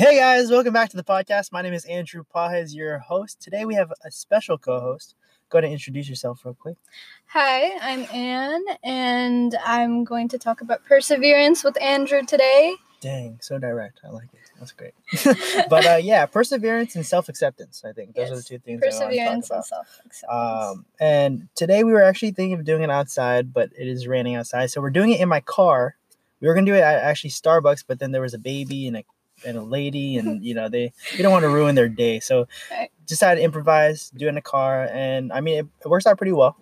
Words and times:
Hey 0.00 0.16
guys, 0.16 0.50
welcome 0.50 0.72
back 0.72 0.88
to 0.88 0.96
the 0.96 1.04
podcast. 1.04 1.52
My 1.52 1.60
name 1.60 1.74
is 1.74 1.84
Andrew 1.84 2.24
Pahez, 2.34 2.74
your 2.74 3.00
host. 3.00 3.38
Today 3.38 3.66
we 3.66 3.74
have 3.74 3.92
a 4.02 4.10
special 4.10 4.56
co-host. 4.56 5.14
Go 5.50 5.58
ahead 5.58 5.64
and 5.64 5.74
introduce 5.74 6.08
yourself 6.08 6.42
real 6.42 6.54
quick. 6.54 6.78
Hi, 7.26 7.70
I'm 7.82 8.06
Anne, 8.10 8.64
and 8.82 9.54
I'm 9.62 10.04
going 10.04 10.28
to 10.28 10.38
talk 10.38 10.62
about 10.62 10.82
perseverance 10.86 11.62
with 11.62 11.78
Andrew 11.82 12.22
today. 12.24 12.76
Dang, 13.02 13.40
so 13.42 13.58
direct. 13.58 14.00
I 14.02 14.08
like 14.08 14.30
it. 14.32 14.40
That's 14.58 14.72
great. 14.72 14.94
but 15.68 15.84
uh, 15.84 15.96
yeah, 15.96 16.24
perseverance 16.24 16.96
and 16.96 17.04
self-acceptance. 17.04 17.82
I 17.84 17.92
think 17.92 18.14
those 18.14 18.30
are 18.30 18.36
the 18.36 18.42
two 18.42 18.58
things 18.58 18.82
I 18.82 18.86
want 18.86 18.94
to 18.94 19.06
Perseverance 19.06 19.50
and 19.50 19.64
self-acceptance. 19.66 20.24
Um, 20.30 20.86
and 20.98 21.48
today 21.54 21.84
we 21.84 21.92
were 21.92 22.02
actually 22.02 22.30
thinking 22.30 22.58
of 22.58 22.64
doing 22.64 22.82
it 22.82 22.90
outside, 22.90 23.52
but 23.52 23.68
it 23.78 23.86
is 23.86 24.06
raining 24.06 24.36
outside, 24.36 24.70
so 24.70 24.80
we're 24.80 24.88
doing 24.88 25.10
it 25.10 25.20
in 25.20 25.28
my 25.28 25.40
car. 25.40 25.96
We 26.40 26.48
were 26.48 26.54
gonna 26.54 26.64
do 26.64 26.74
it 26.74 26.80
at 26.80 27.02
actually 27.02 27.32
Starbucks, 27.32 27.84
but 27.86 27.98
then 27.98 28.12
there 28.12 28.22
was 28.22 28.32
a 28.32 28.38
baby 28.38 28.88
and 28.88 28.96
a 28.96 29.04
and 29.44 29.56
a 29.56 29.62
lady, 29.62 30.16
and 30.18 30.44
you 30.48 30.54
know 30.54 30.68
they 30.68 30.92
we 31.16 31.22
don't 31.22 31.32
want 31.32 31.42
to 31.44 31.48
ruin 31.50 31.74
their 31.74 31.88
day, 31.88 32.20
so 32.20 32.46
Right. 32.70 32.90
decided 33.06 33.40
to 33.40 33.44
improvise, 33.44 34.10
do 34.10 34.26
it 34.26 34.30
in 34.30 34.34
the 34.36 34.40
car, 34.42 34.88
and 34.92 35.32
I 35.32 35.40
mean 35.40 35.58
it, 35.58 35.66
it 35.84 35.88
works 35.88 36.06
out 36.06 36.16
pretty 36.18 36.32
well. 36.32 36.56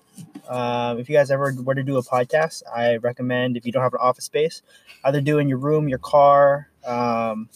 Um, 0.48 0.98
if 0.98 1.08
you 1.08 1.14
guys 1.16 1.30
ever 1.30 1.54
were 1.62 1.74
to 1.74 1.82
do 1.82 1.96
a 1.98 2.02
podcast, 2.02 2.62
I 2.74 2.96
recommend 2.96 3.56
if 3.56 3.64
you 3.66 3.72
don't 3.72 3.82
have 3.82 3.92
an 3.94 4.00
office 4.02 4.24
space, 4.24 4.62
either 5.04 5.20
do 5.20 5.38
in 5.38 5.48
your 5.48 5.58
room, 5.58 5.88
your 5.88 5.98
car, 5.98 6.70
um, 6.86 7.48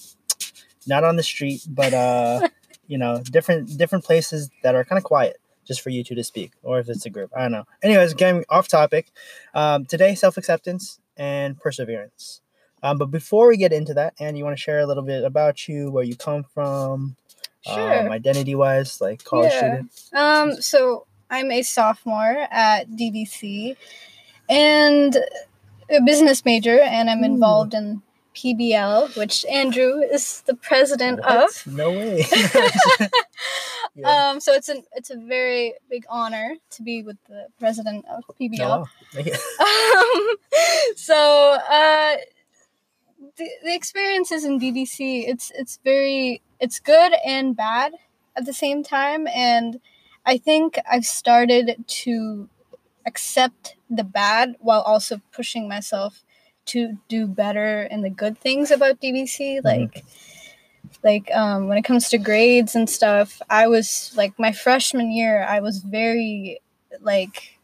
not 0.86 1.04
on 1.04 1.16
the 1.16 1.22
street, 1.22 1.62
but 1.68 1.92
uh, 1.94 2.48
you 2.86 2.98
know, 2.98 3.20
different 3.30 3.76
different 3.78 4.04
places 4.04 4.50
that 4.62 4.74
are 4.74 4.84
kind 4.84 4.98
of 4.98 5.04
quiet, 5.04 5.38
just 5.66 5.80
for 5.80 5.90
you 5.90 6.04
two 6.04 6.14
to 6.14 6.24
speak, 6.24 6.52
or 6.62 6.78
if 6.78 6.88
it's 6.88 7.06
a 7.06 7.10
group, 7.10 7.30
I 7.36 7.42
don't 7.42 7.52
know. 7.52 7.64
Anyways, 7.82 8.14
getting 8.14 8.44
off 8.48 8.68
topic. 8.68 9.08
Um, 9.54 9.86
today, 9.86 10.14
self 10.14 10.36
acceptance 10.36 11.00
and 11.16 11.58
perseverance. 11.58 12.40
Um, 12.82 12.98
but 12.98 13.10
before 13.10 13.48
we 13.48 13.56
get 13.56 13.72
into 13.72 13.94
that, 13.94 14.14
Anne, 14.20 14.36
you 14.36 14.44
want 14.44 14.56
to 14.56 14.62
share 14.62 14.80
a 14.80 14.86
little 14.86 15.02
bit 15.02 15.24
about 15.24 15.68
you, 15.68 15.90
where 15.90 16.04
you 16.04 16.16
come 16.16 16.44
from, 16.54 17.16
Sure. 17.62 18.00
um, 18.06 18.10
identity 18.12 18.54
wise, 18.54 19.00
like 19.00 19.22
college 19.24 19.52
Yeah. 19.52 19.58
student. 19.58 19.90
Um, 20.12 20.60
so 20.60 21.06
I'm 21.30 21.50
a 21.50 21.62
sophomore 21.62 22.46
at 22.50 22.88
DVC 22.90 23.76
and 24.48 25.16
a 25.88 26.00
business 26.02 26.44
major, 26.44 26.80
and 26.80 27.08
I'm 27.08 27.22
Ooh. 27.22 27.26
involved 27.26 27.74
in 27.74 28.02
PBL, 28.34 29.16
which 29.16 29.44
Andrew 29.46 30.00
is 30.00 30.40
the 30.42 30.54
president 30.54 31.20
of. 31.20 31.50
No 31.66 31.90
way. 31.90 32.24
Yeah. 33.94 34.30
Um, 34.30 34.40
so 34.40 34.54
it's 34.54 34.70
an 34.70 34.84
it's 34.94 35.10
a 35.10 35.16
very 35.16 35.74
big 35.90 36.04
honor 36.08 36.54
to 36.70 36.82
be 36.82 37.02
with 37.02 37.18
the 37.28 37.48
president 37.58 38.06
of 38.06 38.24
PBL. 38.40 38.86
Oh, 38.86 38.86
wow. 39.14 40.00
um, 40.00 40.36
so 40.96 41.58
uh, 41.70 42.16
the, 43.36 43.48
the 43.64 43.74
experiences 43.74 44.44
in 44.44 44.58
DVC 44.58 45.28
it's 45.28 45.50
it's 45.54 45.78
very 45.84 46.42
it's 46.60 46.80
good 46.80 47.12
and 47.24 47.56
bad 47.56 47.92
at 48.36 48.44
the 48.44 48.52
same 48.52 48.82
time 48.82 49.26
and 49.28 49.80
I 50.24 50.38
think 50.38 50.78
I've 50.90 51.04
started 51.04 51.84
to 51.86 52.48
accept 53.06 53.76
the 53.90 54.04
bad 54.04 54.56
while 54.60 54.82
also 54.82 55.20
pushing 55.32 55.68
myself 55.68 56.24
to 56.66 56.98
do 57.08 57.26
better 57.26 57.82
in 57.82 58.02
the 58.02 58.10
good 58.10 58.38
things 58.38 58.70
about 58.70 59.00
DVC 59.00 59.64
like 59.64 60.04
like 61.02 61.30
um, 61.34 61.68
when 61.68 61.78
it 61.78 61.84
comes 61.84 62.08
to 62.10 62.18
grades 62.18 62.74
and 62.74 62.88
stuff 62.88 63.40
i 63.48 63.66
was 63.66 64.12
like 64.16 64.38
my 64.38 64.52
freshman 64.52 65.10
year 65.10 65.44
i 65.48 65.58
was 65.58 65.78
very 65.78 66.60
like 67.00 67.58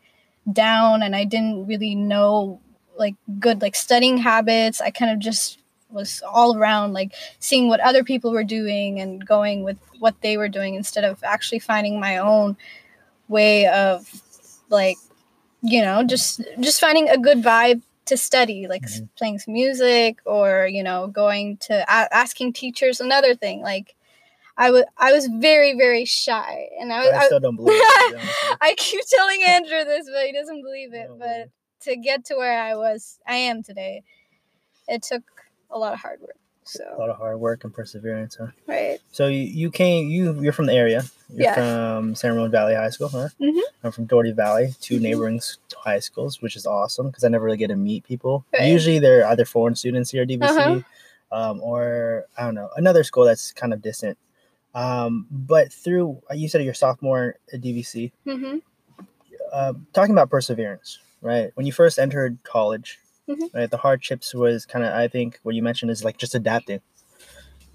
down 0.50 1.02
and 1.02 1.14
i 1.14 1.24
didn't 1.24 1.66
really 1.66 1.94
know 1.94 2.60
like 2.98 3.14
good 3.38 3.62
like 3.62 3.76
studying 3.76 4.18
habits. 4.18 4.80
I 4.80 4.90
kind 4.90 5.12
of 5.12 5.18
just 5.18 5.58
was 5.90 6.22
all 6.26 6.56
around 6.56 6.92
like 6.92 7.12
seeing 7.38 7.68
what 7.68 7.80
other 7.80 8.04
people 8.04 8.30
were 8.32 8.44
doing 8.44 9.00
and 9.00 9.26
going 9.26 9.64
with 9.64 9.78
what 9.98 10.20
they 10.20 10.36
were 10.36 10.48
doing 10.48 10.74
instead 10.74 11.04
of 11.04 11.22
actually 11.24 11.58
finding 11.58 11.98
my 12.00 12.18
own 12.18 12.56
way 13.28 13.66
of 13.66 14.10
like 14.68 14.96
you 15.62 15.82
know 15.82 16.04
just 16.04 16.42
just 16.60 16.80
finding 16.80 17.08
a 17.08 17.18
good 17.18 17.42
vibe 17.42 17.82
to 18.06 18.16
study 18.16 18.66
like 18.68 18.82
Mhm. 18.84 19.08
playing 19.16 19.38
some 19.38 19.54
music 19.54 20.18
or 20.24 20.66
you 20.70 20.82
know 20.82 21.08
going 21.08 21.56
to 21.58 21.74
a- 21.82 22.14
asking 22.14 22.52
teachers 22.52 23.00
another 23.00 23.34
thing 23.34 23.60
like 23.62 23.94
i 24.56 24.70
was 24.70 24.84
i 24.98 25.12
was 25.12 25.26
very 25.26 25.74
very 25.76 26.04
shy 26.04 26.68
and 26.80 26.92
i 26.92 27.00
was 27.00 27.14
I 27.14 27.26
still 27.26 27.40
don't 27.40 27.56
believe 27.56 27.74
it. 27.80 28.04
to 28.04 28.08
be 28.08 28.14
honest 28.16 28.42
with 28.42 28.50
you. 28.52 28.56
I 28.60 28.74
keep 28.76 29.00
telling 29.08 29.42
Andrew 29.44 29.84
this, 29.84 30.08
but 30.12 30.26
he 30.26 30.32
doesn't 30.32 30.62
believe 30.62 30.94
it. 30.94 31.08
No 31.10 31.16
But 31.16 31.50
to 31.82 31.96
get 31.96 32.24
to 32.26 32.36
where 32.36 32.60
I 32.60 32.74
was, 32.76 33.18
I 33.26 33.36
am 33.36 33.62
today, 33.62 34.02
it 34.88 35.02
took 35.02 35.22
a 35.70 35.78
lot 35.78 35.92
of 35.92 35.98
hard 36.00 36.20
work. 36.20 36.36
So 36.64 36.84
a 36.96 36.98
lot 36.98 37.08
of 37.08 37.16
hard 37.16 37.40
work 37.40 37.64
and 37.64 37.72
perseverance, 37.72 38.36
huh? 38.38 38.48
right. 38.66 38.98
So 39.10 39.26
you, 39.26 39.40
you 39.40 39.70
came 39.70 40.08
you 40.08 40.38
you're 40.42 40.52
from 40.52 40.66
the 40.66 40.74
area. 40.74 41.02
You're 41.30 41.44
Yeah. 41.44 41.54
from 41.54 42.14
San 42.14 42.34
Ramon 42.34 42.50
Valley 42.50 42.74
High 42.74 42.90
School, 42.90 43.08
huh? 43.08 43.28
Mhm. 43.40 43.60
I'm 43.82 43.92
from 43.92 44.04
Dougherty 44.06 44.32
Valley, 44.32 44.74
2 44.80 44.96
Mhm. 44.98 45.00
neighboring 45.02 45.40
high 45.76 46.00
schools, 46.00 46.42
which 46.42 46.56
is 46.56 46.66
awesome 46.66 47.06
because 47.08 47.24
I 47.24 47.28
never 47.28 47.44
really 47.46 47.56
get 47.56 47.68
to 47.68 47.76
meet 47.76 48.04
people. 48.04 48.44
Right. 48.52 48.68
Usually 48.68 48.98
they're 48.98 49.26
either 49.26 49.44
foreign 49.46 49.76
students 49.76 50.10
here 50.10 50.22
at 50.22 50.28
DVC, 50.28 50.58
Uh-huh. 50.58 50.80
um, 51.32 51.62
or 51.62 52.26
I 52.36 52.42
don't 52.44 52.54
know 52.54 52.68
another 52.76 53.02
school 53.04 53.24
that's 53.24 53.52
kind 53.52 53.72
of 53.72 53.80
distant. 53.80 54.18
Um, 54.74 55.26
but 55.30 55.72
through 55.72 56.20
you 56.34 56.48
said 56.48 56.62
you're 56.64 56.74
sophomore 56.74 57.36
at 57.52 57.60
DVC, 57.62 58.12
hmm 58.24 58.58
uh, 59.52 59.72
talking 59.94 60.14
about 60.14 60.28
perseverance, 60.28 60.98
right? 61.22 61.50
When 61.54 61.64
you 61.64 61.72
first 61.72 61.98
entered 61.98 62.36
college, 62.42 62.98
Mhm. 63.28 63.50
right, 63.54 63.70
the 63.70 63.76
hardships 63.76 64.34
was 64.34 64.64
kind 64.66 64.84
of 64.84 64.92
I 64.94 65.06
think 65.08 65.38
what 65.42 65.54
you 65.54 65.62
mentioned 65.62 65.90
is 65.90 66.04
like 66.04 66.16
just 66.18 66.34
adapting 66.34 66.80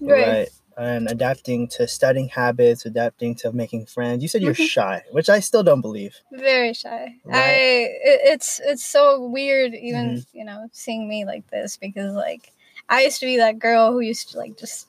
Right. 0.00 0.48
and 0.76 1.08
adapting 1.08 1.68
to 1.68 1.86
studying 1.86 2.28
habits 2.28 2.84
adapting 2.84 3.36
to 3.36 3.52
making 3.52 3.86
friends 3.86 4.22
you 4.22 4.28
said 4.28 4.42
you're 4.42 4.52
Mhm. 4.52 4.68
shy 4.68 5.02
which 5.12 5.28
i 5.30 5.38
still 5.38 5.62
don't 5.62 5.80
believe 5.80 6.16
Very 6.32 6.74
shy. 6.74 7.14
Right. 7.24 7.38
I. 7.38 7.50
It, 8.10 8.20
it's 8.34 8.60
it's 8.64 8.84
so 8.84 9.24
weird, 9.28 9.72
even 9.74 10.16
Mm-hmm. 10.16 10.36
you 10.38 10.44
know, 10.44 10.68
seeing 10.72 11.08
me 11.08 11.24
like 11.24 11.48
this 11.50 11.76
because 11.76 12.12
like 12.14 12.52
I 12.88 13.04
used 13.04 13.20
to 13.20 13.26
be 13.26 13.36
that 13.36 13.60
girl 13.60 13.92
who 13.92 14.00
used 14.00 14.32
to 14.32 14.38
like 14.38 14.58
just 14.58 14.88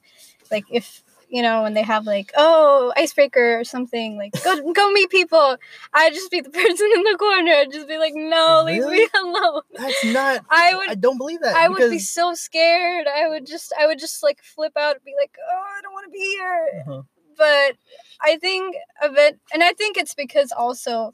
like 0.49 0.65
if 0.71 1.03
you 1.29 1.41
know 1.41 1.63
when 1.63 1.73
they 1.73 1.81
have 1.81 2.05
like 2.05 2.31
oh 2.37 2.93
icebreaker 2.95 3.59
or 3.59 3.63
something 3.63 4.17
like 4.17 4.31
go 4.43 4.71
go 4.73 4.91
meet 4.91 5.09
people 5.09 5.57
i'd 5.93 6.13
just 6.13 6.29
be 6.31 6.39
the 6.41 6.49
person 6.61 6.89
in 6.95 7.03
the 7.03 7.15
corner 7.17 7.51
i'd 7.51 7.71
just 7.71 7.87
be 7.87 7.97
like 7.97 8.13
no 8.15 8.63
leave 8.65 8.85
me 8.85 9.07
alone 9.21 9.61
that's 9.75 10.03
not 10.05 10.41
I 10.49 10.73
would- 10.75 10.89
i 10.89 10.95
don't 10.95 11.17
believe 11.17 11.41
that 11.41 11.55
I 11.55 11.67
would 11.69 11.89
be 11.89 11.99
so 11.99 12.33
scared. 12.33 13.07
I 13.07 13.27
would 13.27 13.45
just 13.45 13.73
I 13.79 13.87
would 13.87 13.99
just 13.99 14.21
like 14.23 14.39
flip 14.43 14.73
out 14.77 14.95
and 14.95 15.03
be 15.05 15.13
like, 15.19 15.35
"Oh, 15.51 15.63
I 15.77 15.81
don't 15.81 15.93
want 15.93 16.05
to 16.05 16.11
be 16.11 16.19
here." 16.19 16.83
Uh-huh. 16.87 17.01
But 17.37 17.77
I 18.21 18.37
think 18.37 18.75
of 19.01 19.15
it 19.17 19.39
and 19.53 19.63
I 19.63 19.73
think 19.73 19.97
it's 19.97 20.13
because 20.15 20.51
also 20.51 21.13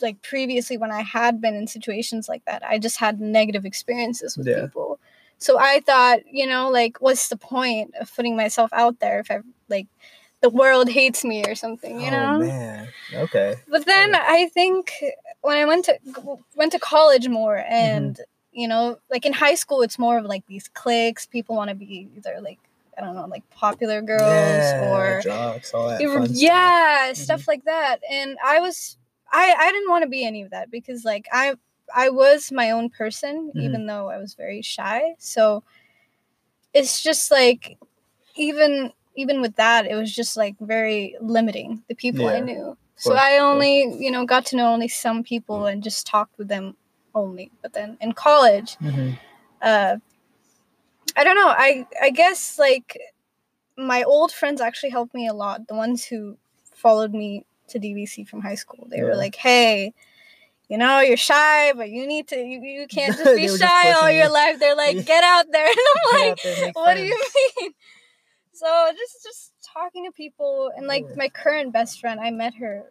like 0.00 0.22
previously 0.22 0.76
when 0.78 0.92
I 0.92 1.02
had 1.02 1.40
been 1.40 1.54
in 1.56 1.66
situations 1.66 2.28
like 2.28 2.44
that, 2.46 2.62
I 2.64 2.78
just 2.78 2.98
had 2.98 3.20
negative 3.20 3.64
experiences 3.64 4.36
with 4.36 4.46
Yeah. 4.46 4.62
people. 4.66 4.87
So 5.38 5.58
I 5.58 5.80
thought, 5.80 6.20
you 6.30 6.46
know, 6.46 6.70
like 6.70 6.98
what's 7.00 7.28
the 7.28 7.36
point 7.36 7.94
of 8.00 8.14
putting 8.14 8.36
myself 8.36 8.72
out 8.72 9.00
there 9.00 9.20
if 9.20 9.30
I 9.30 9.40
like 9.68 9.86
the 10.40 10.50
world 10.50 10.88
hates 10.88 11.24
me 11.24 11.44
or 11.46 11.54
something, 11.54 12.00
you 12.00 12.10
oh 12.10 12.10
know? 12.10 12.38
man 12.40 12.88
okay 13.14 13.56
But 13.68 13.84
then 13.86 14.14
I 14.14 14.48
think 14.54 14.92
when 15.42 15.56
I 15.58 15.64
went 15.64 15.84
to 15.86 15.98
went 16.56 16.72
to 16.72 16.78
college 16.78 17.28
more 17.28 17.64
and 17.68 18.14
Mm-hmm. 18.14 18.22
you 18.52 18.66
know, 18.66 18.98
like 19.10 19.24
in 19.26 19.32
high 19.32 19.54
school 19.54 19.82
it's 19.82 19.98
more 19.98 20.18
of 20.18 20.24
like 20.24 20.44
these 20.46 20.68
cliques, 20.68 21.26
people 21.26 21.54
want 21.56 21.68
to 21.70 21.76
be 21.76 22.08
either 22.16 22.40
like 22.40 22.58
I 22.96 23.02
don't 23.02 23.14
know, 23.14 23.26
like 23.26 23.48
popular 23.50 24.02
girls 24.02 24.74
yeah, 24.74 24.82
or 24.82 25.20
drugs 25.22 25.72
all 25.72 25.88
that 25.88 25.98
fun 26.10 26.26
stuff. 26.26 26.40
yeah, 26.40 27.12
Mhm. 27.12 27.16
stuff 27.16 27.48
like 27.48 27.64
that. 27.64 27.98
And 28.10 28.36
I 28.44 28.60
was 28.60 28.96
I 29.32 29.54
I 29.58 29.72
didn't 29.72 29.90
want 29.90 30.02
to 30.02 30.08
be 30.08 30.24
any 30.24 30.42
of 30.42 30.50
that 30.50 30.70
because 30.70 31.04
like 31.04 31.26
I 31.32 31.54
I 31.94 32.10
was 32.10 32.52
my 32.52 32.70
own 32.70 32.90
person 32.90 33.52
Mhm. 33.54 33.62
even 33.62 33.86
though 33.86 34.08
I 34.08 34.18
was 34.18 34.34
very 34.34 34.62
shy. 34.62 35.14
So 35.18 35.62
it's 36.74 37.02
just 37.02 37.30
like 37.30 37.78
even 38.36 38.92
even 39.16 39.40
with 39.40 39.56
that 39.56 39.86
it 39.86 39.94
was 39.96 40.14
just 40.14 40.36
like 40.36 40.56
very 40.60 41.16
limiting 41.20 41.82
the 41.88 41.94
people 41.94 42.26
I 42.26 42.40
knew. 42.40 42.76
So 42.96 43.14
I 43.14 43.38
only, 43.38 43.82
you 44.04 44.10
know, 44.10 44.24
got 44.26 44.46
to 44.46 44.56
know 44.56 44.72
only 44.72 44.88
some 44.88 45.22
people 45.22 45.66
and 45.66 45.82
just 45.82 46.06
talked 46.06 46.36
with 46.38 46.48
them 46.48 46.76
only. 47.14 47.50
But 47.62 47.72
then 47.72 47.96
in 48.00 48.12
college, 48.12 48.76
Mhm. 48.78 49.18
uh 49.62 49.96
I 51.16 51.24
don't 51.24 51.36
know. 51.36 51.48
I 51.48 51.86
I 52.00 52.10
guess 52.10 52.58
like 52.58 52.98
my 53.76 54.02
old 54.04 54.32
friends 54.32 54.60
actually 54.60 54.90
helped 54.90 55.14
me 55.14 55.26
a 55.28 55.32
lot. 55.34 55.66
The 55.68 55.74
ones 55.74 56.04
who 56.04 56.36
followed 56.74 57.12
me 57.14 57.44
to 57.68 57.78
DVC 57.78 58.24
from 58.28 58.40
high 58.40 58.54
school. 58.56 58.86
They 58.88 59.02
were 59.02 59.16
like, 59.16 59.34
"Hey, 59.36 59.94
you 60.68 60.78
know, 60.78 61.00
you're 61.00 61.16
shy, 61.16 61.72
but 61.72 61.90
you 61.90 62.06
need 62.06 62.28
to 62.28 62.36
you, 62.36 62.60
you 62.62 62.86
can't 62.90 63.16
just 63.16 63.24
be 63.36 63.42
were 63.42 63.58
just 63.58 63.60
shy 63.60 63.92
all 63.92 64.10
your 64.10 64.26
you. 64.26 64.32
life." 64.32 64.58
They're 64.58 64.76
like, 64.76 65.04
"Get 65.06 65.24
out 65.24 65.46
there." 65.50 65.66
And 65.68 65.78
I'm 65.78 66.28
like, 66.28 66.42
there, 66.42 66.70
"What 66.72 66.94
do 66.94 67.02
you 67.02 67.16
mean?" 67.60 67.72
So, 68.52 68.90
just 68.96 69.22
just 69.22 69.52
talking 69.72 70.04
to 70.06 70.12
people 70.12 70.70
and 70.76 70.86
like 70.86 71.04
my 71.16 71.28
current 71.28 71.72
best 71.72 72.00
friend, 72.00 72.20
I 72.20 72.30
met 72.30 72.54
her 72.54 72.84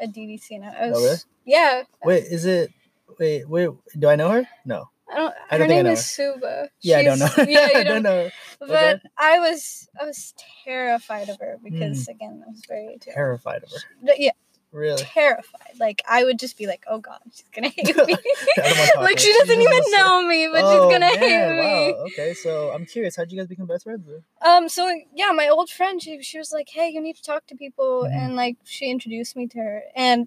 at 0.00 0.12
DVC 0.12 0.50
and 0.52 0.64
I 0.64 0.74
oh, 0.80 0.88
was 0.90 0.98
Oh, 0.98 1.02
really? 1.02 1.16
yeah. 1.46 1.82
wait 2.04 2.24
is 2.24 2.44
it 2.46 2.70
wait 3.18 3.48
wait 3.48 3.70
do 3.98 4.08
i 4.08 4.16
know 4.16 4.28
her 4.30 4.48
no 4.64 4.88
I 5.10 5.16
don't. 5.16 5.34
I 5.50 5.58
don't 5.58 5.60
her 5.60 5.68
think 5.68 5.70
I 5.70 5.74
name 5.76 5.84
know 5.84 5.92
is 5.92 6.06
Suba. 6.10 6.68
Yeah, 6.80 6.96
I 6.98 7.02
don't 7.04 7.18
know. 7.18 7.28
Yeah, 7.46 7.68
you 7.72 7.78
I 7.78 7.84
don't 7.84 8.02
know. 8.02 8.30
But 8.58 8.70
Okay. 8.70 9.00
I 9.18 9.38
was 9.38 9.86
I 10.00 10.06
was 10.06 10.32
terrified 10.64 11.28
of 11.28 11.38
her 11.40 11.58
because 11.62 12.06
mm. 12.06 12.08
again 12.08 12.42
I 12.44 12.50
was 12.50 12.62
very 12.66 12.96
terrified. 13.00 13.14
Terrified 13.14 13.62
of 13.64 13.70
her. 13.70 14.14
Yeah, 14.16 14.30
Really? 14.74 15.00
terrified. 15.02 15.78
Like 15.78 16.02
I 16.08 16.24
would 16.24 16.38
just 16.38 16.58
be 16.58 16.66
like, 16.66 16.84
"Oh 16.90 16.98
God, 16.98 17.20
she's 17.32 17.44
gonna 17.54 17.68
hate 17.68 17.86
me." 17.86 17.92
I 17.92 17.94
don't 17.96 18.76
wanna 18.76 18.86
talk 18.92 19.02
like 19.02 19.18
she 19.20 19.32
doesn't 19.32 19.60
even 19.60 19.82
know 19.92 20.26
me, 20.26 20.48
but 20.52 20.62
Oh, 20.64 20.72
she's 20.72 20.92
gonna 20.92 21.14
man, 21.14 21.18
hate 21.18 21.60
me. 21.60 21.92
Wow. 21.92 22.04
Okay, 22.06 22.34
so 22.34 22.70
I'm 22.70 22.84
curious, 22.84 23.16
how'd 23.16 23.30
you 23.30 23.38
guys 23.38 23.46
become 23.46 23.66
best 23.66 23.84
friends? 23.84 24.04
Then? 24.06 24.22
Um. 24.44 24.68
So 24.68 24.92
yeah, 25.14 25.30
my 25.32 25.48
old 25.48 25.70
friend, 25.70 26.02
she 26.02 26.20
she 26.22 26.38
was 26.38 26.52
like, 26.52 26.68
"Hey, 26.68 26.88
you 26.88 27.00
need 27.00 27.16
to 27.16 27.22
talk 27.22 27.46
to 27.46 27.54
people," 27.54 28.02
Mhm. 28.04 28.14
and 28.16 28.36
like 28.36 28.56
she 28.64 28.90
introduced 28.90 29.36
me 29.36 29.46
to 29.46 29.58
her. 29.58 29.82
And 29.94 30.26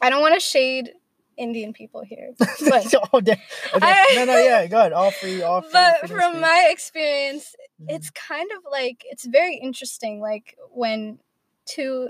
I 0.00 0.10
don't 0.10 0.20
want 0.22 0.34
to 0.34 0.40
shade 0.40 0.90
Indian 1.36 1.72
people 1.72 2.02
here, 2.02 2.30
but 2.38 2.94
oh, 3.12 3.20
damn. 3.20 3.36
Okay. 3.74 3.86
I- 3.86 4.12
no, 4.16 4.24
no, 4.24 4.38
yeah, 4.38 4.66
go 4.66 4.78
ahead. 4.78 4.92
All 4.92 5.10
free, 5.10 5.42
all 5.42 5.62
free. 5.62 5.70
but 5.72 6.08
from 6.08 6.32
speech. 6.32 6.40
my 6.40 6.68
experience, 6.70 7.54
Mhm. 7.82 7.86
it's 7.94 8.10
kind 8.10 8.50
of 8.56 8.62
like 8.70 9.04
it's 9.06 9.24
very 9.26 9.56
interesting 9.56 10.20
like 10.20 10.56
when 10.70 11.18
two 11.66 12.08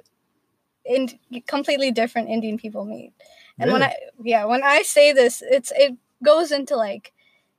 in 0.85 1.09
completely 1.47 1.91
different 1.91 2.29
indian 2.29 2.57
people 2.59 2.85
meet 2.85 3.13
and 3.59 3.73
when 3.73 3.83
i 3.83 3.95
yeah 4.23 4.45
when 4.45 4.63
i 4.63 4.83
say 4.83 5.13
this 5.13 5.43
it's 5.49 5.73
it 5.77 5.97
goes 6.23 6.53
into 6.53 6.77
like 6.77 7.13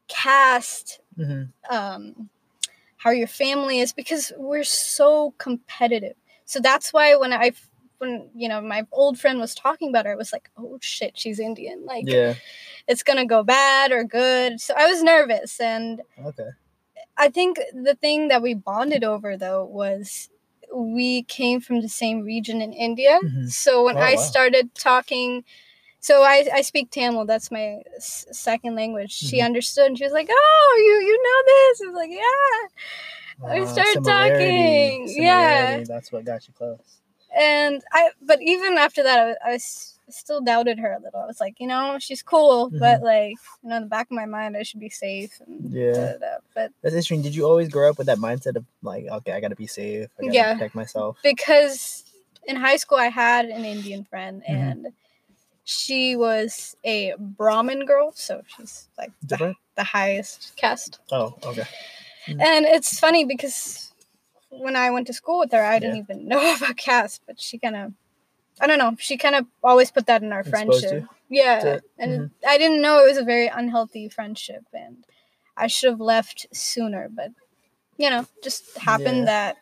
caste 0.07 0.99
Mhm. 1.17 1.51
um 1.69 2.29
how 2.97 3.11
your 3.11 3.27
family 3.27 3.79
is 3.79 3.93
because 3.93 4.31
we're 4.37 4.63
so 4.63 5.33
competitive 5.37 6.15
so 6.45 6.59
that's 6.59 6.91
why 6.93 7.15
when 7.15 7.33
i 7.33 7.51
when 7.99 8.29
you 8.35 8.49
know 8.49 8.61
my 8.61 8.85
old 8.91 9.17
friend 9.19 9.39
was 9.39 9.55
talking 9.55 9.89
about 9.89 10.05
her 10.05 10.11
it 10.11 10.17
was 10.17 10.33
like 10.33 10.49
oh 10.57 10.77
shit 10.81 11.17
she's 11.17 11.39
indian 11.39 11.85
like 11.85 12.05
Yeah. 12.07 12.33
it's 12.87 13.03
gonna 13.03 13.25
go 13.25 13.43
bad 13.43 13.91
or 13.91 14.03
good 14.03 14.59
so 14.59 14.73
i 14.77 14.85
was 14.89 15.01
nervous 15.03 15.59
and 15.59 16.01
Okay. 16.23 16.49
I 17.17 17.29
think 17.29 17.59
the 17.73 17.95
thing 17.95 18.27
that 18.29 18.41
we 18.41 18.53
bonded 18.55 19.03
over 19.03 19.37
though 19.37 19.63
was 19.65 20.29
we 20.75 21.23
came 21.23 21.61
from 21.61 21.81
the 21.81 21.89
same 21.89 22.21
region 22.21 22.61
in 22.61 22.73
India. 22.73 23.19
Mhm. 23.23 23.49
So 23.51 23.85
when 23.85 23.97
Oh, 23.97 24.01
I 24.01 24.15
wow. 24.15 24.21
started 24.21 24.75
talking, 24.75 25.43
so 25.99 26.23
I, 26.23 26.45
I 26.53 26.61
speak 26.61 26.91
Tamil. 26.91 27.25
That's 27.25 27.51
my 27.51 27.81
s- 27.97 28.25
second 28.31 28.75
language. 28.75 29.11
She 29.13 29.39
Mhm. 29.39 29.45
understood 29.45 29.87
and 29.87 29.97
she 29.97 30.03
was 30.03 30.13
like, 30.13 30.29
"Oh, 30.31 30.75
you 30.85 31.07
you 31.09 31.17
know 31.25 31.39
this?" 31.53 31.81
I 31.81 31.87
was 31.87 31.95
like, 31.95 32.11
"Yeah." 32.11 33.49
I 33.51 33.59
Uh, 33.61 33.67
started 33.67 33.93
similarity- 33.93 34.89
talking, 34.89 35.23
yeah. 35.23 35.83
That's 35.87 36.11
what 36.11 36.25
got 36.25 36.47
you 36.47 36.53
close. 36.53 36.79
And 37.37 37.83
I, 37.91 38.11
but 38.21 38.41
even 38.41 38.77
after 38.77 39.03
that, 39.03 39.19
I, 39.19 39.25
was- 39.27 39.37
I 39.45 39.53
s- 39.55 39.94
still 40.09 40.41
doubted 40.41 40.77
her 40.79 40.93
a 40.93 40.99
little. 40.99 41.19
I 41.21 41.25
was 41.25 41.39
like, 41.39 41.55
you 41.59 41.67
know, 41.67 41.97
she's 41.99 42.21
cool, 42.23 42.69
but 42.71 43.01
like, 43.01 43.35
you 43.63 43.69
know, 43.69 43.77
in 43.77 43.83
the 43.83 43.89
back 43.89 44.07
of 44.07 44.11
my 44.15 44.25
mind, 44.25 44.55
I 44.55 44.63
should 44.63 44.79
be 44.79 44.89
safe. 44.89 45.39
And 45.45 45.65
Mm-hmm. 45.65 45.77
Yeah. 45.77 45.93
da, 45.93 46.05
da, 46.13 46.17
da. 46.19 46.37
But 46.53 46.71
That's 46.83 46.93
interesting. 46.95 47.21
Did 47.21 47.35
you 47.35 47.45
always 47.45 47.69
grow 47.69 47.89
up 47.89 47.97
with 47.97 48.07
that 48.07 48.17
mindset 48.19 48.55
of 48.55 48.65
like, 48.81 49.05
okay, 49.05 49.31
I 49.33 49.39
gotta 49.39 49.55
be 49.55 49.67
safe. 49.67 50.09
I 50.19 50.23
gotta 50.23 50.33
Yeah. 50.33 50.53
protect 50.53 50.75
myself. 50.75 51.17
because 51.23 52.03
in 52.47 52.55
high 52.55 52.77
school 52.77 52.97
I 52.99 53.07
had 53.07 53.45
an 53.45 53.65
Indian 53.65 54.03
friend 54.05 54.43
Mhm. 54.43 54.71
and 54.71 54.87
she 55.63 56.15
was 56.15 56.75
a 56.83 57.13
Brahmin 57.17 57.85
girl, 57.85 58.11
so 58.13 58.43
she's 58.55 58.87
like 58.97 59.11
the, 59.23 59.55
the 59.75 59.83
highest 59.83 60.53
caste. 60.55 60.99
Oh, 61.11 61.33
okay. 61.43 61.63
And 62.27 62.65
it's 62.65 62.99
funny 62.99 63.25
because 63.25 63.91
when 64.49 64.75
I 64.75 64.91
went 64.91 65.07
to 65.07 65.13
school 65.13 65.39
with 65.39 65.51
her, 65.51 65.63
I 65.63 65.79
didn't 65.79 65.95
Yeah. 65.95 66.01
even 66.03 66.27
know 66.31 66.55
about 66.55 66.77
caste, 66.77 67.21
but 67.25 67.39
she 67.41 67.57
kind 67.57 67.75
of, 67.75 67.93
I 68.61 68.67
don't 68.67 68.79
know, 68.79 68.95
she 68.99 69.17
kind 69.17 69.35
of 69.35 69.45
always 69.63 69.91
put 69.91 70.05
that 70.07 70.21
in 70.23 70.31
our 70.31 70.43
friendship. 70.43 71.03
Yeah, 71.29 71.59
to- 71.61 71.81
and 71.97 72.11
mhm. 72.21 72.31
I 72.47 72.57
didn't 72.57 72.81
know 72.81 72.99
it 73.03 73.07
was 73.09 73.17
a 73.17 73.23
very 73.23 73.47
unhealthy 73.47 74.07
friendship, 74.09 74.63
and 74.73 75.05
I 75.57 75.67
should 75.67 75.89
have 75.91 75.99
left 75.99 76.47
sooner. 76.53 77.09
But 77.09 77.31
you 77.97 78.09
know, 78.09 78.25
just 78.43 78.77
happened 78.77 79.19
Yeah. 79.19 79.25
that 79.25 79.57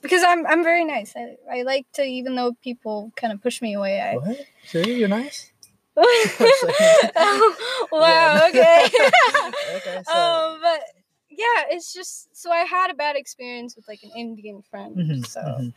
because 0.00 0.22
I'm 0.24 0.46
I'm 0.46 0.62
very 0.64 0.84
nice. 0.84 1.14
I, 1.16 1.36
I 1.50 1.62
like 1.62 1.86
to 1.94 2.02
even 2.02 2.34
though 2.34 2.52
people 2.62 3.12
kind 3.16 3.32
of 3.32 3.42
push 3.42 3.60
me 3.62 3.74
away. 3.74 4.00
I 4.00 4.16
What? 4.16 4.38
Seriously, 4.64 4.94
you're 5.00 5.08
nice. 5.08 5.50
wow. 7.92 8.46
Okay. 8.48 8.88
okay. 9.76 10.02
So. 10.04 10.12
um, 10.18 10.58
but 10.62 10.80
yeah, 11.30 11.64
it's 11.70 11.92
just 11.92 12.34
so 12.36 12.50
I 12.50 12.64
had 12.64 12.90
a 12.90 12.94
bad 12.94 13.16
experience 13.16 13.76
with 13.76 13.86
like 13.88 14.02
an 14.02 14.10
Indian 14.16 14.62
friend, 14.70 14.96
Mhm, 14.96 15.26
so 15.26 15.40
mhm. 15.40 15.74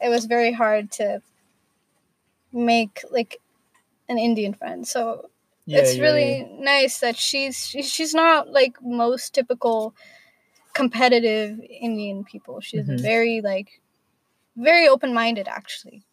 it 0.00 0.08
was 0.08 0.26
very 0.26 0.52
hard 0.52 0.90
to 0.92 1.22
make 2.54 3.02
like 3.10 3.40
an 4.08 4.18
Indian 4.18 4.54
friend. 4.54 4.86
So 4.86 5.30
Yeah, 5.66 5.80
it's 5.80 5.96
yeah, 5.96 6.02
really 6.04 6.38
yeah. 6.40 6.64
nice 6.64 6.98
that 7.00 7.16
she's 7.16 7.56
she's 7.66 8.14
not 8.14 8.48
like 8.50 8.76
most 8.82 9.34
typical 9.34 9.94
competitive 10.74 11.60
Indian 11.70 12.24
people. 12.24 12.60
She's 12.60 12.86
Mhm. 12.86 13.00
very 13.00 13.40
like 13.40 13.80
very 14.56 14.88
open 14.88 15.14
minded 15.14 15.48
actually, 15.48 16.04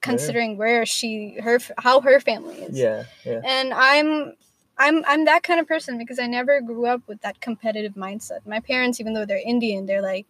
considering 0.00 0.56
where 0.58 0.86
she 0.86 1.36
her 1.42 1.58
how 1.78 2.00
her 2.02 2.20
family 2.20 2.56
is. 2.56 2.76
Yeah, 2.78 3.04
yeah. 3.24 3.42
And 3.44 3.72
I'm 3.74 4.34
I'm 4.78 5.04
I'm 5.06 5.24
that 5.26 5.42
kind 5.42 5.60
of 5.60 5.68
person 5.68 5.98
because 5.98 6.18
I 6.18 6.26
never 6.26 6.60
grew 6.60 6.86
up 6.86 7.02
with 7.08 7.20
that 7.22 7.40
competitive 7.40 7.94
mindset. 7.94 8.46
My 8.46 8.60
parents, 8.60 9.00
even 9.00 9.14
though 9.14 9.26
they're 9.26 9.42
Indian, 9.44 9.86
they're 9.86 10.02
like, 10.02 10.26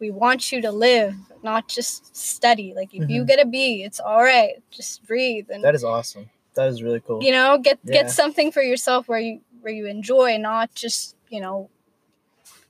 we 0.00 0.10
want 0.10 0.52
you 0.52 0.60
to 0.62 0.70
live, 0.70 1.14
not 1.42 1.68
just 1.68 2.16
study. 2.16 2.72
Like 2.74 2.94
if 2.94 3.08
you 3.10 3.22
Mhm. 3.22 3.26
get 3.26 3.40
a 3.40 3.46
B, 3.46 3.82
it's 3.82 4.00
all 4.00 4.22
right. 4.22 4.62
Just 4.70 5.06
breathe 5.06 5.50
and 5.50 5.62
That 5.64 5.74
is 5.74 5.84
awesome. 5.84 6.30
That 6.54 6.68
is 6.68 6.82
really 6.82 7.00
cool. 7.00 7.22
you 7.22 7.32
know 7.32 7.58
get 7.58 7.78
Yeah. 7.84 8.02
get 8.02 8.10
something 8.10 8.50
for 8.52 8.62
yourself 8.62 9.08
where 9.08 9.20
you 9.20 9.40
where 9.60 9.72
you 9.72 9.86
enjoy 9.86 10.36
not 10.38 10.74
just 10.74 11.16
you 11.30 11.40
know 11.40 11.70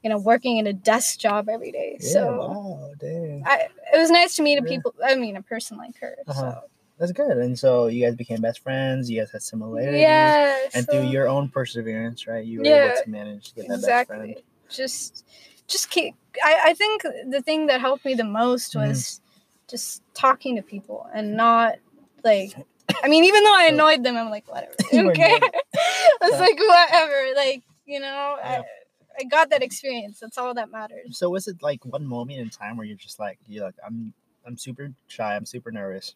you 0.02 0.10
know 0.10 0.18
working 0.18 0.56
in 0.58 0.66
a 0.66 0.72
desk 0.72 1.18
job 1.18 1.48
every 1.48 1.72
day 1.72 1.96
Yeah, 2.00 2.12
so 2.12 2.32
wow, 2.38 2.90
dang. 2.98 3.42
I, 3.46 3.68
it 3.94 3.98
was 3.98 4.10
nice 4.10 4.36
to 4.36 4.42
meet 4.42 4.58
a 4.58 4.62
Yeah. 4.62 4.68
people 4.68 4.94
i 5.04 5.14
mean 5.14 5.36
a 5.36 5.42
person 5.42 5.76
like 5.78 5.98
her 6.00 6.16
Uh-huh. 6.26 6.60
That's 6.98 7.12
good. 7.12 7.38
And 7.38 7.56
so 7.56 7.86
you 7.86 8.04
guys 8.04 8.16
became 8.16 8.40
best 8.40 8.58
friends. 8.58 9.08
You 9.08 9.20
guys 9.20 9.30
had 9.30 9.40
so 9.40 9.50
similarities. 9.50 10.00
yeah 10.00 10.58
And 10.74 10.84
so 10.84 10.90
through 10.92 11.02
your 11.02 11.28
own 11.28 11.48
perseverance, 11.48 12.26
right? 12.26 12.44
You 12.44 12.58
were 12.58 12.66
able 12.66 12.90
to 13.04 13.08
manage 13.08 13.50
to 13.50 13.54
get 13.54 13.68
that 13.68 13.82
best 13.82 14.06
friend. 14.08 14.22
exactly 14.34 14.44
just 14.68 15.24
just 15.68 15.90
keep 15.90 16.14
I, 16.44 16.60
I 16.66 16.74
think 16.74 17.02
the 17.02 17.42
thing 17.42 17.66
that 17.66 17.80
helped 17.80 18.04
me 18.04 18.14
the 18.14 18.24
most 18.24 18.74
Mhm. 18.74 18.88
was 18.88 19.20
just 19.68 20.02
talking 20.14 20.56
to 20.56 20.62
people 20.62 21.06
and 21.14 21.36
not 21.36 21.76
like 22.24 22.54
I 23.02 23.08
mean 23.08 23.24
even 23.24 23.44
though 23.44 23.54
I 23.56 23.64
annoyed 23.64 24.02
them 24.02 24.16
I'm 24.16 24.30
like 24.30 24.48
whatever 24.50 24.72
okay. 25.10 25.40
I 25.40 26.18
was 26.22 26.32
Yeah. 26.32 26.38
like 26.38 26.58
whatever 26.58 27.32
like 27.36 27.62
you 27.86 28.00
know 28.00 28.36
Yeah. 28.38 28.62
I, 28.62 29.20
I 29.20 29.24
got 29.24 29.50
that 29.50 29.62
experience 29.62 30.20
that's 30.20 30.38
all 30.38 30.54
that 30.54 30.70
matters 30.70 31.18
So 31.18 31.28
was 31.30 31.48
it 31.48 31.62
like 31.62 31.84
one 31.84 32.06
moment 32.06 32.38
in 32.40 32.50
time 32.50 32.76
where 32.76 32.86
you're 32.86 32.96
just 32.96 33.18
like, 33.18 33.38
you're 33.48 33.64
like, 33.64 33.74
I'm, 33.84 34.12
I'm 34.46 34.56
super 34.56 34.92
shy. 35.08 35.34
I'm 35.36 35.44
super 35.44 35.70
nervous. 35.72 36.14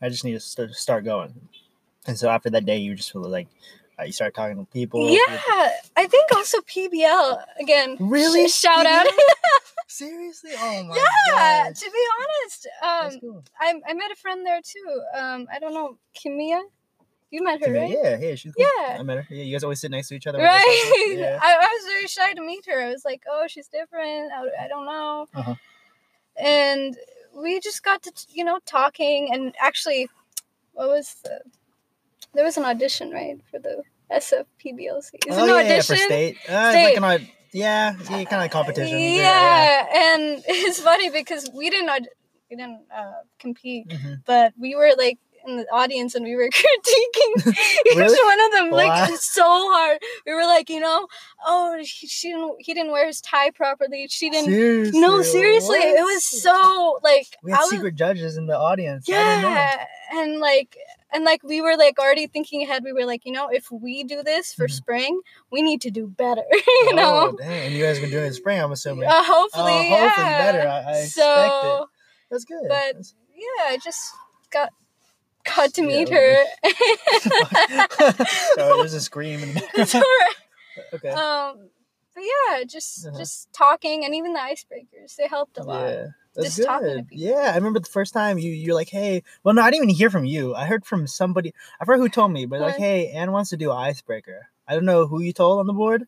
I 0.00 0.08
just 0.08 0.24
need 0.24 0.32
to 0.32 0.40
st- 0.40 0.74
start 0.74 1.04
going. 1.04 1.34
And 2.06 2.16
so 2.18 2.28
after 2.28 2.50
that 2.50 2.64
day, 2.64 2.76
you 2.78 2.94
just 2.94 3.10
feel 3.12 3.22
like 3.22 3.48
you 4.04 4.12
start 4.12 4.34
talking 4.34 4.56
to 4.56 4.64
people. 4.72 5.08
yeah 5.10 5.70
I 5.96 6.06
think 6.06 6.32
also 6.34 6.58
PBL 6.60 7.42
again 7.60 7.96
Really? 8.00 8.48
sh- 8.48 8.54
shout 8.54 8.86
out 8.86 9.06
Seriously? 9.86 10.50
Oh 10.56 10.82
my 10.84 10.94
god. 10.96 11.04
yeah 11.28 11.68
gosh. 11.70 11.80
to 11.80 11.90
be 11.90 12.04
honest 12.18 12.68
um 13.14 13.20
cool. 13.20 13.44
I, 13.60 13.74
I 13.88 13.94
met 13.94 14.10
a 14.10 14.16
friend 14.16 14.44
there 14.44 14.60
too 14.62 15.02
um 15.16 15.46
I 15.52 15.58
don't 15.58 15.74
know 15.74 15.98
Kimia 16.16 16.60
you 17.30 17.42
met 17.42 17.60
her 17.60 17.66
Kimmy, 17.66 17.80
right 17.80 17.90
Yeah, 18.02 18.18
yeah, 18.28 18.34
she's 18.36 18.52
cool. 18.54 18.64
Yeah. 18.78 18.96
I 18.98 19.02
met 19.02 19.16
her. 19.18 19.26
Yeah, 19.34 19.42
you 19.44 19.52
guys 19.54 19.64
always 19.64 19.80
sit 19.80 19.90
next 19.90 20.08
to 20.08 20.14
each 20.14 20.26
other. 20.26 20.38
when 20.38 20.46
you 20.46 20.52
guys 20.52 20.60
right. 20.64 21.14
Yeah. 21.18 21.38
I, 21.42 21.52
I 21.54 21.68
was 21.74 21.86
very 21.92 22.06
shy 22.06 22.32
to 22.34 22.40
meet 22.40 22.64
her 22.66 22.80
i 22.80 22.90
was 22.90 23.04
like 23.04 23.22
oh 23.30 23.44
she's 23.48 23.68
different 23.68 24.32
i, 24.32 24.64
I 24.64 24.68
don't 24.68 24.86
know 24.86 25.26
Uh-huh. 25.34 25.54
and 26.36 26.96
we 27.36 27.60
just 27.60 27.82
got 27.82 28.02
to 28.04 28.12
you 28.32 28.44
know 28.44 28.58
talking 28.66 29.30
and 29.32 29.54
actually 29.60 30.08
what 30.72 30.88
was 30.88 31.16
the 31.24 31.40
there 32.34 32.44
was 32.44 32.56
an 32.56 32.64
audition 32.64 33.10
right 33.10 33.38
for 33.50 33.58
the 33.58 33.82
sfpblc 34.12 34.98
is 34.98 35.10
it 35.14 35.22
oh, 35.30 35.56
an 35.58 35.66
yeah, 35.66 35.72
yeah, 35.74 35.82
for 35.82 35.96
state. 35.96 36.36
Uh, 36.48 36.70
State. 36.70 37.00
Like 37.00 37.20
an, 37.20 37.28
yeah, 37.52 37.94
yeah, 38.10 38.24
kind 38.24 38.44
of 38.44 38.50
competition. 38.50 38.98
yeah, 38.98 39.86
and 40.12 40.42
it's 40.48 40.80
funny 40.80 41.10
because 41.10 41.48
we 41.54 41.70
didn't 41.70 42.08
we 42.50 42.56
didn't 42.56 42.82
uh, 42.94 43.12
compete 43.38 43.88
Mhm. 43.88 44.22
but 44.26 44.52
we 44.58 44.74
were 44.74 44.92
like 44.98 45.18
in 45.46 45.58
the 45.58 45.66
audience 45.72 46.14
and 46.14 46.24
we 46.24 46.34
were 46.36 46.48
critiquing 46.60 47.32
each 47.86 47.96
Really? 47.96 48.24
one 48.24 48.40
of 48.46 48.52
them 48.52 48.70
like 48.70 49.10
Wow. 49.10 49.16
so 49.16 49.44
hard. 49.44 49.98
We 50.26 50.32
were 50.32 50.44
like, 50.44 50.70
you 50.70 50.80
know, 50.80 51.06
oh, 51.46 51.76
he, 51.78 51.84
she 51.84 52.30
didn't, 52.32 52.56
he 52.60 52.72
didn't 52.72 52.92
wear 52.92 53.06
his 53.06 53.20
tie 53.20 53.50
properly. 53.50 54.06
She 54.08 54.30
didn't. 54.30 54.46
Seriously. 54.46 55.00
no, 55.00 55.20
seriously, 55.22 55.78
it 55.80 56.02
was 56.02 56.24
so 56.24 56.98
like 57.02 57.26
We 57.42 57.52
had 57.52 57.60
was, 57.60 57.70
secret 57.70 57.94
judges 57.94 58.36
in 58.38 58.46
the 58.46 58.56
audience. 58.56 59.06
Yeah, 59.06 59.84
and 60.12 60.40
like 60.40 60.78
and 61.14 61.24
like 61.24 61.42
we 61.42 61.60
were 61.62 61.76
like 61.76 61.98
already 61.98 62.26
thinking 62.26 62.62
ahead. 62.62 62.82
We 62.84 62.92
were 62.92 63.06
like, 63.06 63.24
you 63.24 63.32
know, 63.32 63.48
if 63.50 63.70
we 63.70 64.04
do 64.04 64.22
this 64.22 64.52
for 64.52 64.66
Mhm. 64.66 64.72
spring, 64.72 65.20
we 65.50 65.62
need 65.62 65.80
to 65.82 65.90
do 65.90 66.06
better. 66.08 66.42
you 66.52 66.66
Oh, 66.92 66.94
know, 66.96 67.36
dang. 67.38 67.66
And 67.66 67.74
you 67.74 67.82
guys 67.84 68.00
been 68.00 68.10
doing 68.10 68.24
it 68.24 68.28
in 68.28 68.32
spring, 68.34 68.60
I'm 68.60 68.72
assuming. 68.72 69.08
uh, 69.08 69.22
hopefully, 69.24 69.88
hopefully 69.88 70.26
yeah. 70.26 70.52
better. 70.52 70.68
I- 70.68 70.82
I 70.92 70.96
expect 70.98 71.12
so. 71.14 71.86
That's 72.30 72.44
good. 72.44 72.62
but- 72.68 72.68
That's- 72.68 73.14
yeah, 73.36 73.64
I 73.72 73.78
just 73.82 74.12
got 74.50 74.70
got 75.44 75.74
to 75.74 75.82
Yeah, 75.82 75.86
meet 75.88 76.08
her. 76.08 76.36
so 78.56 78.76
there's 78.78 78.94
a 78.94 79.00
scream 79.00 79.42
in 79.42 79.54
the 79.54 79.60
background. 79.76 80.04
Okay. 80.94 81.08
Um, 81.10 81.68
but 82.14 82.22
yeah, 82.22 82.64
just 82.64 83.06
Uh-huh. 83.06 83.18
just 83.18 83.52
talking 83.52 84.04
and 84.04 84.14
even 84.14 84.32
the 84.32 84.38
icebreakers 84.40 85.16
they 85.16 85.26
helped 85.28 85.58
a 85.58 85.62
lot. 85.62 85.88
Yeah. 85.88 86.06
That's 86.34 86.56
Just 86.56 86.68
good. 86.68 87.06
Yeah, 87.10 87.50
I 87.52 87.56
remember 87.56 87.78
the 87.80 87.88
first 87.88 88.12
time 88.12 88.38
you 88.38 88.50
you're 88.52 88.74
like, 88.74 88.88
hey, 88.88 89.22
well, 89.44 89.54
no, 89.54 89.62
I 89.62 89.70
didn't 89.70 89.84
even 89.84 89.94
hear 89.94 90.10
from 90.10 90.24
you. 90.24 90.54
I 90.54 90.66
heard 90.66 90.84
from 90.84 91.06
somebody. 91.06 91.54
I 91.80 91.84
forgot 91.84 92.00
who 92.00 92.08
told 92.08 92.32
me, 92.32 92.46
but 92.46 92.60
like, 92.60 92.76
hey, 92.76 93.08
Anne 93.10 93.30
wants 93.32 93.50
to 93.50 93.56
do 93.56 93.70
icebreaker. 93.70 94.48
I 94.66 94.74
don't 94.74 94.84
know 94.84 95.06
who 95.06 95.20
you 95.20 95.32
told 95.32 95.60
on 95.60 95.66
the 95.66 95.72
board. 95.72 96.06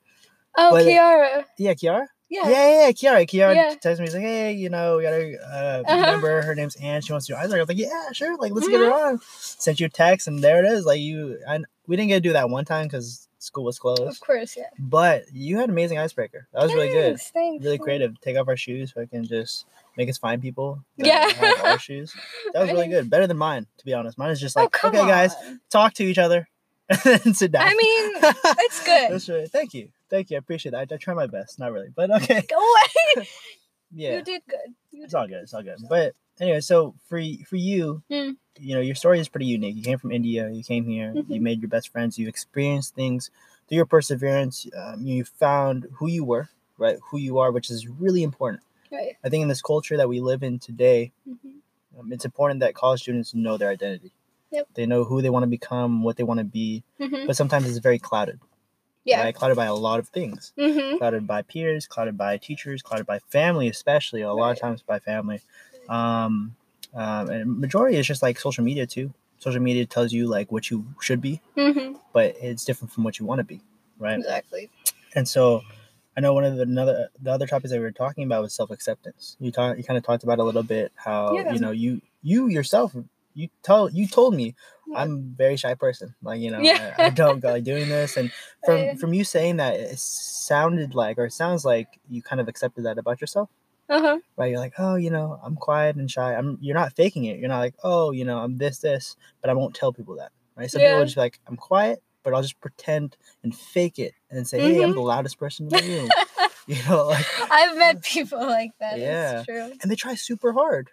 Oh, 0.56 0.70
But- 0.72 0.86
Kiara. 0.86 1.44
Yeah, 1.58 1.74
Kiara. 1.74 2.06
Yeah. 2.28 2.48
Yeah, 2.48 2.50
yeah, 2.50 2.86
yeah, 2.86 2.90
Kiara. 2.90 3.24
Kiara 3.24 3.54
Yeah. 3.54 3.74
texted 3.80 3.98
me. 4.00 4.06
He's 4.06 4.14
like, 4.14 4.22
hey, 4.24 4.50
you 4.52 4.68
know, 4.68 4.96
we 4.96 5.04
got 5.04 5.12
a 5.12 5.36
uh, 5.38 5.82
Uh-huh. 5.86 6.10
member. 6.12 6.42
Her 6.42 6.56
name's 6.56 6.74
Anne. 6.76 7.00
She 7.02 7.12
wants 7.12 7.26
to 7.28 7.34
do 7.34 7.36
icebreaker. 7.36 7.58
I 7.58 7.62
was 7.62 7.68
like, 7.68 7.78
yeah, 7.78 8.10
sure. 8.12 8.36
Like, 8.36 8.50
let's 8.52 8.66
get 8.66 8.80
her 8.80 8.92
on. 8.92 9.20
Sent 9.30 9.78
you 9.78 9.86
a 9.86 9.88
text, 9.88 10.26
and 10.26 10.42
there 10.42 10.58
it 10.64 10.68
is. 10.68 10.84
Like, 10.84 10.98
you, 10.98 11.38
I, 11.48 11.60
we 11.86 11.94
didn't 11.94 12.08
get 12.08 12.16
to 12.16 12.20
do 12.22 12.32
that 12.32 12.50
one 12.50 12.64
time 12.64 12.86
because 12.86 13.28
school 13.38 13.62
was 13.62 13.78
closed. 13.78 14.02
Of 14.02 14.18
course, 14.18 14.56
yeah. 14.56 14.64
But 14.76 15.26
you 15.32 15.58
had 15.58 15.70
amazing 15.70 15.98
icebreaker. 15.98 16.48
That 16.52 16.64
was 16.64 16.74
really 16.74 16.88
good. 16.88 17.10
Thanks, 17.18 17.30
Thanks. 17.30 17.64
Really 17.64 17.78
creative. 17.78 18.20
Take 18.20 18.36
off 18.36 18.48
our 18.48 18.56
shoes 18.56 18.92
so 18.92 19.02
I 19.02 19.06
can 19.06 19.24
just 19.24 19.66
make 19.96 20.08
us 20.08 20.18
find 20.18 20.40
people. 20.42 20.84
that 20.98 21.06
Yeah. 21.06 21.52
our 21.70 21.78
shoes. 21.88 22.14
That 22.52 22.62
was 22.62 22.70
really 22.72 22.88
good. 22.88 23.08
Better 23.10 23.26
than 23.26 23.36
mine, 23.38 23.66
to 23.78 23.84
be 23.84 23.94
honest. 23.94 24.18
Mine 24.18 24.30
is 24.30 24.40
just 24.40 24.56
Oh, 24.56 24.62
like, 24.62 24.72
come 24.72 24.94
okay, 24.94 25.06
guys, 25.06 25.34
talk 25.70 25.94
to 25.94 26.04
each 26.04 26.18
other 26.18 26.48
and 26.88 27.00
then 27.20 27.34
sit 27.34 27.52
down. 27.52 27.62
I 27.66 27.74
mean, 27.74 28.12
it's 28.60 28.84
good. 28.84 29.10
That's 29.12 29.28
right. 29.28 29.50
Thank 29.50 29.74
you. 29.74 29.88
Thank 30.10 30.30
you. 30.30 30.36
I 30.36 30.38
appreciate 30.38 30.72
that. 30.72 30.88
I, 30.90 30.94
I 30.94 30.98
try 30.98 31.14
my 31.14 31.26
best. 31.26 31.58
Not 31.58 31.72
really, 31.72 31.88
but 31.94 32.10
okay. 32.10 32.42
Go 32.48 32.56
away. 32.56 33.26
Yeah, 33.92 34.16
You 34.18 34.22
did 34.22 34.42
good. 34.48 34.74
You 34.92 35.04
it's 35.04 35.12
did 35.12 35.18
all 35.18 35.26
good. 35.26 35.42
It's 35.42 35.54
all 35.54 35.62
good. 35.62 35.78
But 35.88 36.14
anyway, 36.40 36.60
so 36.60 36.94
for 37.08 37.20
for 37.48 37.56
you, 37.56 38.02
Mm. 38.10 38.36
you 38.58 38.74
know, 38.74 38.80
your 38.80 38.94
story 38.94 39.20
is 39.20 39.28
pretty 39.28 39.46
unique. 39.46 39.76
You 39.76 39.82
came 39.82 39.98
from 39.98 40.12
India. 40.12 40.48
You 40.50 40.62
came 40.62 40.86
here. 40.86 41.12
You 41.14 41.22
Mhm. 41.22 41.40
made 41.40 41.60
your 41.60 41.68
best 41.68 41.88
friends. 41.90 42.18
You 42.18 42.28
experienced 42.28 42.94
things 42.94 43.30
through 43.68 43.76
your 43.76 43.86
perseverance. 43.86 44.66
Um, 44.76 45.06
you 45.06 45.24
found 45.24 45.86
who 45.94 46.08
you 46.08 46.24
were, 46.24 46.48
right? 46.78 46.98
Who 47.10 47.18
you 47.18 47.38
are, 47.38 47.50
which 47.52 47.70
is 47.70 47.88
really 47.88 48.22
important. 48.22 48.62
Right. 48.92 49.16
I 49.24 49.28
think 49.28 49.42
in 49.42 49.48
this 49.48 49.62
culture 49.62 49.96
that 49.96 50.08
we 50.08 50.20
live 50.20 50.42
in 50.42 50.58
today, 50.58 51.12
Mhm. 51.28 51.60
um, 51.98 52.12
it's 52.12 52.24
important 52.24 52.60
that 52.60 52.74
college 52.74 53.02
students 53.02 53.34
know 53.34 53.56
their 53.56 53.70
identity. 53.70 54.12
Yep. 54.50 54.68
They 54.74 54.86
know 54.86 55.04
who 55.04 55.22
they 55.22 55.30
want 55.30 55.42
to 55.42 55.48
become, 55.48 56.02
what 56.02 56.16
they 56.16 56.22
want 56.24 56.38
to 56.38 56.44
be, 56.44 56.82
Mhm. 57.00 57.26
but 57.26 57.36
sometimes 57.36 57.68
it's 57.68 57.78
very 57.78 57.98
clouded. 57.98 58.38
Yeah. 59.04 59.22
Right? 59.22 59.34
Clouded 59.34 59.56
by 59.56 59.66
a 59.66 59.74
lot 59.74 60.00
of 60.00 60.08
things. 60.08 60.52
Mm-hmm. 60.58 60.98
Clouded 60.98 61.26
by 61.26 61.42
peers, 61.42 61.86
clouded 61.86 62.16
by 62.18 62.38
teachers, 62.38 62.82
clouded 62.82 63.06
by 63.06 63.20
family, 63.20 63.68
especially 63.68 64.22
a 64.22 64.32
lot 64.32 64.50
of 64.52 64.58
times 64.58 64.82
by 64.82 64.98
family. 64.98 65.40
Um, 65.88 66.56
um, 66.94 67.30
and 67.30 67.60
majority 67.60 67.96
is 67.98 68.06
just 68.06 68.22
like 68.22 68.38
social 68.40 68.64
media 68.64 68.86
too. 68.86 69.12
Social 69.38 69.60
media 69.60 69.86
tells 69.86 70.12
you 70.12 70.26
like 70.26 70.50
what 70.50 70.70
you 70.70 70.84
should 71.00 71.20
be, 71.20 71.40
Mm-hmm. 71.56 71.98
but 72.12 72.34
it's 72.40 72.64
different 72.64 72.90
from 72.92 73.04
what 73.04 73.18
you 73.20 73.26
want 73.26 73.38
to 73.38 73.44
be, 73.44 73.60
right? 73.98 74.18
Exactly. 74.18 74.70
And 75.14 75.28
so, 75.28 75.62
I 76.16 76.20
know 76.20 76.32
one 76.32 76.44
of 76.44 76.56
the 76.56 76.62
another 76.62 77.08
the 77.20 77.30
other 77.32 77.46
topics 77.46 77.70
that 77.70 77.76
we 77.78 77.84
were 77.84 77.90
talking 77.92 78.24
about 78.24 78.42
was 78.42 78.54
self 78.54 78.70
acceptance. 78.70 79.36
You 79.40 79.52
talk, 79.52 79.76
you 79.76 79.84
kind 79.84 79.98
of 79.98 80.04
talked 80.04 80.24
about 80.24 80.38
a 80.38 80.44
little 80.44 80.62
bit 80.62 80.92
how 80.94 81.34
Yeah. 81.34 81.52
you 81.52 81.60
know 81.60 81.70
you 81.72 82.00
you 82.22 82.48
yourself 82.48 82.94
you 83.34 83.48
tell 83.62 83.90
you 83.90 84.06
told 84.08 84.34
me 84.34 84.54
Yeah. 84.86 85.00
I'm 85.02 85.12
a 85.12 85.36
very 85.36 85.56
shy 85.56 85.74
person. 85.74 86.14
Like 86.22 86.40
you 86.40 86.50
know 86.50 86.60
Yeah. 86.60 86.94
I, 86.98 87.06
I 87.06 87.10
don't 87.10 87.40
go 87.40 87.50
like 87.52 87.64
doing 87.64 87.88
this, 87.88 88.16
and 88.16 88.32
from 88.64 88.96
from 88.96 89.12
you 89.14 89.24
saying 89.24 89.56
that, 89.58 89.74
it 89.78 89.98
sounded 89.98 90.94
like 90.94 91.18
or 91.18 91.26
it 91.26 91.32
sounds 91.32 91.64
like 91.64 91.88
you 92.08 92.22
kind 92.22 92.40
of 92.40 92.48
accepted 92.48 92.84
that 92.84 92.98
about 92.98 93.20
yourself. 93.20 93.50
Uh-huh. 93.88 94.18
Right? 94.36 94.50
You're 94.50 94.58
like, 94.58 94.72
oh, 94.78 94.96
you 94.96 95.10
know, 95.10 95.38
I'm 95.44 95.54
quiet 95.54 95.94
and 95.96 96.10
shy. 96.10 96.34
I'm. 96.34 96.58
You're 96.60 96.74
not 96.74 96.94
faking 96.94 97.26
it. 97.26 97.38
You're 97.38 97.48
not 97.48 97.60
like, 97.60 97.74
oh, 97.84 98.10
you 98.10 98.24
know, 98.24 98.38
I'm 98.38 98.58
this 98.58 98.78
this, 98.78 99.14
but 99.40 99.48
I 99.48 99.54
won't 99.54 99.76
tell 99.76 99.92
people 99.92 100.16
that. 100.16 100.32
Right? 100.56 100.68
Some 100.68 100.80
people 100.80 100.96
Yeah. 100.96 101.02
are 101.02 101.04
just 101.04 101.16
like, 101.16 101.38
I'm 101.46 101.56
quiet, 101.56 102.02
but 102.26 102.34
I'll 102.34 102.42
just 102.42 102.60
pretend 102.60 103.16
and 103.44 103.54
fake 103.54 104.00
it 104.00 104.12
and 104.30 104.46
say, 104.48 104.60
hey, 104.60 104.82
I'm 104.82 104.90
Mhm. 104.90 104.94
the 104.94 105.00
loudest 105.00 105.38
person 105.38 105.66
in 105.66 105.70
the 105.70 105.76
room. 106.00 106.10
you 106.66 106.82
know, 106.88 107.06
like, 107.06 107.24
I've 107.50 107.76
met 107.78 108.02
people 108.02 108.40
like 108.40 108.72
that. 108.80 108.98
Yeah. 108.98 109.38
It's 109.38 109.46
true. 109.46 109.72
and 109.80 109.88
they 109.90 109.94
try 109.94 110.16
super 110.16 110.52
hard. 110.52 110.90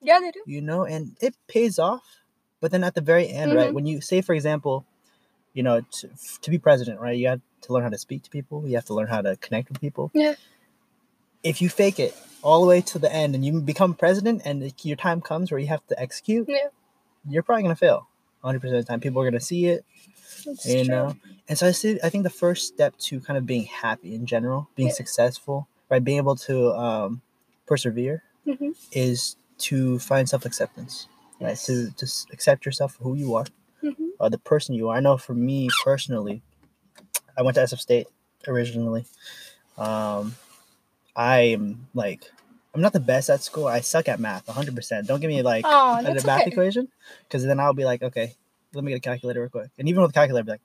Yeah, 0.00 0.18
they 0.20 0.30
do. 0.30 0.40
You 0.46 0.62
know, 0.62 0.84
and 0.86 1.18
it 1.20 1.34
pays 1.48 1.78
off. 1.78 2.02
But 2.62 2.70
then 2.70 2.82
at 2.82 2.94
the 2.94 3.02
very 3.02 3.28
end, 3.28 3.54
right, 3.54 3.70
Mhm. 3.70 3.74
when 3.74 3.84
you 3.86 4.00
say, 4.00 4.22
for 4.22 4.34
example, 4.34 4.86
you 5.52 5.62
know, 5.62 5.82
to, 5.82 6.08
to 6.40 6.50
be 6.50 6.58
president, 6.58 6.98
right, 6.98 7.16
you 7.18 7.28
have 7.28 7.42
to 7.62 7.72
learn 7.74 7.82
how 7.82 7.90
to 7.90 7.98
speak 7.98 8.22
to 8.22 8.30
people. 8.30 8.66
You 8.66 8.76
have 8.76 8.86
to 8.86 8.94
learn 8.94 9.08
how 9.08 9.20
to 9.20 9.36
connect 9.36 9.68
with 9.68 9.80
people. 9.82 10.10
Yeah. 10.14 10.34
If 11.42 11.60
you 11.60 11.68
fake 11.68 11.98
it 12.00 12.16
all 12.42 12.62
the 12.62 12.66
way 12.66 12.80
to 12.80 12.98
the 12.98 13.12
end 13.12 13.34
and 13.34 13.44
you 13.44 13.60
become 13.60 13.92
president 13.92 14.40
and 14.46 14.72
your 14.82 14.96
time 14.96 15.20
comes 15.20 15.50
where 15.50 15.60
you 15.60 15.66
have 15.66 15.86
to 15.88 16.00
execute, 16.00 16.48
Yeah. 16.48 16.68
you're 17.28 17.42
probably 17.42 17.64
gonna 17.64 17.76
fail. 17.76 18.08
100% 18.42 18.64
of 18.76 18.84
the 18.84 18.84
time, 18.84 19.00
people 19.00 19.20
are 19.22 19.24
gonna 19.30 19.40
see 19.40 19.66
it, 19.66 19.84
It's 20.46 20.66
you 20.66 20.84
true. 20.84 20.94
know. 20.94 21.16
And 21.48 21.58
so 21.58 21.66
I 21.68 21.72
see. 21.72 21.98
I 22.02 22.10
think 22.10 22.24
the 22.24 22.30
first 22.30 22.66
step 22.68 22.96
to 22.98 23.20
kind 23.20 23.36
of 23.36 23.44
being 23.46 23.64
happy 23.64 24.14
in 24.14 24.24
general, 24.26 24.68
being 24.76 24.88
Yeah. 24.88 24.94
successful, 24.94 25.66
right, 25.88 26.02
being 26.02 26.18
able 26.18 26.36
to 26.36 26.72
um, 26.74 27.22
persevere, 27.66 28.22
Mhm. 28.46 28.74
is 28.92 29.36
to 29.58 29.98
find 29.98 30.28
self 30.28 30.44
acceptance, 30.46 31.08
right? 31.40 31.50
Yes. 31.50 31.66
To 31.66 31.90
to 31.90 32.04
s- 32.06 32.26
accept 32.32 32.64
yourself 32.64 32.94
for 32.94 33.04
who 33.04 33.14
you 33.14 33.34
are, 33.34 33.46
Mhm. 33.82 34.10
uh, 34.20 34.28
the 34.28 34.38
person 34.38 34.74
you 34.74 34.88
are. 34.88 34.96
I 34.96 35.00
know 35.00 35.16
for 35.18 35.34
me 35.34 35.68
personally, 35.84 36.42
I 37.36 37.42
went 37.42 37.56
to 37.56 37.62
SF 37.62 37.80
State 37.80 38.06
originally. 38.46 39.06
Um, 39.76 40.36
I 41.16 41.40
am 41.40 41.88
like, 41.94 42.30
I'm 42.74 42.80
not 42.80 42.92
the 42.92 43.00
best 43.00 43.30
at 43.30 43.42
school. 43.42 43.66
I 43.66 43.80
suck 43.80 44.08
at 44.08 44.20
math, 44.20 44.46
100%. 44.46 45.06
Don't 45.06 45.20
give 45.20 45.28
me 45.28 45.42
like 45.42 45.64
Oh, 45.66 45.98
a 45.98 46.02
math 46.02 46.26
okay. 46.42 46.50
equation, 46.50 46.88
because 47.24 47.44
then 47.44 47.58
I'll 47.58 47.74
be 47.74 47.84
like, 47.84 48.02
okay, 48.02 48.34
let 48.74 48.84
me 48.84 48.92
get 48.92 48.98
a 48.98 49.00
calculator 49.00 49.40
real 49.40 49.50
quick. 49.50 49.70
And 49.78 49.88
even 49.88 50.02
with 50.02 50.10
a 50.10 50.14
calculator, 50.14 50.42
I'll 50.42 50.44
be 50.46 50.50
like, 50.52 50.60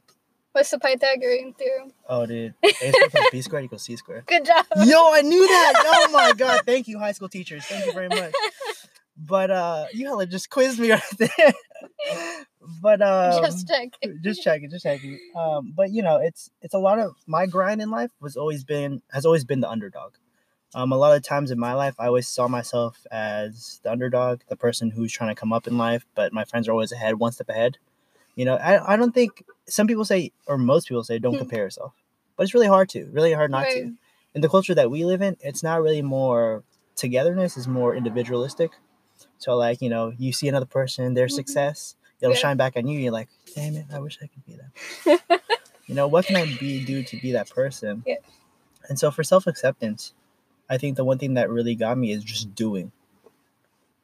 What's 0.51 0.71
the 0.71 0.79
Pythagorean 0.79 1.53
theorem? 1.53 1.91
oh, 2.07 2.25
dude, 2.25 2.53
a 2.63 2.69
squared 2.71 3.11
plus 3.11 3.29
b 3.31 3.41
squared 3.41 3.65
equals 3.65 3.81
c 3.83 3.95
squared. 3.97 4.25
Good 4.25 4.45
job. 4.45 4.65
Yo, 4.85 5.11
I 5.11 5.21
knew 5.21 5.45
that. 5.45 5.73
Oh 5.85 6.11
my 6.13 6.31
god, 6.37 6.61
thank 6.65 6.87
you, 6.87 6.97
high 6.97 7.11
school 7.11 7.27
teachers. 7.27 7.65
Thank 7.65 7.85
you 7.85 7.91
very 7.91 8.07
much. 8.07 8.33
But 9.17 9.49
uh, 9.51 9.85
you 9.93 10.05
hella 10.07 10.25
just 10.27 10.49
quizzed 10.49 10.79
me 10.79 10.91
right 10.91 11.01
there. 11.17 11.53
but 12.81 13.01
um, 13.01 13.43
Just 13.43 13.67
checking. 13.67 14.19
just 14.21 14.43
checking, 14.43 14.69
just 14.69 14.83
checking. 14.83 15.19
Um, 15.35 15.73
but 15.75 15.91
you 15.91 16.01
know, 16.01 16.17
it's 16.17 16.49
it's 16.61 16.73
a 16.73 16.79
lot 16.79 16.99
of 16.99 17.15
my 17.27 17.45
grind 17.47 17.81
in 17.81 17.89
life 17.89 18.11
was 18.21 18.37
always 18.37 18.63
been 18.63 19.01
has 19.11 19.25
always 19.25 19.43
been 19.43 19.59
the 19.59 19.69
underdog. 19.69 20.13
Um, 20.75 20.91
a 20.91 20.97
lot 20.97 21.15
of 21.15 21.23
times 21.23 21.51
in 21.51 21.57
my 21.57 21.71
life, 21.73 21.95
I 21.97 22.07
always 22.07 22.27
saw 22.27 22.49
myself 22.49 23.07
as 23.09 23.79
the 23.83 23.91
underdog, 23.91 24.41
the 24.49 24.57
person 24.57 24.89
who's 24.91 25.11
trying 25.13 25.33
to 25.33 25.39
come 25.39 25.53
up 25.53 25.67
in 25.67 25.77
life, 25.77 26.05
but 26.15 26.33
my 26.33 26.43
friends 26.43 26.67
are 26.67 26.71
always 26.73 26.91
ahead, 26.91 27.15
one 27.15 27.31
step 27.31 27.47
ahead. 27.47 27.77
You 28.35 28.43
know, 28.43 28.55
I, 28.55 28.93
I 28.93 28.97
don't 28.97 29.13
think 29.13 29.45
some 29.67 29.87
people 29.87 30.03
say, 30.03 30.33
or 30.47 30.57
most 30.57 30.89
people 30.89 31.03
say, 31.05 31.17
don't 31.17 31.35
Hmm. 31.35 31.39
compare 31.39 31.63
yourself, 31.63 31.93
but 32.35 32.43
it's 32.43 32.53
really 32.53 32.67
hard 32.67 32.89
to, 32.89 33.05
really 33.13 33.31
hard 33.31 33.51
not 33.51 33.69
to 33.71 33.95
in 34.33 34.41
the 34.41 34.49
culture 34.49 34.75
that 34.75 34.91
we 34.91 35.05
live 35.05 35.21
in, 35.21 35.37
it's 35.39 35.63
not 35.63 35.81
really 35.81 36.01
more 36.01 36.65
togetherness, 36.97 37.55
it's 37.55 37.67
more 37.67 37.95
individualistic. 37.95 38.73
So 39.37 39.55
like, 39.55 39.81
you 39.81 39.89
know, 39.89 40.11
you 40.17 40.33
see 40.33 40.49
another 40.49 40.65
person, 40.65 41.13
their 41.13 41.27
Mhm. 41.27 41.31
success, 41.31 41.95
it'll 42.19 42.33
Yeah. 42.33 42.39
shine 42.41 42.57
back 42.57 42.75
on 42.75 42.85
you. 42.85 42.99
You're 42.99 43.13
like, 43.13 43.29
damn 43.55 43.77
it, 43.77 43.85
I 43.93 43.99
wish 43.99 44.19
I 44.21 44.27
could 44.27 44.45
be 44.45 44.57
that. 44.57 45.41
you 45.87 45.95
know, 45.95 46.09
what 46.09 46.25
can 46.25 46.35
I 46.35 46.43
be 46.59 46.83
do 46.83 47.01
to 47.01 47.15
be 47.15 47.31
that 47.31 47.49
person? 47.49 48.03
Yeah. 48.05 48.15
And 48.89 48.99
so 48.99 49.09
for 49.09 49.23
self 49.23 49.47
acceptance, 49.47 50.13
I 50.69 50.77
think 50.77 50.97
the 50.97 51.03
one 51.05 51.17
thing 51.17 51.35
that 51.35 51.49
really 51.49 51.75
got 51.75 51.97
me 51.97 52.11
is 52.11 52.23
just 52.23 52.53
doing. 52.55 52.91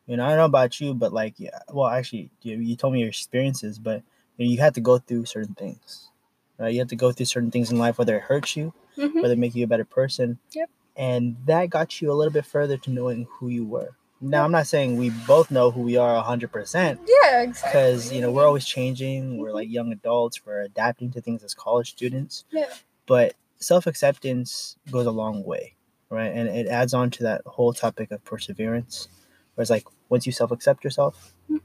You 0.07 0.17
know, 0.17 0.25
I 0.25 0.29
don't 0.29 0.37
know 0.37 0.45
about 0.45 0.79
you, 0.81 0.93
but 0.93 1.13
like, 1.13 1.35
yeah, 1.37 1.59
well, 1.71 1.87
actually, 1.87 2.31
you, 2.41 2.57
you 2.57 2.75
told 2.75 2.93
me 2.93 2.99
your 2.99 3.09
experiences, 3.09 3.79
but 3.79 4.03
you, 4.37 4.45
know, 4.45 4.51
you 4.51 4.57
had 4.59 4.73
to 4.75 4.81
go 4.81 4.97
through 4.97 5.25
certain 5.25 5.53
things. 5.55 6.09
Right? 6.57 6.73
You 6.73 6.79
have 6.79 6.89
to 6.89 6.95
go 6.95 7.11
through 7.11 7.25
certain 7.27 7.49
things 7.51 7.71
in 7.71 7.77
life, 7.79 7.97
whether 7.97 8.15
it 8.17 8.23
hurts 8.23 8.55
you, 8.55 8.73
Mhm. 8.97 9.21
whether 9.21 9.33
it 9.33 9.39
make 9.39 9.55
you 9.55 9.63
a 9.63 9.67
better 9.67 9.85
person. 9.85 10.37
Yep. 10.51 10.69
And 10.97 11.37
that 11.45 11.69
got 11.69 12.01
you 12.01 12.11
a 12.11 12.13
little 12.13 12.33
bit 12.33 12.45
further 12.45 12.77
to 12.77 12.91
knowing 12.91 13.25
who 13.31 13.47
you 13.47 13.65
were. 13.65 13.95
Now. 14.23 14.43
I'm 14.43 14.51
not 14.51 14.67
saying 14.67 14.97
we 14.97 15.09
both 15.25 15.49
know 15.49 15.71
who 15.71 15.81
we 15.81 15.97
are 15.97 16.15
100% 16.15 16.99
Yeah, 17.07 17.41
exactly. 17.41 17.69
because, 17.71 18.13
you 18.13 18.21
know, 18.21 18.31
we're 18.31 18.45
always 18.45 18.65
changing. 18.65 19.37
We're 19.39 19.51
like 19.53 19.69
young 19.69 19.91
adults, 19.91 20.45
we're 20.45 20.61
adapting 20.61 21.11
to 21.13 21.21
things 21.21 21.41
as 21.43 21.55
college 21.55 21.89
students. 21.89 22.45
Yeah. 22.51 22.69
But 23.07 23.33
self 23.57 23.87
acceptance 23.87 24.75
goes 24.91 25.07
a 25.07 25.11
long 25.11 25.43
way, 25.43 25.73
right? 26.11 26.31
And 26.31 26.47
it 26.47 26.67
adds 26.67 26.93
on 26.93 27.09
to 27.11 27.23
that 27.23 27.41
whole 27.47 27.73
topic 27.73 28.11
of 28.11 28.23
perseverance. 28.25 29.07
Whereas, 29.55 29.71
like, 29.71 29.85
once 30.09 30.27
you 30.27 30.31
self 30.31 30.51
accept 30.51 30.83
yourself, 30.83 31.33
Mhm. 31.49 31.59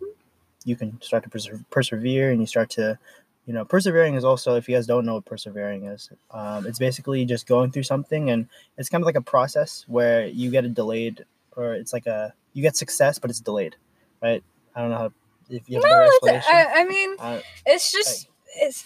you 0.64 0.76
can 0.76 1.00
start 1.02 1.24
to 1.24 1.28
perse- 1.28 1.50
persevere 1.70 2.30
and 2.30 2.40
you 2.40 2.46
start 2.46 2.70
to 2.70 2.98
you 3.46 3.52
know 3.54 3.64
persevering 3.64 4.14
is 4.16 4.24
also 4.24 4.56
if 4.56 4.68
you 4.68 4.74
guys 4.74 4.86
don't 4.88 5.06
know 5.06 5.14
what 5.14 5.24
persevering 5.24 5.84
is 5.84 6.10
um, 6.32 6.66
it's 6.66 6.80
basically 6.80 7.24
just 7.24 7.46
going 7.46 7.70
through 7.70 7.84
something 7.84 8.28
and 8.30 8.48
it's 8.76 8.88
kind 8.88 9.02
of 9.02 9.06
like 9.06 9.14
a 9.14 9.20
process 9.20 9.84
where 9.86 10.26
you 10.26 10.50
get 10.50 10.64
a 10.64 10.68
delayed 10.68 11.24
or 11.56 11.74
it's 11.74 11.92
like 11.92 12.06
a 12.06 12.34
you 12.54 12.62
get 12.62 12.74
success 12.76 13.20
but 13.20 13.30
it's 13.30 13.38
delayed 13.38 13.76
right 14.20 14.42
i 14.74 14.80
don't 14.80 14.90
know 14.90 14.98
how 14.98 15.12
if 15.48 15.70
you 15.70 15.76
have 15.76 15.84
No, 15.88 16.06
explanation 16.08 16.50
I, 16.52 16.80
I 16.80 16.84
mean, 16.86 17.14
uh, 17.20 17.40
it's 17.64 17.92
just 17.92 18.26
it's. 18.56 18.84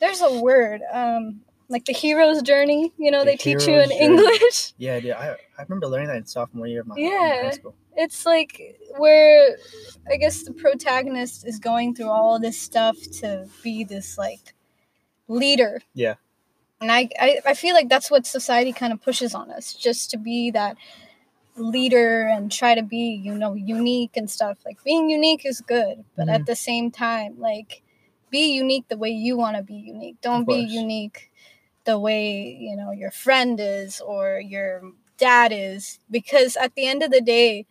There's 0.00 0.22
a 0.22 0.40
word, 0.40 0.80
um, 0.92 1.42
like 1.68 1.84
the 1.84 1.92
hero's 1.92 2.42
journey. 2.42 2.92
You 2.98 3.10
know, 3.10 3.20
The 3.20 3.32
they 3.32 3.36
teach 3.36 3.66
you 3.66 3.74
in 3.80 3.90
journey. 3.90 4.00
English. 4.00 4.74
yeah 4.78 4.94
I, 5.18 5.30
I 5.58 5.62
remember 5.62 5.86
learning 5.86 6.08
that 6.08 6.16
in 6.16 6.26
sophomore 6.26 6.66
year 6.66 6.80
of 6.82 6.86
my 6.86 6.94
Yeah. 6.96 7.42
high 7.44 7.50
school 7.50 7.74
It's 7.96 8.24
like 8.26 8.78
where 8.96 9.56
I 10.10 10.16
guess 10.16 10.42
the 10.44 10.52
protagonist 10.52 11.46
is 11.46 11.58
going 11.58 11.94
through 11.94 12.08
all 12.10 12.38
this 12.38 12.58
stuff 12.60 12.96
to 13.20 13.46
be 13.62 13.84
this 13.84 14.16
like 14.16 14.54
leader. 15.28 15.82
Yeah. 15.94 16.14
and 16.80 16.90
I, 16.92 17.08
I 17.20 17.30
i 17.44 17.54
feel 17.54 17.74
like 17.74 17.88
that's 17.88 18.10
what 18.10 18.24
society 18.26 18.72
kind 18.72 18.92
of 18.92 19.02
pushes 19.02 19.34
on 19.34 19.50
us 19.50 19.74
just 19.74 20.10
to 20.12 20.16
be 20.16 20.50
that 20.52 20.76
leader 21.56 22.28
and 22.28 22.52
try 22.52 22.74
to 22.76 22.82
be 22.82 23.20
you 23.26 23.34
know 23.34 23.54
unique 23.54 24.16
and 24.16 24.30
stuff 24.30 24.58
like 24.64 24.82
being 24.84 25.10
unique 25.10 25.44
is 25.44 25.60
good 25.60 26.04
but 26.16 26.28
Mhm. 26.28 26.34
at 26.36 26.46
the 26.46 26.54
same 26.54 26.90
time 26.92 27.34
like 27.38 27.82
be 28.30 28.44
unique 28.62 28.86
the 28.88 28.96
way 28.96 29.10
you 29.10 29.36
want 29.36 29.56
to 29.56 29.62
be 29.62 29.74
unique 29.74 30.16
don't 30.22 30.46
be 30.46 30.60
unique 30.84 31.30
the 31.88 31.98
way 31.98 32.56
you 32.66 32.76
know 32.76 32.90
your 32.92 33.10
friend 33.10 33.58
is 33.58 34.00
or 34.12 34.40
your 34.54 34.70
dad 35.16 35.50
is 35.52 35.98
because 36.10 36.56
at 36.64 36.74
the 36.76 36.86
end 36.86 37.02
of 37.02 37.10
the 37.10 37.20
day 37.36 37.64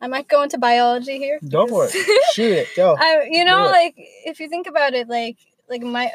i 0.00 0.06
might 0.14 0.26
go 0.34 0.42
into 0.42 0.58
biology 0.58 1.16
here 1.26 1.38
Go 1.58 1.66
for 1.66 1.86
because- 1.86 1.94
it. 2.16 2.22
Shoot 2.36 2.52
it. 2.62 2.68
Go. 2.76 2.96
I, 2.98 3.28
you 3.30 3.44
know, 3.44 3.62
like 3.80 3.94
if 4.30 4.40
you 4.40 4.48
think 4.48 4.66
about 4.66 4.92
it, 4.94 5.08
like 5.08 5.38
like 5.72 5.82
my 5.82 6.10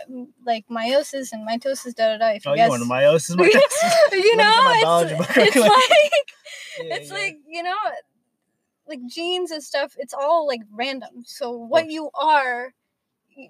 like 0.45 0.65
meiosis 0.69 1.31
and 1.33 1.41
mitosis, 1.47 1.93
da 1.95 2.03
da 2.11 2.17
da. 2.23 2.27
If 2.37 2.45
you 2.45 2.51
Oh, 2.51 2.53
you 2.53 2.61
guys, 2.61 2.69
want 2.69 2.83
to 2.83 2.89
meiosis? 2.89 3.35
My 3.37 3.45
you 4.29 4.35
know, 4.37 4.53
it's, 4.75 5.37
it's 5.37 5.55
like 5.55 6.11
Yeah, 6.79 6.95
it's 6.95 7.09
yeah. 7.09 7.13
like 7.21 7.37
you 7.55 7.63
know, 7.63 7.75
like 8.87 8.99
genes 9.07 9.51
and 9.51 9.63
stuff. 9.63 9.89
It's 9.97 10.13
all 10.13 10.45
like 10.47 10.61
random. 10.71 11.23
So 11.25 11.51
what 11.51 11.89
you 11.89 12.09
are, 12.13 12.73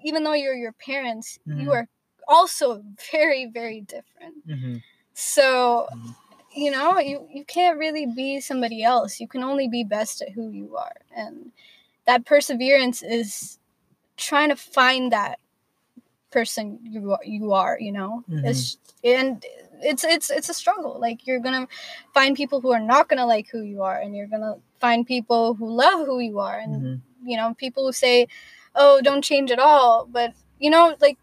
even 0.04 0.24
though 0.24 0.34
you're 0.42 0.54
your 0.66 0.72
parents, 0.72 1.38
Mhm. 1.48 1.62
you 1.62 1.72
are 1.72 1.88
also 2.28 2.82
very 3.12 3.46
very 3.46 3.80
different. 3.82 4.46
Mhm. 4.48 4.82
So. 5.14 5.88
Mhm. 5.94 6.14
You 6.54 6.70
know, 6.70 6.98
you, 6.98 7.26
you 7.32 7.44
can't 7.46 7.78
really 7.78 8.04
be 8.04 8.38
somebody 8.38 8.82
else. 8.82 9.18
You 9.20 9.26
can 9.26 9.42
only 9.42 9.68
be 9.68 9.84
best 9.84 10.20
at 10.20 10.32
who 10.32 10.50
you 10.50 10.76
are. 10.76 10.96
And 11.16 11.50
that 12.04 12.26
perseverance 12.26 13.02
is 13.02 13.58
trying 14.18 14.50
to 14.50 14.56
find 14.56 15.10
that 15.12 15.38
person 16.30 16.78
you 16.82 17.12
are, 17.12 17.20
you 17.24 17.52
are 17.52 17.78
you 17.80 17.92
know 17.92 18.24
Mhm. 18.30 18.44
it's 18.48 18.78
and 19.04 19.44
it's 19.82 20.04
it's 20.04 20.30
it's 20.30 20.48
a 20.48 20.54
struggle 20.54 20.98
like 20.98 21.26
you're 21.26 21.40
gonna 21.40 21.68
find 22.14 22.36
people 22.36 22.60
who 22.60 22.72
are 22.72 22.80
not 22.80 23.08
gonna 23.08 23.26
like 23.26 23.48
who 23.50 23.62
you 23.62 23.82
are 23.82 23.98
and 23.98 24.14
you're 24.16 24.26
gonna 24.26 24.56
find 24.80 25.06
people 25.06 25.54
who 25.54 25.68
love 25.70 26.06
who 26.06 26.20
you 26.20 26.38
are 26.38 26.58
and 26.58 26.82
Mhm. 26.82 27.00
you 27.24 27.36
know 27.36 27.54
people 27.54 27.84
who 27.86 27.92
say 27.92 28.28
oh 28.74 29.00
don't 29.02 29.22
change 29.22 29.50
at 29.50 29.58
all 29.58 30.06
but 30.06 30.32
you 30.58 30.70
know 30.70 30.96
like 31.00 31.18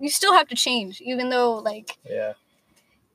you 0.00 0.08
still 0.08 0.32
have 0.32 0.48
to 0.48 0.54
change 0.54 1.00
even 1.00 1.28
though 1.30 1.54
like 1.56 1.98
Yeah. 2.08 2.34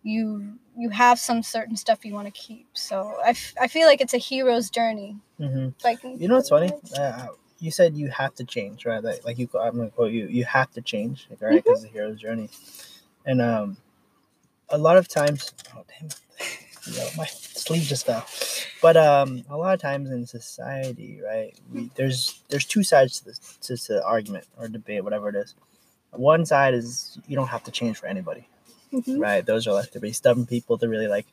you 0.04 0.54
you 0.78 0.90
have 0.90 1.20
some 1.20 1.44
certain 1.44 1.76
stuff 1.78 2.04
you 2.04 2.14
want 2.14 2.28
to 2.28 2.32
keep 2.32 2.68
so 2.74 3.16
I, 3.26 3.30
f- 3.30 3.54
I 3.62 3.68
feel 3.68 3.88
like 3.88 4.02
it's 4.02 4.14
a 4.14 4.18
hero's 4.18 4.70
journey 4.70 5.18
hmm 5.38 5.70
like 5.84 6.00
You 6.04 6.28
know 6.28 6.36
what's 6.36 6.50
funny? 6.50 6.72
Uh, 6.98 7.28
you 7.60 7.72
said 7.72 7.96
you 7.96 8.10
have 8.10 8.36
to 8.36 8.44
change, 8.44 8.86
right? 8.86 9.02
Like, 9.04 9.24
like 9.26 9.40
you, 9.40 9.48
I'm 9.60 9.78
gonna 9.78 9.90
quote 9.90 10.12
you. 10.12 10.28
You 10.28 10.44
have 10.44 10.70
to 10.74 10.82
change, 10.82 11.28
right? 11.40 11.40
Mm-hmm. 11.40 11.56
Because 11.56 11.82
the 11.84 11.88
hero's 11.88 12.20
journey, 12.20 12.50
and 13.26 13.42
um, 13.42 13.78
a 14.70 14.78
lot 14.78 14.98
of 14.98 15.08
times, 15.08 15.54
oh 15.74 15.84
damn, 15.88 16.10
you 16.88 16.98
know, 17.00 17.08
my 17.16 17.26
sleeve 17.26 17.84
just 17.84 18.06
fell. 18.06 18.26
But 18.82 18.98
um, 18.98 19.44
a 19.50 19.56
lot 19.56 19.74
of 19.74 19.80
times 19.82 20.12
in 20.12 20.26
society, 20.28 21.22
right? 21.26 21.58
We 21.72 21.90
there's 21.96 22.42
there's 22.50 22.66
two 22.66 22.84
sides 22.84 23.20
to 23.20 23.26
this 23.26 23.40
to, 23.62 23.78
to 23.78 23.94
the 23.94 24.06
argument 24.06 24.46
or 24.58 24.68
debate, 24.68 25.04
whatever 25.06 25.30
it 25.30 25.36
is. 25.36 25.56
One 26.16 26.46
side 26.46 26.74
is 26.74 27.18
you 27.28 27.36
don't 27.36 27.48
have 27.48 27.64
to 27.64 27.72
change 27.72 27.98
for 27.98 28.08
anybody, 28.08 28.48
Mhm. 28.92 29.20
right? 29.20 29.46
Those 29.46 29.68
are 29.68 29.74
like 29.74 29.92
the 29.92 30.00
really 30.00 30.14
stubborn 30.14 30.46
people. 30.46 30.78
They're 30.78 30.90
really 30.90 31.08
like 31.08 31.28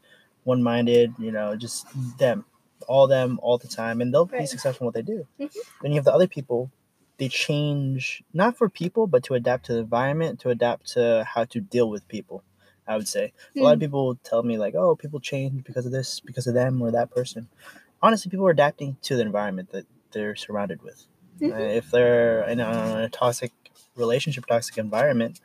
one-minded, 0.45 1.15
you 1.19 1.33
know, 1.33 1.55
just 1.57 1.87
them, 2.19 2.45
all 2.89 3.07
them, 3.07 3.39
all 3.43 3.59
the 3.59 3.69
time, 3.69 4.01
and 4.01 4.13
they'll 4.13 4.25
be 4.25 4.47
successful 4.47 4.85
in 4.85 4.87
what 4.87 4.95
they 4.95 5.03
do. 5.03 5.27
Mhm. 5.39 5.51
Then 5.83 5.93
you 5.93 5.97
have 5.97 6.05
the 6.05 6.15
other 6.15 6.27
people. 6.29 6.71
They 7.19 7.29
change 7.29 8.23
not 8.33 8.57
for 8.57 8.69
people, 8.71 9.07
but 9.07 9.23
to 9.25 9.35
adapt 9.35 9.67
to 9.67 9.75
the 9.75 9.81
environment, 9.81 10.41
to 10.41 10.49
adapt 10.51 10.87
to 10.93 11.25
how 11.29 11.45
to 11.45 11.61
deal 11.61 11.91
with 11.91 12.09
people. 12.09 12.43
I 12.87 12.97
would 12.97 13.07
say 13.07 13.33
a 13.57 13.63
lot 13.63 13.75
of 13.75 13.79
Mm. 13.79 13.83
people 13.83 14.15
tell 14.25 14.43
me 14.43 14.57
like, 14.59 14.75
"Oh, 14.75 14.97
people 14.97 15.21
change 15.21 15.63
because 15.65 15.85
of 15.87 15.93
this, 15.93 16.19
because 16.21 16.47
of 16.47 16.55
them, 16.55 16.81
or 16.83 16.91
that 16.91 17.11
person." 17.11 17.49
Honestly, 18.03 18.31
people 18.31 18.47
are 18.47 18.51
adapting 18.51 18.97
to 19.03 19.15
the 19.17 19.23
environment 19.23 19.71
that 19.73 19.85
they're 20.13 20.35
surrounded 20.35 20.83
with. 20.83 21.05
Uh, 21.43 21.55
if 21.55 21.91
they're 21.91 22.43
in 22.49 22.59
a, 22.61 22.65
in 22.71 22.99
a 23.05 23.09
toxic 23.11 23.53
relationship, 24.01 24.47
toxic 24.47 24.79
environment, 24.79 25.41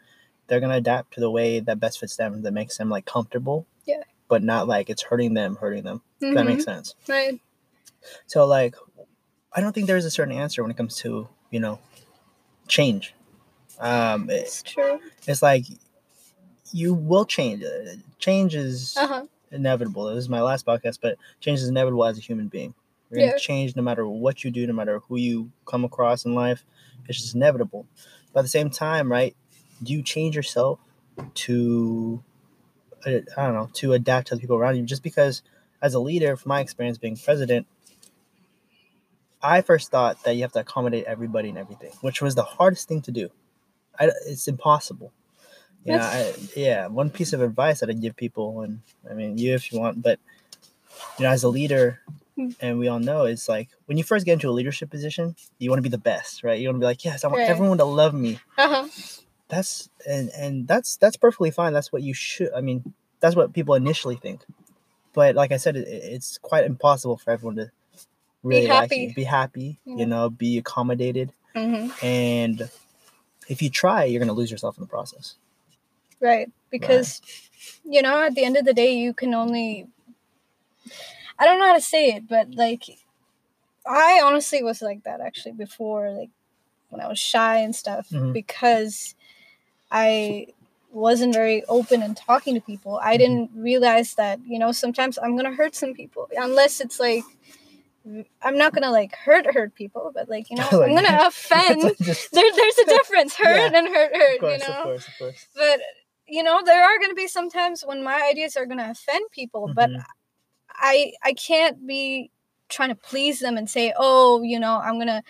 they're 0.47 0.59
gonna 0.59 0.75
adapt 0.75 1.13
to 1.15 1.19
the 1.19 1.29
way 1.31 1.59
that 1.59 1.79
best 1.79 1.99
fits 1.99 2.15
them, 2.15 2.41
that 2.43 2.51
makes 2.53 2.77
them 2.77 2.89
like 2.89 3.05
comfortable. 3.05 3.65
Yeah. 3.85 4.03
But 4.27 4.41
not 4.43 4.67
like 4.67 4.89
it's 4.89 5.03
hurting 5.03 5.33
them, 5.35 5.57
hurting 5.57 5.83
them. 5.83 6.01
If 6.21 6.33
that 6.35 6.45
makes 6.45 6.63
sense. 6.65 6.95
Right 7.07 7.39
So 8.27 8.45
like, 8.45 8.75
I 9.53 9.61
don't 9.61 9.73
think 9.73 9.87
there's 9.87 10.05
a 10.05 10.11
certain 10.11 10.33
answer 10.35 10.61
when 10.61 10.71
it 10.71 10.77
comes 10.77 10.95
to 10.97 11.27
you 11.51 11.59
know, 11.59 11.79
change. 12.67 13.13
Um, 13.79 14.29
it- 14.29 14.33
it's 14.43 14.63
true 14.63 14.99
it's 15.27 15.41
like 15.41 15.65
you 16.71 16.93
will 16.93 17.25
change. 17.25 17.63
Uh, 17.63 17.95
Change 18.19 18.55
is 18.55 18.95
uh-huh 18.97 19.25
inevitable. 19.51 20.05
This 20.05 20.23
is 20.23 20.29
my 20.29 20.41
last 20.41 20.65
podcast, 20.65 20.99
but 21.01 21.17
change 21.39 21.59
is 21.59 21.67
inevitable 21.69 22.03
as 22.05 22.17
a 22.17 22.21
human 22.21 22.47
being. 22.47 22.73
You're 23.11 23.19
gonna 23.27 23.39
change 23.39 23.75
no 23.75 23.81
matter 23.83 24.05
what 24.07 24.43
you 24.43 24.49
do, 24.51 24.65
no 24.67 24.73
matter 24.73 24.99
who 24.99 25.15
you 25.17 25.51
come 25.65 25.85
across 25.85 26.25
in 26.25 26.33
life. 26.33 26.65
It's 27.07 27.21
just 27.21 27.35
inevitable. 27.35 27.85
But 28.35 28.41
at 28.41 28.43
the 28.43 28.49
same 28.49 28.69
time, 28.69 29.09
right? 29.09 29.33
Do 29.81 29.93
you 29.93 30.03
change 30.03 30.35
yourself 30.35 30.79
to, 31.35 32.21
uh, 33.05 33.09
I 33.37 33.45
don't 33.45 33.53
know, 33.53 33.69
to 33.75 33.93
adapt 33.93 34.27
to 34.27 34.35
the 34.35 34.41
people 34.41 34.57
around 34.57 34.75
you? 34.75 34.83
Just 34.83 35.03
because, 35.03 35.41
as 35.81 35.93
a 35.93 35.99
leader, 35.99 36.35
from 36.35 36.49
my 36.49 36.59
experience 36.59 36.97
being 36.97 37.15
president, 37.15 37.65
I 39.41 39.61
first 39.61 39.89
thought 39.89 40.21
that 40.25 40.35
you 40.35 40.41
have 40.41 40.51
to 40.51 40.59
accommodate 40.59 41.05
everybody 41.05 41.47
and 41.47 41.57
everything, 41.57 41.91
which 42.01 42.21
was 42.21 42.35
the 42.35 42.43
hardest 42.43 42.89
thing 42.89 43.01
to 43.03 43.11
do. 43.11 43.29
I, 43.97 44.11
it's 44.27 44.49
impossible. 44.49 45.13
You 45.85 45.93
know, 45.93 45.99
I, 45.99 46.33
yeah, 46.57 46.87
one 46.87 47.11
piece 47.11 47.31
of 47.31 47.41
advice 47.41 47.79
that 47.79 47.89
I 47.89 47.93
give 47.93 48.17
people, 48.17 48.61
and 48.61 48.81
I 49.09 49.13
mean 49.13 49.37
you 49.37 49.53
if 49.53 49.71
you 49.71 49.79
want, 49.79 50.01
but 50.01 50.19
you 51.17 51.23
know, 51.23 51.31
as 51.31 51.45
a 51.45 51.49
leader. 51.49 52.01
And 52.59 52.79
we 52.79 52.87
all 52.87 52.99
know, 52.99 53.25
it's 53.25 53.47
like 53.49 53.69
when 53.85 53.97
you 53.97 54.03
first 54.03 54.25
get 54.25 54.33
into 54.33 54.49
a 54.49 54.51
leadership 54.51 54.89
position, 54.89 55.35
you 55.59 55.69
want 55.69 55.77
to 55.79 55.83
be 55.83 55.89
the 55.89 55.97
best, 55.97 56.43
right? 56.43 56.59
You 56.59 56.67
want 56.69 56.75
to 56.77 56.79
be 56.79 56.85
like, 56.85 57.03
yes, 57.05 57.23
I 57.23 57.27
want 57.27 57.39
Right. 57.41 57.49
everyone 57.49 57.77
to 57.79 57.85
love 57.85 58.13
me. 58.13 58.39
uh-huh 58.57 58.87
That's 59.49 59.89
and 60.07 60.29
and 60.37 60.67
that's 60.67 60.97
that's 60.97 61.17
perfectly 61.17 61.51
fine. 61.51 61.73
That's 61.73 61.91
what 61.93 62.01
you 62.03 62.13
should. 62.13 62.51
I 62.55 62.61
mean, 62.61 62.93
that's 63.19 63.35
what 63.35 63.53
people 63.53 63.75
initially 63.75 64.15
think. 64.15 64.41
But 65.13 65.35
like 65.35 65.51
I 65.51 65.57
said, 65.57 65.75
it, 65.77 65.87
it's 65.87 66.37
quite 66.39 66.65
impossible 66.65 67.17
for 67.17 67.31
everyone 67.31 67.55
to 67.57 67.71
really 68.43 68.67
like 68.67 68.91
happy. 68.91 69.01
you, 69.03 69.13
be 69.13 69.23
happy. 69.23 69.79
Yeah. 69.85 69.95
You 69.97 70.05
know, 70.07 70.29
be 70.29 70.57
accommodated, 70.57 71.31
hmm 71.55 71.87
and 72.03 72.69
if 73.47 73.61
you 73.61 73.69
try, 73.69 74.05
you're 74.05 74.19
gonna 74.19 74.33
lose 74.33 74.51
yourself 74.51 74.77
in 74.77 74.81
the 74.81 74.87
process. 74.87 75.35
right 76.19 76.49
because 76.71 77.21
you 77.83 78.01
know 78.01 78.23
at 78.23 78.33
the 78.35 78.43
end 78.43 78.57
of 78.57 78.65
the 78.65 78.73
day 78.73 78.93
you 78.95 79.13
can 79.13 79.33
only 79.33 79.87
i 81.39 81.45
don't 81.45 81.59
know 81.59 81.67
how 81.67 81.75
to 81.75 81.81
say 81.81 82.07
it 82.15 82.27
but 82.27 82.53
like 82.55 82.83
i 83.85 84.21
honestly 84.23 84.63
was 84.63 84.81
like 84.81 85.03
that 85.03 85.21
actually 85.21 85.51
before 85.51 86.11
like 86.11 86.29
when 86.89 87.01
i 87.01 87.07
was 87.07 87.19
shy 87.19 87.57
and 87.57 87.75
stuff 87.75 88.09
Mhm. 88.09 88.33
because 88.33 89.15
i 89.91 90.47
wasn't 90.91 91.33
very 91.33 91.63
open 91.65 92.01
and 92.01 92.15
talking 92.15 92.53
to 92.55 92.61
people 92.61 92.99
i 93.03 93.15
Mhm. 93.15 93.19
didn't 93.19 93.51
realize 93.55 94.15
that 94.15 94.39
you 94.47 94.57
know 94.59 94.71
sometimes 94.71 95.17
i'm 95.21 95.35
gonna 95.35 95.53
hurt 95.53 95.75
some 95.75 95.93
people 95.93 96.29
unless 96.37 96.79
it's 96.79 96.99
like 96.99 97.23
i'm 98.43 98.57
not 98.57 98.73
gonna 98.73 98.91
like 98.91 99.15
hurt 99.15 99.45
hurt 99.53 99.73
people 99.75 100.11
but 100.13 100.29
like 100.29 100.49
you 100.49 100.55
know 100.59 100.67
i'm 100.83 100.95
gonna 100.95 101.19
offend 101.27 101.81
Just- 102.01 102.31
there, 102.35 102.49
there's 102.55 102.77
a 102.77 102.85
difference 102.85 103.33
hurt 103.35 103.71
Yeah. 103.71 103.77
and 103.79 103.87
hurt 103.87 104.15
hurt 104.15 104.39
course, 104.39 104.51
you 104.61 104.67
know 104.69 104.75
of 104.77 104.83
course, 104.83 105.07
of 105.07 105.13
course. 105.17 105.47
but 105.55 105.79
you 106.27 106.43
know 106.43 106.61
there 106.63 106.83
are 106.83 106.97
going 106.97 107.11
to 107.11 107.15
be 107.15 107.27
some 107.27 107.49
times 107.51 107.83
when 107.85 108.03
my 108.03 108.19
ideas 108.31 108.55
are 108.57 108.65
going 108.65 108.79
to 108.79 108.89
offend 108.89 109.25
people 109.31 109.69
but 109.75 109.89
Mhm. 109.89 110.03
I 110.79 111.13
i 111.23 111.33
can't 111.33 111.85
be 111.87 112.29
trying 112.69 112.89
to 112.89 112.95
please 112.95 113.39
them 113.39 113.57
and 113.57 113.69
say 113.69 113.93
oh 113.97 114.41
you 114.41 114.59
know 114.59 114.79
i'm 114.83 114.95
going 114.95 115.07
to 115.07 115.21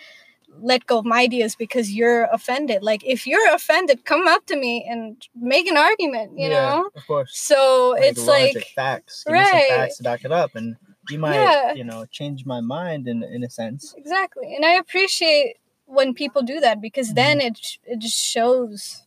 let 0.60 0.86
go 0.86 0.98
of 0.98 1.04
my 1.04 1.20
ideas 1.22 1.54
because 1.56 1.90
you're 1.92 2.24
offended 2.32 2.82
like 2.82 3.04
if 3.04 3.26
you're 3.26 3.52
offended 3.54 4.04
come 4.04 4.26
up 4.26 4.46
to 4.46 4.56
me 4.56 4.86
and 4.88 5.28
make 5.34 5.66
an 5.66 5.76
argument 5.76 6.32
you 6.38 6.48
Yeah, 6.48 6.72
know 6.72 6.90
of 6.96 7.06
course. 7.06 7.36
so 7.36 7.90
Like 7.98 8.04
it's 8.10 8.26
logic, 8.26 8.54
like 8.56 8.66
facts. 8.74 9.24
Give 9.24 9.36
me 9.36 9.44
some 9.44 9.60
Right. 9.60 9.68
facts 9.68 9.96
to 9.98 10.02
back 10.02 10.24
it 10.24 10.32
up, 10.32 10.54
and 10.54 10.76
you 11.10 11.18
might, 11.18 11.34
Yeah. 11.34 11.74
you 11.74 11.84
know, 11.84 12.06
change 12.10 12.46
my 12.46 12.60
mind 12.60 13.06
in 13.08 13.22
in 13.22 13.42
a 13.44 13.50
sense. 13.50 13.94
exactly 13.96 14.54
and 14.54 14.64
i 14.64 14.74
appreciate 14.74 15.56
when 15.86 16.14
people 16.14 16.42
do 16.42 16.60
that 16.60 16.80
because 16.80 17.08
Mm-hmm. 17.08 17.14
then 17.16 17.40
it 17.40 17.78
it 17.84 17.98
just 17.98 18.16
shows 18.18 19.02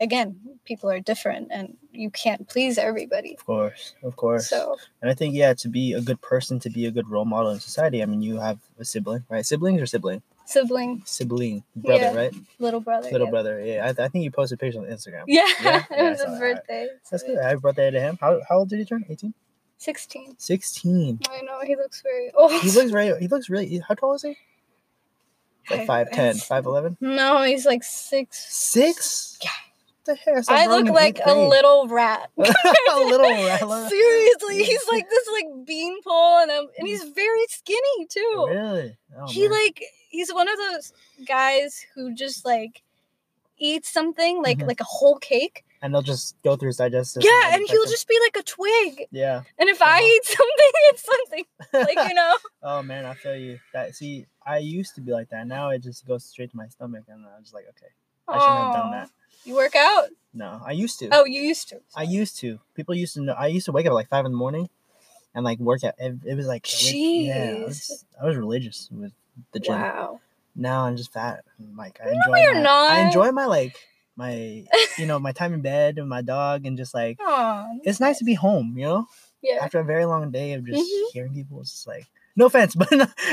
again 0.00 0.36
people 0.64 0.88
are 0.90 1.00
different 1.00 1.48
and 1.50 1.76
you 1.92 2.10
can't 2.10 2.48
please 2.48 2.78
everybody 2.78 3.34
Of 3.34 3.44
course, 3.44 3.94
of 4.02 4.16
course. 4.16 4.48
so 4.48 4.76
And 5.02 5.10
I 5.10 5.14
think 5.14 5.34
yeah, 5.34 5.52
to 5.54 5.68
be 5.68 5.92
a 5.94 6.00
good 6.00 6.20
person, 6.20 6.58
to 6.60 6.70
be 6.70 6.86
a 6.86 6.90
good 6.90 7.08
role 7.08 7.24
model 7.24 7.50
in 7.50 7.60
society. 7.60 8.02
I 8.02 8.06
mean, 8.06 8.22
you 8.22 8.38
have 8.38 8.58
a 8.78 8.84
sibling, 8.84 9.24
right? 9.28 9.44
Siblings 9.44 9.80
or 9.82 9.86
sibling? 9.86 10.22
sibling 10.46 11.02
Sibling, 11.06 11.62
brother, 11.76 12.02
Yeah. 12.04 12.14
right? 12.14 12.34
little 12.58 12.80
brother 12.80 13.08
Little 13.10 13.26
yeah. 13.26 13.30
brother. 13.30 13.64
Yeah, 13.64 13.86
I, 13.98 14.04
I 14.04 14.08
think 14.08 14.24
you 14.24 14.30
posted 14.30 14.58
pictures 14.58 14.76
on 14.82 14.84
Instagram. 14.88 15.24
Yeah, 15.26 15.46
Yeah? 15.62 15.84
it 15.90 16.02
was 16.10 16.20
his 16.20 16.26
that. 16.30 16.40
birthday. 16.40 16.88
That's 17.10 17.22
good. 17.22 17.38
Happy 17.38 17.58
birthday 17.60 17.90
to 17.90 18.00
him. 18.00 18.18
How, 18.20 18.40
how 18.48 18.58
old 18.58 18.68
did 18.68 18.78
he 18.78 18.84
turn? 18.84 19.04
18? 19.08 19.34
16. 19.78 20.34
16. 20.38 21.18
I 21.30 21.40
know 21.42 21.60
he 21.64 21.74
looks 21.76 22.02
very 22.02 22.30
old. 22.34 22.52
He 22.52 22.70
looks 22.70 22.90
very. 22.90 23.18
He 23.20 23.28
looks 23.28 23.48
really. 23.48 23.78
How 23.86 23.94
tall 23.94 24.14
is 24.14 24.22
he? 24.22 24.36
Like 25.70 25.88
I- 25.88 26.04
5'10", 26.04 26.12
it's- 26.12 26.48
5'11"? 26.48 26.96
No, 27.00 27.42
he's 27.42 27.64
like 27.66 27.82
six. 27.84 28.52
Six? 28.52 29.38
Yeah. 29.42 29.50
The 30.10 30.14
heck? 30.16 30.44
I, 30.50 30.64
I 30.64 30.66
look 30.66 30.88
like 30.88 31.18
a 31.20 31.24
grade." 31.24 31.48
little 31.48 31.88
rat. 31.88 32.30
a 32.38 32.98
little 32.98 33.30
rat. 33.30 33.88
Seriously, 33.88 34.62
he's 34.64 34.86
like 34.90 35.08
this 35.10 35.28
like 35.32 35.66
beanpole, 35.66 36.38
and 36.42 36.50
um, 36.50 36.68
and 36.78 36.86
he's 36.88 37.04
very 37.10 37.44
skinny 37.48 38.06
too. 38.08 38.46
Really? 38.48 38.96
Oh, 39.18 39.26
he 39.28 39.42
man. 39.48 39.50
like 39.52 39.82
he's 40.08 40.32
one 40.32 40.48
of 40.48 40.56
those 40.56 40.92
guys 41.26 41.84
who 41.94 42.14
just 42.14 42.44
like 42.44 42.82
eats 43.58 43.90
something 43.92 44.42
like 44.42 44.58
Mhm. 44.58 44.68
like 44.68 44.80
a 44.80 44.84
whole 44.84 45.18
cake. 45.18 45.64
and 45.82 45.94
they'll 45.94 46.02
just 46.02 46.36
go 46.42 46.56
through 46.56 46.68
his 46.68 46.76
digestive. 46.76 47.22
Yeah, 47.24 47.30
system 47.42 47.60
and 47.60 47.70
he'll 47.70 47.86
just 47.86 48.06
be 48.08 48.18
like 48.26 48.36
a 48.36 48.42
twig. 48.42 49.06
Yeah. 49.10 49.42
And 49.58 49.68
if 49.70 49.80
I 49.82 49.98
Uh-huh. 49.98 50.06
eat 50.14 50.24
something, 50.24 50.72
it's 50.90 51.04
something 51.04 51.44
like 51.72 52.08
you 52.08 52.14
know. 52.14 52.34
oh 52.62 52.82
man, 52.82 53.04
I 53.06 53.14
feel 53.14 53.36
you. 53.36 53.58
That 53.72 53.94
see, 53.94 54.26
I 54.44 54.58
used 54.58 54.94
to 54.96 55.00
be 55.00 55.12
like 55.12 55.28
that. 55.30 55.46
Now 55.46 55.70
it 55.70 55.80
just 55.82 56.06
goes 56.06 56.24
straight 56.24 56.50
to 56.52 56.56
my 56.56 56.68
stomach, 56.68 57.04
and 57.08 57.24
I'm 57.26 57.42
just 57.42 57.54
like, 57.54 57.64
okay, 57.70 57.92
I 58.32 58.38
shouldn't 58.38 58.64
have 58.64 58.72
done 58.72 58.90
that. 58.92 59.10
You 59.44 59.54
work 59.56 59.74
out? 59.76 60.08
No, 60.32 60.60
I 60.64 60.72
used 60.72 60.98
to. 61.00 61.08
Oh, 61.12 61.24
you 61.24 61.40
used 61.42 61.68
to. 61.70 61.80
I 61.96 62.02
used 62.04 62.38
to. 62.40 62.60
People 62.74 62.94
used 62.94 63.14
to 63.14 63.20
know. 63.22 63.32
I 63.32 63.48
used 63.48 63.66
to 63.66 63.72
wake 63.72 63.86
up 63.86 63.90
at 63.90 63.94
like 63.94 64.08
five 64.08 64.24
in 64.26 64.32
the 64.32 64.38
morning, 64.38 64.68
and 65.34 65.44
like 65.44 65.58
work 65.58 65.82
out. 65.84 65.94
It, 65.98 66.16
it 66.24 66.34
was 66.36 66.46
like, 66.46 66.66
relig- 66.82 66.96
yeah, 67.26 67.56
I 67.62 67.64
was, 67.64 68.04
I 68.22 68.26
was 68.26 68.36
religious 68.36 68.88
with 68.92 69.12
the 69.52 69.60
gym. 69.60 69.80
Wow. 69.80 70.20
Now 70.54 70.84
I'm 70.84 70.96
just 70.96 71.12
fat. 71.12 71.44
Like 71.76 72.00
I 72.00 72.06
No, 72.06 72.12
enjoy. 72.12 72.54
my, 72.54 72.62
not. 72.62 72.90
I 72.90 72.98
enjoy 73.00 73.32
my 73.32 73.46
like 73.46 73.76
my 74.16 74.64
you 74.98 75.06
know 75.06 75.18
my 75.18 75.32
time 75.32 75.54
in 75.54 75.62
bed 75.62 75.98
and 75.98 76.08
my 76.08 76.22
dog 76.22 76.66
and 76.66 76.76
just 76.76 76.92
like 76.94 77.18
Aw, 77.20 77.66
it's 77.82 78.00
nice 78.00 78.18
to 78.18 78.24
be 78.24 78.34
home. 78.34 78.74
You 78.76 78.84
know, 78.84 79.06
Yeah. 79.42 79.58
after 79.62 79.80
a 79.80 79.84
very 79.84 80.04
long 80.04 80.30
day 80.30 80.52
of 80.54 80.64
just 80.66 80.90
Mhm. 80.92 81.10
hearing 81.12 81.34
people, 81.34 81.60
it's 81.60 81.72
just 81.72 81.86
like 81.86 82.06
no 82.36 82.46
offense, 82.46 82.74
but 82.76 82.90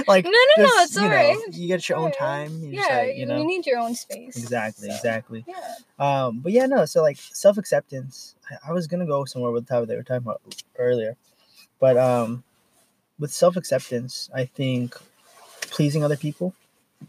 like 0.07 0.25
No, 0.25 0.31
no, 0.31 0.37
no, 0.57 0.65
it's 0.83 0.95
you 0.95 1.01
know, 1.01 1.07
alright. 1.07 1.37
you 1.51 1.67
get 1.67 1.87
your 1.87 1.97
own 1.97 2.11
time. 2.11 2.59
You're 2.63 2.73
Yeah, 2.83 2.97
like, 2.97 3.15
you 3.15 3.27
you, 3.27 3.45
need 3.45 3.65
your 3.65 3.79
own 3.79 3.95
space. 3.95 4.37
exactly, 4.37 4.89
so. 4.89 4.95
exactly. 4.95 5.45
Yeah. 5.47 5.75
Um, 5.99 6.39
but 6.39 6.51
yeah, 6.51 6.65
no. 6.65 6.85
So 6.85 7.01
like 7.01 7.17
self 7.17 7.57
acceptance. 7.57 8.35
I, 8.49 8.69
I 8.69 8.73
was 8.73 8.87
gonna 8.87 9.05
go 9.05 9.25
somewhere 9.25 9.51
with 9.51 9.65
the 9.67 9.73
topic 9.73 9.89
they 9.89 9.95
were 9.95 10.03
talking 10.03 10.23
about 10.27 10.41
earlier, 10.77 11.15
but 11.79 11.97
um, 11.97 12.43
with 13.19 13.31
self 13.31 13.55
acceptance, 13.55 14.29
I 14.33 14.45
think 14.45 14.95
pleasing 15.61 16.03
other 16.03 16.17
people, 16.17 16.53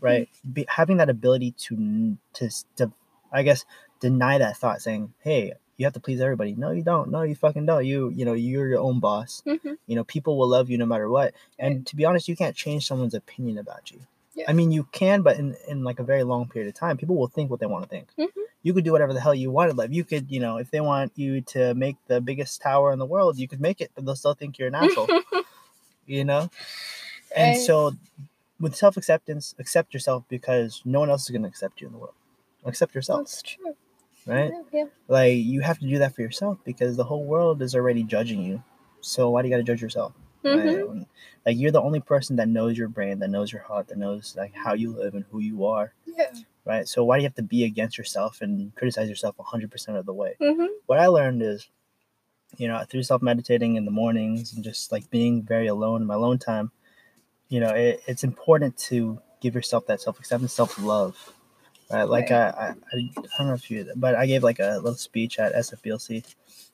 right? 0.00 0.28
Be, 0.52 0.66
having 0.68 0.98
that 0.98 1.08
ability 1.10 1.52
to 1.58 2.16
to 2.34 2.50
to, 2.76 2.92
I 3.32 3.42
guess, 3.42 3.64
deny 4.00 4.38
that 4.38 4.56
thought, 4.56 4.80
saying, 4.82 5.12
"Hey, 5.20 5.54
you 5.78 5.86
have 5.86 5.94
to 5.94 6.00
please 6.00 6.20
everybody." 6.20 6.54
No, 6.54 6.70
you 6.72 6.82
don't. 6.82 7.10
No, 7.10 7.22
you 7.22 7.34
fucking 7.34 7.64
don't. 7.64 7.86
You 7.86 8.10
you 8.10 8.24
know 8.26 8.34
you're 8.34 8.68
your 8.68 8.80
own 8.80 9.00
boss. 9.00 9.42
Mhm. 9.46 9.78
You 9.86 9.96
know 9.96 10.04
people 10.04 10.36
will 10.36 10.48
love 10.48 10.68
you 10.68 10.76
no 10.76 10.84
matter 10.86 11.08
what. 11.08 11.32
And 11.58 11.86
to 11.86 11.96
be 11.96 12.04
honest, 12.04 12.28
you 12.28 12.36
can't 12.36 12.54
change 12.54 12.86
someone's 12.86 13.14
opinion 13.14 13.56
about 13.56 13.90
you. 13.90 14.00
Yeah. 14.34 14.44
I 14.46 14.52
mean, 14.52 14.70
you 14.70 14.84
can, 14.92 15.22
but 15.22 15.36
in, 15.38 15.56
in 15.66 15.82
like 15.82 15.98
a 15.98 16.04
very 16.04 16.22
long 16.22 16.46
period 16.48 16.68
of 16.68 16.74
time, 16.74 16.96
people 16.96 17.16
will 17.16 17.26
think 17.26 17.50
what 17.50 17.58
they 17.60 17.66
want 17.66 17.82
to 17.84 17.88
think. 17.88 18.08
Mhm. 18.18 18.28
You 18.62 18.74
could 18.74 18.84
do 18.84 18.92
whatever 18.92 19.12
the 19.12 19.20
hell 19.20 19.34
you 19.34 19.50
want 19.50 19.70
in 19.70 19.76
life. 19.76 19.90
You 19.92 20.04
could, 20.04 20.30
you 20.30 20.38
know, 20.40 20.58
if 20.58 20.70
they 20.70 20.80
want 20.80 21.12
you 21.16 21.40
to 21.54 21.74
make 21.74 21.96
the 22.06 22.20
biggest 22.20 22.60
tower 22.60 22.92
in 22.92 22.98
the 23.00 23.06
world, 23.06 23.38
you 23.38 23.48
could 23.48 23.60
make 23.60 23.80
it, 23.80 23.90
but 23.94 24.04
they'll 24.04 24.14
still 24.16 24.34
think 24.34 24.58
you're 24.58 24.68
an 24.68 24.74
asshole. 24.82 25.08
you 26.06 26.24
know? 26.24 26.50
And 27.34 27.56
Right. 27.56 27.60
so 27.66 27.94
with 28.60 28.74
self 28.76 28.96
acceptance, 28.96 29.54
accept 29.58 29.92
yourself 29.94 30.24
because 30.28 30.82
no 30.84 31.00
one 31.00 31.10
else 31.10 31.22
is 31.22 31.30
gonna 31.30 31.48
accept 31.48 31.80
you 31.80 31.86
in 31.88 31.92
the 31.92 31.98
world. 31.98 32.14
Accept 32.64 32.94
yourself, 32.94 33.20
That's 33.20 33.42
true. 33.42 33.76
Right? 34.28 34.52
Yeah, 34.52 34.62
yeah. 34.72 34.84
Like 35.08 35.36
you 35.36 35.60
have 35.62 35.78
to 35.78 35.86
do 35.88 35.98
that 35.98 36.14
for 36.14 36.22
yourself 36.22 36.58
because 36.64 36.96
the 36.96 37.04
whole 37.04 37.24
world 37.24 37.62
is 37.62 37.74
already 37.74 38.02
judging 38.02 38.42
you. 38.42 38.62
So 39.00 39.30
why 39.30 39.42
do 39.42 39.48
you 39.48 39.52
gotta 39.54 39.62
judge 39.64 39.82
yourself? 39.82 40.12
Mhm. 40.44 40.64
right? 40.98 41.06
Like 41.46 41.56
you're 41.58 41.72
the 41.72 41.82
only 41.82 42.00
person 42.00 42.36
that 42.36 42.48
knows 42.48 42.76
your 42.78 42.88
brain, 42.88 43.18
that 43.20 43.30
knows 43.30 43.52
your 43.52 43.62
heart, 43.62 43.88
that 43.88 43.98
knows 43.98 44.34
like 44.36 44.54
how 44.54 44.74
you 44.74 44.92
live 44.92 45.14
and 45.14 45.24
who 45.30 45.40
you 45.40 45.66
are, 45.66 45.92
Yeah. 46.06 46.32
right? 46.64 46.86
So 46.86 47.04
why 47.04 47.16
do 47.18 47.22
you 47.22 47.26
have 47.28 47.34
to 47.36 47.42
be 47.42 47.64
against 47.64 47.98
yourself 47.98 48.40
and 48.42 48.74
criticize 48.76 49.08
yourself 49.08 49.36
100% 49.38 49.98
of 49.98 50.06
the 50.06 50.12
way? 50.14 50.36
hmm 50.40 50.66
What 50.86 50.98
I 51.00 51.06
learned 51.08 51.42
is, 51.42 51.68
you 52.56 52.68
know, 52.68 52.82
through 52.88 53.02
self 53.04 53.22
meditating 53.22 53.76
in 53.76 53.84
the 53.84 53.90
mornings 53.90 54.52
and 54.54 54.64
just 54.64 54.92
like 54.92 55.10
being 55.10 55.42
very 55.42 55.66
alone 55.66 56.02
in 56.02 56.06
my 56.06 56.14
alone 56.14 56.38
time, 56.38 56.70
you 57.48 57.60
know, 57.60 57.70
it, 57.70 58.02
it's 58.06 58.24
important 58.24 58.76
to 58.90 59.20
give 59.40 59.54
yourself 59.54 59.86
that 59.86 60.00
self 60.00 60.18
acceptance, 60.18 60.52
self 60.52 60.78
love, 60.78 61.34
right? 61.90 62.04
Like 62.04 62.30
Right. 62.30 62.54
I, 62.54 62.74
I, 62.92 62.96
I 62.96 63.22
don't 63.38 63.48
know 63.48 63.54
if 63.54 63.70
you, 63.70 63.90
but 63.96 64.14
I 64.14 64.26
gave 64.26 64.42
like 64.42 64.58
a 64.58 64.76
little 64.76 64.94
speech 64.94 65.38
at 65.38 65.54
SFBLC. 65.54 66.24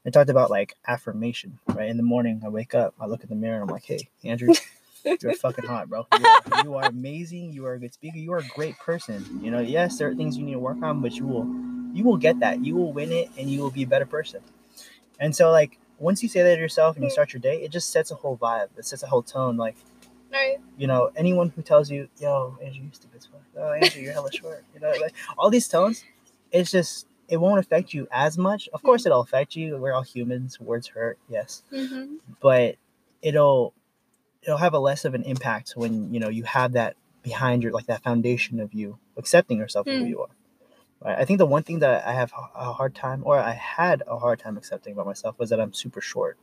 I 0.06 0.10
talked 0.10 0.30
about 0.30 0.50
like 0.50 0.74
affirmation, 0.86 1.58
right? 1.68 1.88
In 1.88 1.96
the 1.96 2.02
morning, 2.02 2.42
I 2.44 2.48
wake 2.48 2.74
up, 2.74 2.94
I 3.00 3.06
look 3.06 3.22
in 3.22 3.28
the 3.28 3.34
mirror, 3.34 3.54
and 3.60 3.62
I'm 3.62 3.72
like, 3.72 3.84
hey, 3.84 4.08
Andrew, 4.22 4.52
you're 5.04 5.34
fucking 5.34 5.64
hot, 5.64 5.88
bro. 5.88 6.06
You 6.18 6.26
are, 6.26 6.64
you 6.64 6.74
are 6.74 6.84
amazing. 6.84 7.52
You 7.52 7.64
are 7.66 7.74
a 7.74 7.78
good 7.78 7.94
speaker. 7.94 8.18
You 8.18 8.32
are 8.32 8.38
a 8.38 8.48
great 8.54 8.78
person. 8.78 9.40
You 9.42 9.50
know, 9.50 9.60
yes, 9.60 9.98
there 9.98 10.08
are 10.08 10.14
things 10.14 10.36
you 10.36 10.44
need 10.44 10.52
to 10.52 10.58
work 10.58 10.82
on, 10.82 11.00
but 11.00 11.14
you 11.14 11.26
will, 11.26 11.46
you 11.94 12.04
will 12.04 12.18
get 12.18 12.40
that. 12.40 12.64
You 12.64 12.74
will 12.74 12.92
win 12.92 13.12
it, 13.12 13.30
and 13.38 13.48
you 13.48 13.60
will 13.60 13.70
be 13.70 13.84
a 13.84 13.86
better 13.86 14.06
person. 14.06 14.40
And 15.20 15.34
so, 15.34 15.50
like, 15.50 15.78
once 15.98 16.22
you 16.22 16.28
say 16.28 16.42
that 16.42 16.56
to 16.56 16.60
yourself 16.60 16.96
and 16.96 17.04
you 17.04 17.10
start 17.10 17.32
your 17.32 17.40
day, 17.40 17.62
it 17.62 17.70
just 17.70 17.90
sets 17.90 18.10
a 18.10 18.14
whole 18.14 18.36
vibe. 18.36 18.68
It 18.76 18.84
sets 18.84 19.02
a 19.02 19.06
whole 19.06 19.22
tone. 19.22 19.56
Like, 19.56 19.76
Right. 20.34 20.58
you 20.76 20.86
know, 20.88 21.10
anyone 21.16 21.50
who 21.50 21.62
tells 21.62 21.90
you, 21.90 22.08
"Yo, 22.20 22.58
Andrew, 22.62 22.82
you're 22.84 22.92
stupid 22.92 23.18
as 23.18 23.26
fuck," 23.26 23.40
"Oh, 23.56 23.72
Andrew, 23.72 24.02
you're 24.02 24.12
hella 24.12 24.32
short," 24.32 24.64
you 24.74 24.80
know, 24.80 24.92
like 25.00 25.14
all 25.38 25.48
these 25.50 25.68
tones, 25.68 26.04
it's 26.52 26.70
just 26.70 27.06
it 27.28 27.38
won't 27.38 27.58
affect 27.60 27.94
you 27.94 28.06
as 28.10 28.36
much. 28.36 28.68
Of 28.72 28.82
course, 28.82 29.06
it'll 29.06 29.20
affect 29.22 29.56
you. 29.56 29.76
We're 29.78 29.92
all 29.94 30.02
humans. 30.02 30.60
Words 30.60 30.88
hurt, 30.88 31.18
yes, 31.28 31.62
hmm 31.70 32.16
but 32.40 32.76
it'll 33.22 33.72
it'll 34.42 34.58
have 34.58 34.74
a 34.74 34.78
less 34.78 35.04
of 35.04 35.14
an 35.14 35.22
impact 35.22 35.72
when 35.76 36.12
you 36.12 36.18
know 36.20 36.28
you 36.28 36.42
have 36.44 36.72
that 36.72 36.96
behind 37.22 37.62
your 37.62 37.72
like 37.72 37.86
that 37.86 38.02
foundation 38.02 38.60
of 38.60 38.74
you 38.74 38.98
accepting 39.16 39.58
yourself 39.58 39.86
for 39.86 39.92
who 39.92 40.04
Mm. 40.04 40.08
you 40.08 40.20
are. 40.22 40.28
Right. 41.00 41.18
I 41.18 41.24
think 41.24 41.38
the 41.38 41.46
one 41.46 41.62
thing 41.62 41.78
that 41.80 42.06
I 42.06 42.12
have 42.12 42.32
a 42.54 42.72
hard 42.72 42.94
time, 42.94 43.22
or 43.24 43.38
I 43.38 43.52
had 43.52 44.02
a 44.06 44.18
hard 44.18 44.38
time 44.40 44.56
accepting 44.56 44.92
about 44.94 45.06
myself, 45.06 45.38
was 45.38 45.50
that 45.50 45.60
I'm 45.60 45.72
super 45.72 46.00
short. 46.00 46.36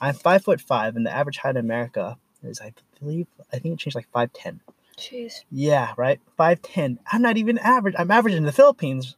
I'm 0.00 0.14
five 0.14 0.44
foot 0.44 0.60
five, 0.60 0.96
and 0.96 1.06
the 1.06 1.10
average 1.14 1.38
height 1.38 1.50
in 1.56 1.64
America 1.64 2.18
is, 2.42 2.60
I 2.60 2.72
believe, 3.00 3.26
I 3.52 3.58
think 3.58 3.74
it 3.74 3.78
changed 3.80 3.94
like 3.96 4.08
five 4.12 4.32
ten. 4.32 4.60
Jeez. 4.98 5.44
Yeah, 5.50 5.92
right. 5.96 6.20
Five 6.36 6.62
ten. 6.62 6.98
I'm 7.12 7.22
not 7.22 7.36
even 7.36 7.58
average. 7.58 7.94
I'm 7.98 8.10
average 8.10 8.34
in 8.34 8.44
the 8.44 8.52
Philippines, 8.52 9.16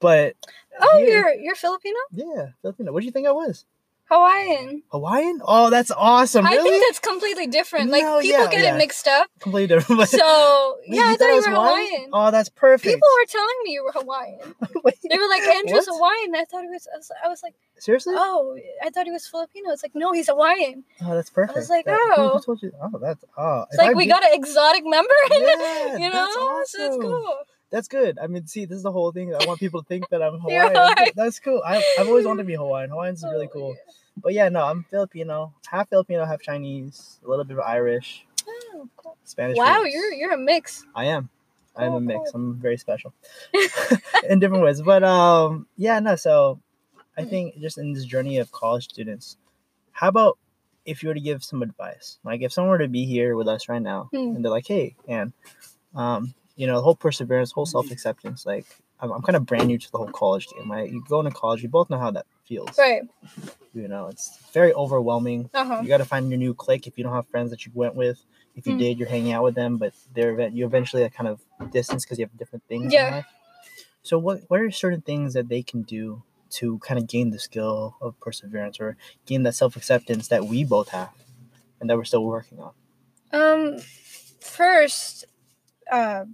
but 0.00 0.36
Oh, 0.80 0.98
here- 0.98 1.08
you're 1.20 1.34
you're 1.34 1.54
Filipino? 1.56 1.98
yeah, 2.12 2.48
Filipino. 2.62 2.92
What 2.92 3.00
do 3.00 3.06
you 3.06 3.12
think 3.12 3.26
I 3.26 3.32
was? 3.32 3.64
Hawaiian. 4.08 4.82
Hawaiian? 4.92 5.40
Oh, 5.44 5.68
that's 5.68 5.90
awesome. 5.90 6.46
I 6.46 6.56
think 6.56 6.84
that's 6.86 7.00
completely 7.00 7.48
different. 7.48 7.90
Like 7.90 8.02
No, 8.02 8.20
people 8.20 8.40
yeah, 8.40 8.50
get 8.50 8.62
yeah. 8.62 8.74
it 8.74 8.78
mixed 8.78 9.08
up. 9.08 9.28
completely 9.40 9.74
different. 9.76 10.08
So 10.08 10.78
yeah, 10.86 11.02
I 11.06 11.16
thought 11.16 11.28
I 11.28 11.34
you 11.34 11.40
were 11.40 11.56
Hawaiian. 11.56 12.10
Oh, 12.12 12.30
that's 12.30 12.48
perfect. 12.48 12.94
People 12.94 13.08
were 13.20 13.26
telling 13.26 13.56
me 13.64 13.72
you 13.72 13.84
were 13.84 13.92
Hawaiian. 13.92 14.54
They 15.10 15.18
were 15.18 15.28
like, 15.28 15.42
Andrew's 15.42 15.86
What? 15.88 15.96
Hawaiian. 15.96 16.34
I 16.36 16.44
thought 16.44 16.62
he 16.62 16.68
was. 16.68 16.88
I 16.92 16.96
was, 16.96 17.10
I 17.24 17.28
was 17.28 17.42
like, 17.42 17.54
seriously? 17.78 18.14
Oh, 18.16 18.56
oh, 18.56 18.60
I 18.86 18.90
thought 18.90 19.06
he 19.06 19.12
was 19.12 19.26
Filipino. 19.26 19.70
It's 19.70 19.82
like, 19.82 19.94
no, 19.94 20.12
he's 20.12 20.28
Hawaiian. 20.28 20.84
Oh, 21.02 21.14
that's 21.14 21.30
perfect. 21.30 21.56
I 21.56 21.60
was 21.60 21.70
like, 21.70 21.84
That- 21.86 21.98
who- 22.16 22.22
who 22.22 22.30
oh. 22.34 22.38
told 22.38 22.62
you? 22.62 22.72
Oh, 22.80 22.98
that's 23.00 23.24
oh. 23.36 23.64
It's 23.70 23.78
like 23.78 23.96
we 23.96 24.06
got 24.06 24.22
an 24.24 24.30
exotic 24.32 24.84
member. 24.86 25.14
Yeah, 25.30 25.96
you 25.98 26.10
know, 26.10 26.56
that's 26.58 26.72
so 26.72 26.86
it's 26.86 26.96
cool. 26.96 27.36
That's 27.70 27.88
good. 27.88 28.18
I 28.22 28.26
mean, 28.28 28.46
see, 28.46 28.64
this 28.64 28.76
is 28.76 28.82
the 28.84 28.92
whole 28.92 29.10
thing. 29.12 29.34
I 29.34 29.44
want 29.46 29.58
people 29.60 29.82
to 29.82 29.88
think 29.88 30.08
that 30.10 30.22
I'm 30.22 30.38
Hawaiian. 30.40 30.72
Hawaiian. 30.74 31.12
That's 31.16 31.38
cool. 31.40 31.62
I, 31.66 31.82
I've 31.98 32.06
always 32.08 32.24
wanted 32.26 32.42
to 32.42 32.46
be 32.46 32.54
Hawaiian. 32.64 32.90
Hawaiian's 32.90 33.24
really 33.24 33.46
Oh, 33.46 33.52
cool. 33.52 33.68
yeah. 33.70 33.92
But 34.22 34.32
yeah, 34.32 34.48
no, 34.48 34.62
I'm 34.64 34.84
Filipino, 34.84 35.52
half 35.68 35.88
Filipino, 35.90 36.24
half 36.24 36.40
Chinese, 36.40 37.20
a 37.24 37.28
little 37.28 37.44
bit 37.44 37.58
of 37.58 37.64
Irish, 37.64 38.24
Oh, 38.48 38.88
cool. 38.96 39.16
Spanish. 39.24 39.56
Wow, 39.58 39.82
roots. 39.82 39.94
you're 39.94 40.12
you're 40.12 40.32
a 40.32 40.38
mix. 40.38 40.84
I 40.94 41.06
am. 41.06 41.28
I 41.76 41.84
am 41.84 41.92
a 41.94 42.00
mix. 42.00 42.30
cool. 42.30 42.40
I'm 42.40 42.54
very 42.54 42.78
special 42.78 43.12
in 44.28 44.38
different 44.38 44.62
ways. 44.64 44.80
But 44.80 45.04
um, 45.04 45.66
yeah, 45.76 45.98
no. 46.00 46.16
So 46.16 46.60
I 47.18 47.24
Hmm. 47.24 47.28
think 47.28 47.60
just 47.60 47.76
in 47.78 47.92
this 47.92 48.04
journey 48.06 48.38
of 48.38 48.50
college 48.52 48.84
students, 48.84 49.36
how 49.92 50.08
about 50.08 50.38
if 50.86 51.02
you 51.02 51.08
were 51.10 51.14
to 51.14 51.20
give 51.20 51.44
some 51.44 51.62
advice? 51.62 52.18
Like 52.24 52.40
if 52.40 52.52
someone 52.52 52.70
were 52.70 52.78
to 52.78 52.88
be 52.88 53.04
here 53.04 53.36
with 53.36 53.48
us 53.48 53.68
right 53.68 53.82
now, 53.82 54.08
Hmm. 54.12 54.36
and 54.36 54.42
they're 54.44 54.50
like, 54.52 54.66
"Hey, 54.66 54.94
and 55.06 55.34
um, 55.94 56.32
you 56.56 56.66
know, 56.66 56.76
the 56.76 56.82
whole 56.82 56.96
perseverance, 56.96 57.52
whole 57.52 57.66
self 57.66 57.90
acceptance, 57.90 58.44
like." 58.46 58.66
I'm, 58.98 59.12
I'm 59.12 59.20
kind 59.20 59.36
of 59.36 59.44
brand 59.44 59.66
new 59.68 59.76
to 59.76 59.92
the 59.92 59.98
whole 59.98 60.06
college 60.08 60.48
game. 60.48 60.72
Right? 60.72 60.90
You 60.90 61.04
go 61.06 61.20
into 61.20 61.30
college, 61.30 61.62
you 61.62 61.68
both 61.68 61.90
know 61.90 61.98
how 61.98 62.10
that 62.12 62.24
feels. 62.46 62.78
Right. 62.78 63.02
You 63.74 63.88
know, 63.88 64.06
it's 64.06 64.38
very 64.54 64.72
overwhelming. 64.72 65.50
Uh 65.52 65.64
huh. 65.66 65.80
You 65.82 65.88
got 65.88 65.98
to 65.98 66.06
find 66.06 66.30
your 66.30 66.38
new 66.38 66.54
clique 66.54 66.86
if 66.86 66.96
you 66.96 67.04
don't 67.04 67.12
have 67.12 67.28
friends 67.28 67.50
that 67.50 67.66
you 67.66 67.72
went 67.74 67.94
with. 67.94 68.24
If 68.54 68.66
you 68.66 68.72
Mm. 68.72 68.78
did, 68.78 68.98
you're 68.98 69.08
hanging 69.10 69.32
out 69.32 69.42
with 69.44 69.54
them, 69.54 69.76
but 69.76 69.92
they're 70.14 70.48
you 70.48 70.64
eventually 70.64 71.02
like 71.02 71.12
kind 71.12 71.28
of 71.28 71.40
distance 71.72 72.06
because 72.06 72.18
you 72.18 72.24
have 72.24 72.34
different 72.38 72.64
things. 72.68 72.90
Yeah. 72.90 73.08
In 73.08 73.14
life. 73.16 73.26
So 74.02 74.18
what 74.18 74.44
what 74.48 74.60
are 74.60 74.70
certain 74.70 75.02
things 75.02 75.34
that 75.34 75.50
they 75.50 75.62
can 75.62 75.82
do 75.82 76.22
to 76.52 76.78
kind 76.78 76.98
of 76.98 77.06
gain 77.06 77.32
the 77.32 77.38
skill 77.38 77.96
of 78.00 78.18
perseverance 78.18 78.80
or 78.80 78.96
gain 79.26 79.42
that 79.42 79.54
self 79.56 79.76
acceptance 79.76 80.28
that 80.28 80.46
we 80.46 80.64
both 80.64 80.88
have 80.88 81.10
and 81.82 81.90
that 81.90 81.98
we're 81.98 82.04
still 82.04 82.24
working 82.24 82.60
on? 82.60 82.72
Um, 83.30 83.78
first, 84.40 85.26
uh, 85.92 86.24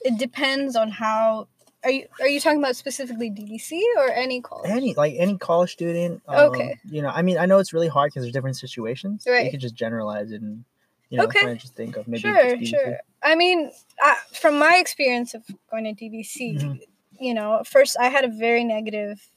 it 0.00 0.18
depends 0.18 0.76
on 0.76 0.90
how. 0.90 1.48
Are 1.84 1.90
you 1.92 2.06
are 2.20 2.26
you 2.26 2.40
talking 2.40 2.58
about 2.58 2.74
specifically 2.74 3.30
DVC 3.30 3.80
or 3.98 4.10
any 4.10 4.40
college? 4.40 4.68
Any 4.68 4.94
like 4.94 5.14
any 5.16 5.38
college 5.38 5.70
student. 5.72 6.20
Um, 6.26 6.50
Okay. 6.50 6.76
You 6.90 7.02
know, 7.02 7.08
I 7.08 7.22
mean, 7.22 7.38
I 7.38 7.46
know 7.46 7.58
it's 7.60 7.72
really 7.72 7.86
hard 7.86 8.10
because 8.10 8.24
there's 8.24 8.32
different 8.32 8.56
situations. 8.56 9.24
Right. 9.28 9.44
You 9.44 9.50
could 9.52 9.60
just 9.60 9.76
generalize 9.76 10.32
it 10.32 10.42
and 10.42 10.64
you 11.08 11.18
know, 11.18 11.24
Okay. 11.24 11.38
kind 11.38 11.52
of 11.52 11.58
just 11.58 11.76
think 11.76 11.96
of 11.96 12.08
maybe 12.08 12.20
sure, 12.22 12.64
sure. 12.64 12.98
I 13.22 13.36
mean, 13.36 13.70
uh, 14.04 14.14
from 14.34 14.58
my 14.58 14.76
experience 14.78 15.34
of 15.34 15.44
going 15.70 15.84
to 15.84 15.92
DVC, 15.94 16.58
Mhm. 16.58 16.80
you 17.20 17.32
know, 17.32 17.62
first 17.64 17.96
I 17.98 18.08
had 18.08 18.24
a 18.24 18.28
very 18.28 18.64
negative 18.64 19.30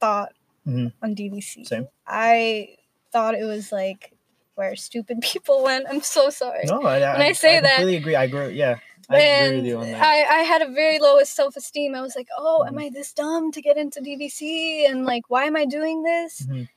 thought 0.00 0.32
Mhm. 0.66 0.90
on 1.02 1.14
DVC. 1.14 1.64
Same. 1.66 1.86
I 2.06 2.76
thought 3.12 3.34
it 3.34 3.44
was 3.44 3.70
like 3.72 4.12
where 4.54 4.74
stupid 4.74 5.20
people 5.32 5.62
went. 5.62 5.86
I'm 5.88 6.00
so 6.00 6.30
sorry. 6.30 6.64
No, 6.64 6.82
I, 6.82 6.98
When 6.98 7.20
I 7.26 7.32
say 7.32 7.60
that- 7.60 7.76
completely 7.76 7.96
agree. 7.96 8.16
I 8.16 8.24
agree. 8.24 8.54
Yeah, 8.54 8.78
I 9.10 9.18
agree 9.18 9.56
with 9.56 9.58
and 9.58 9.66
you 9.66 9.78
on 9.78 9.90
that. 9.92 10.02
I, 10.02 10.24
I 10.24 10.42
had 10.42 10.62
a 10.62 10.70
very 10.70 10.98
lowest 10.98 11.34
self 11.34 11.56
esteem. 11.56 11.94
I 11.94 12.00
was 12.00 12.16
like, 12.16 12.28
oh, 12.36 12.64
am 12.66 12.74
Mhm. 12.74 12.80
I 12.86 12.90
this 12.90 13.12
dumb 13.12 13.52
to 13.52 13.60
get 13.62 13.76
into 13.76 14.00
DVC? 14.00 14.86
And 14.86 15.04
like, 15.04 15.28
why 15.28 15.44
am 15.44 15.56
I 15.56 15.64
doing 15.66 16.02
this? 16.02 16.46
Mhm. 16.46 16.68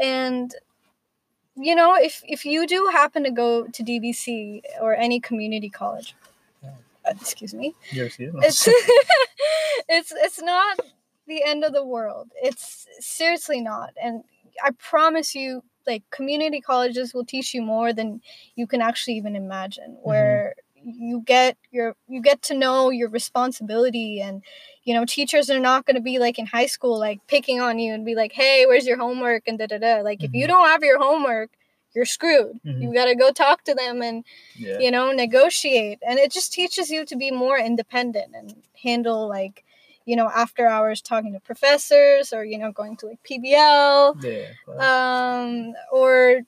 And 0.00 0.54
you 1.56 1.74
know, 1.74 1.94
if 1.96 2.22
if 2.26 2.44
you 2.44 2.66
do 2.66 2.88
happen 2.92 3.22
to 3.24 3.30
go 3.30 3.66
to 3.66 3.82
DVC 3.82 4.62
or 4.80 4.94
any 4.94 5.20
community 5.20 5.70
college, 5.70 6.14
Yeah. 6.62 6.70
uh, 7.06 7.14
excuse 7.20 7.54
me, 7.54 7.74
it's 8.42 8.66
it's 9.88 10.12
it's 10.12 10.42
not 10.42 10.80
the 11.26 11.42
end 11.44 11.64
of 11.64 11.72
the 11.72 11.84
world. 11.84 12.30
It's 12.42 12.86
seriously 13.00 13.60
not. 13.60 13.90
And 14.02 14.24
I 14.64 14.70
promise 14.72 15.34
you, 15.34 15.62
like 15.86 16.02
community 16.10 16.60
colleges 16.60 17.14
will 17.14 17.24
teach 17.24 17.54
you 17.54 17.62
more 17.62 17.92
than 17.92 18.20
you 18.56 18.66
can 18.66 18.80
actually 18.82 19.16
even 19.16 19.36
imagine. 19.36 19.96
Where 20.02 20.54
you 20.84 21.22
get 21.24 21.56
your 21.70 21.96
you 22.08 22.20
get 22.20 22.42
to 22.42 22.54
know 22.54 22.90
your 22.90 23.08
responsibility 23.08 24.20
and 24.20 24.42
you 24.84 24.94
know 24.94 25.04
teachers 25.04 25.48
are 25.50 25.58
not 25.60 25.86
going 25.86 25.96
to 25.96 26.02
be 26.02 26.18
like 26.18 26.38
in 26.38 26.46
high 26.46 26.66
school 26.66 26.98
like 26.98 27.20
picking 27.26 27.60
on 27.60 27.78
you 27.78 27.92
and 27.94 28.04
be 28.04 28.14
like 28.14 28.32
hey 28.32 28.64
where's 28.66 28.86
your 28.86 28.98
homework 28.98 29.42
and 29.46 29.58
da 29.58 29.66
da 29.66 29.78
da 29.78 30.00
like 30.02 30.22
if 30.22 30.32
you 30.34 30.44
Mhm. 30.44 30.48
don't 30.48 30.68
have 30.68 30.82
your 30.82 30.98
homework 30.98 31.50
you're 31.94 32.04
screwed 32.04 32.60
Mhm. 32.64 32.82
you 32.82 32.92
got 32.94 33.06
to 33.06 33.14
go 33.14 33.30
talk 33.30 33.64
to 33.64 33.74
them 33.74 34.02
and 34.02 34.24
yeah. 34.56 34.78
you 34.78 34.90
know 34.90 35.10
negotiate 35.12 35.98
and 36.06 36.18
it 36.18 36.30
just 36.30 36.52
teaches 36.52 36.90
you 36.90 37.04
to 37.06 37.16
be 37.16 37.30
more 37.30 37.58
independent 37.58 38.34
and 38.34 38.54
handle 38.82 39.26
like 39.28 39.64
you 40.04 40.16
know 40.16 40.28
after 40.28 40.66
hours 40.66 41.00
talking 41.00 41.32
to 41.32 41.40
professors 41.40 42.32
or 42.32 42.44
you 42.44 42.58
know 42.58 42.72
going 42.72 42.96
to 42.96 43.06
like 43.06 43.22
pbl 43.22 44.16
Yeah. 44.22 44.48
um 44.78 45.74
or 45.92 46.40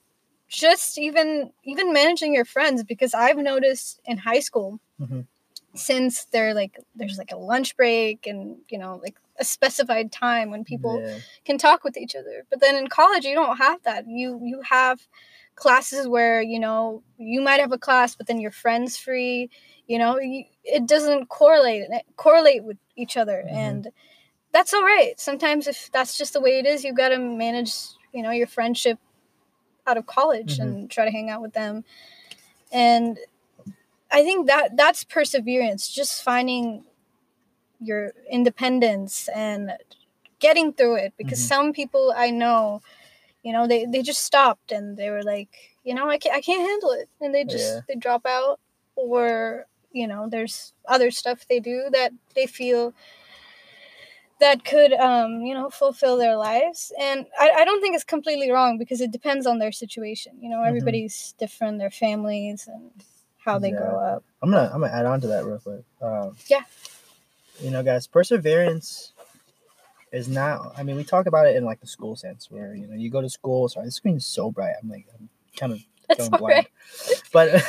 just 0.48 0.98
even 0.98 1.50
even 1.64 1.92
managing 1.92 2.35
your 2.35 2.44
friends 2.44 2.85
because 2.85 3.14
i've 3.14 3.37
noticed 3.38 4.00
in 4.04 4.16
high 4.18 4.40
school 4.40 4.80
Mhm. 5.00 5.26
since 5.74 6.24
they're 6.26 6.54
like 6.54 6.78
there's 6.94 7.18
like 7.18 7.32
a 7.32 7.37
lunch 7.37 7.76
break 7.76 8.26
and 8.26 8.56
you 8.68 8.78
know 8.78 8.98
like 9.02 9.16
a 9.38 9.44
specified 9.44 10.11
time 10.11 10.50
when 10.50 10.64
people 10.64 11.02
yeah. 11.04 11.18
can 11.44 11.59
talk 11.59 11.85
with 11.85 11.96
each 11.96 12.14
other 12.16 12.46
but 12.48 12.61
then 12.61 12.74
in 12.76 12.87
college 12.87 13.24
you 13.24 13.35
don't 13.35 13.59
have 13.59 13.82
that 13.82 14.06
you 14.09 14.40
you 14.42 14.62
have 14.62 15.00
classes 15.56 16.06
where 16.09 16.40
you 16.40 16.59
know 16.59 17.02
you 17.18 17.40
might 17.42 17.61
have 17.61 17.72
a 17.72 17.78
class 17.78 18.14
but 18.14 18.26
then 18.26 18.40
your 18.40 18.50
friends 18.50 18.96
free 18.96 19.50
you 19.87 19.98
know 19.98 20.18
you, 20.18 20.44
it 20.64 20.87
doesn't 20.87 21.28
correlate 21.28 21.85
correlate 22.16 22.64
with 22.64 22.78
each 22.96 23.16
other 23.16 23.44
Mhm. 23.46 23.56
and 23.56 23.88
that's 24.52 24.72
all 24.72 24.82
right 24.82 25.18
sometimes 25.20 25.66
if 25.66 25.90
that's 25.92 26.16
just 26.16 26.32
the 26.32 26.40
way 26.40 26.59
it 26.59 26.66
is 26.66 26.85
you've 26.85 26.96
got 26.96 27.11
to 27.11 27.18
manage 27.18 27.74
you 28.12 28.22
know 28.22 28.30
your 28.30 28.46
friendship 28.46 28.98
out 29.87 29.96
of 29.96 30.07
college 30.07 30.59
Mhm. 30.59 30.62
and 30.62 30.90
try 30.90 31.05
to 31.05 31.11
hang 31.11 31.31
out 31.31 31.42
with 31.42 31.53
them 31.55 31.85
and 32.72 33.18
i 34.12 34.22
think 34.22 34.46
that 34.46 34.77
that's 34.77 35.05
perseverance 35.05 35.88
just 35.88 36.22
finding 36.22 36.85
your 37.81 38.12
independence 38.31 39.29
and 39.35 39.72
getting 40.38 40.72
through 40.72 40.96
it 40.96 41.14
because 41.18 41.38
Mhm. 41.40 41.49
some 41.49 41.72
people 41.72 42.12
i 42.16 42.31
know 42.31 42.83
you 43.42 43.53
know 43.53 43.66
they, 43.66 43.87
they 43.87 44.03
just 44.03 44.25
stopped 44.25 44.72
and 44.72 44.96
they 44.96 45.11
were 45.11 45.22
like 45.25 45.77
you 45.85 45.94
know 45.94 46.09
I 46.09 46.18
can't, 46.18 46.35
I 46.37 46.40
can't 46.42 46.68
handle 46.68 46.92
it 46.92 47.09
and 47.20 47.35
they 47.35 47.44
just 47.44 47.77
Yeah. 47.77 47.81
they 47.88 47.94
drop 47.96 48.27
out 48.27 48.61
or 48.96 49.66
you 49.92 50.07
know 50.09 50.29
there's 50.29 50.75
other 50.88 51.11
stuff 51.11 51.46
they 51.49 51.61
do 51.61 51.88
that 51.92 52.12
they 52.35 52.46
feel 52.46 52.94
that 54.40 54.64
could 54.64 54.92
um 54.92 55.40
you 55.42 55.55
know 55.55 55.70
fulfill 55.70 56.16
their 56.16 56.37
lives 56.37 56.92
and 57.01 57.27
I, 57.40 57.51
I 57.59 57.64
don't 57.64 57.81
think 57.81 57.94
it's 57.94 58.05
completely 58.05 58.51
wrong 58.51 58.77
because 58.79 59.01
it 59.01 59.11
depends 59.11 59.46
on 59.46 59.59
their 59.59 59.72
situation 59.72 60.33
you 60.40 60.51
know 60.51 60.59
Mhm. 60.59 60.68
everybody's 60.68 61.35
different 61.38 61.79
their 61.79 61.90
families 61.90 62.68
and 62.68 62.90
how 63.38 63.59
they 63.59 63.70
grow 63.70 63.96
up 63.99 64.22
I'm 64.42 64.51
gonna 64.51 64.70
I'm 64.72 64.81
gonna 64.81 64.92
add 64.92 65.07
on 65.07 65.20
to 65.22 65.27
that 65.29 65.44
real 65.44 65.59
quick. 65.59 65.85
Um, 66.03 66.37
Yeah. 66.49 66.62
You 67.62 67.70
know, 67.70 67.83
guys, 67.83 68.07
perseverance 68.07 69.12
is 70.12 70.29
not. 70.29 70.79
I 70.79 70.83
mean, 70.83 70.96
we 70.96 71.05
talk 71.05 71.27
about 71.27 71.46
it 71.46 71.57
in 71.57 71.64
like 71.64 71.81
the 71.81 71.87
school 71.87 72.14
sense, 72.16 72.51
where 72.51 72.75
you 72.75 72.87
know 72.87 72.94
you 72.94 73.11
go 73.11 73.22
to 73.22 73.31
school. 73.31 73.68
Sorry, 73.68 73.87
the 73.87 73.92
screen 73.92 74.16
is 74.16 74.27
so 74.27 74.51
bright. 74.51 74.75
I'm 74.83 74.90
like 74.90 75.07
I'm 75.18 75.29
kind 75.57 75.72
of 75.72 75.81
going 76.18 76.31
blind. 76.33 76.40
right 77.11 77.22
But 77.33 77.62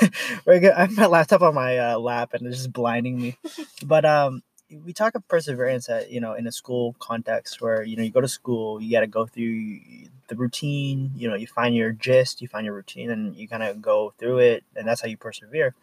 we're 0.45 0.59
good. 0.59 0.73
I 0.73 0.81
have 0.81 0.97
my 0.97 1.05
laptop 1.05 1.41
on 1.41 1.55
my 1.55 1.77
uh, 1.77 1.97
lap 1.99 2.33
and 2.33 2.45
it's 2.45 2.57
just 2.57 2.73
blinding 2.73 3.19
me. 3.19 3.37
But 3.85 4.05
um, 4.05 4.43
we 4.71 4.93
talk 4.93 5.15
of 5.15 5.27
perseverance 5.27 5.89
at 5.89 6.11
you 6.11 6.19
know 6.19 6.33
in 6.33 6.47
a 6.47 6.51
school 6.51 6.95
context 6.99 7.61
where 7.61 7.83
you 7.83 7.95
know 7.95 8.03
you 8.03 8.11
go 8.11 8.21
to 8.21 8.27
school, 8.27 8.81
you 8.81 8.91
got 8.91 9.01
to 9.01 9.07
go 9.07 9.25
through 9.25 9.79
the 10.27 10.35
routine. 10.35 11.11
You 11.15 11.29
know, 11.29 11.35
you 11.35 11.47
find 11.47 11.75
your 11.75 11.91
gist, 11.91 12.41
you 12.41 12.47
find 12.47 12.65
your 12.65 12.75
routine, 12.75 13.09
and 13.11 13.35
you 13.35 13.47
kind 13.47 13.63
of 13.63 13.81
go 13.81 14.13
through 14.17 14.39
it, 14.39 14.63
and 14.75 14.87
that's 14.87 15.01
how 15.01 15.07
you 15.07 15.17
persevere. 15.17 15.73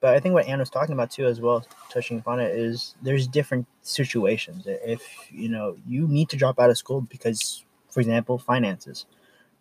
But 0.00 0.14
I 0.14 0.20
think 0.20 0.34
what 0.34 0.46
Anne 0.46 0.60
was 0.60 0.70
talking 0.70 0.92
about 0.92 1.10
too, 1.10 1.26
as 1.26 1.40
well, 1.40 1.66
touching 1.90 2.18
upon 2.18 2.40
it, 2.40 2.54
is 2.54 2.94
there's 3.02 3.26
different 3.26 3.66
situations. 3.82 4.64
If 4.66 5.02
you 5.30 5.48
know 5.48 5.76
you 5.86 6.06
need 6.06 6.28
to 6.30 6.36
drop 6.36 6.60
out 6.60 6.70
of 6.70 6.78
school 6.78 7.00
because, 7.00 7.64
for 7.90 8.00
example, 8.00 8.38
finances, 8.38 9.06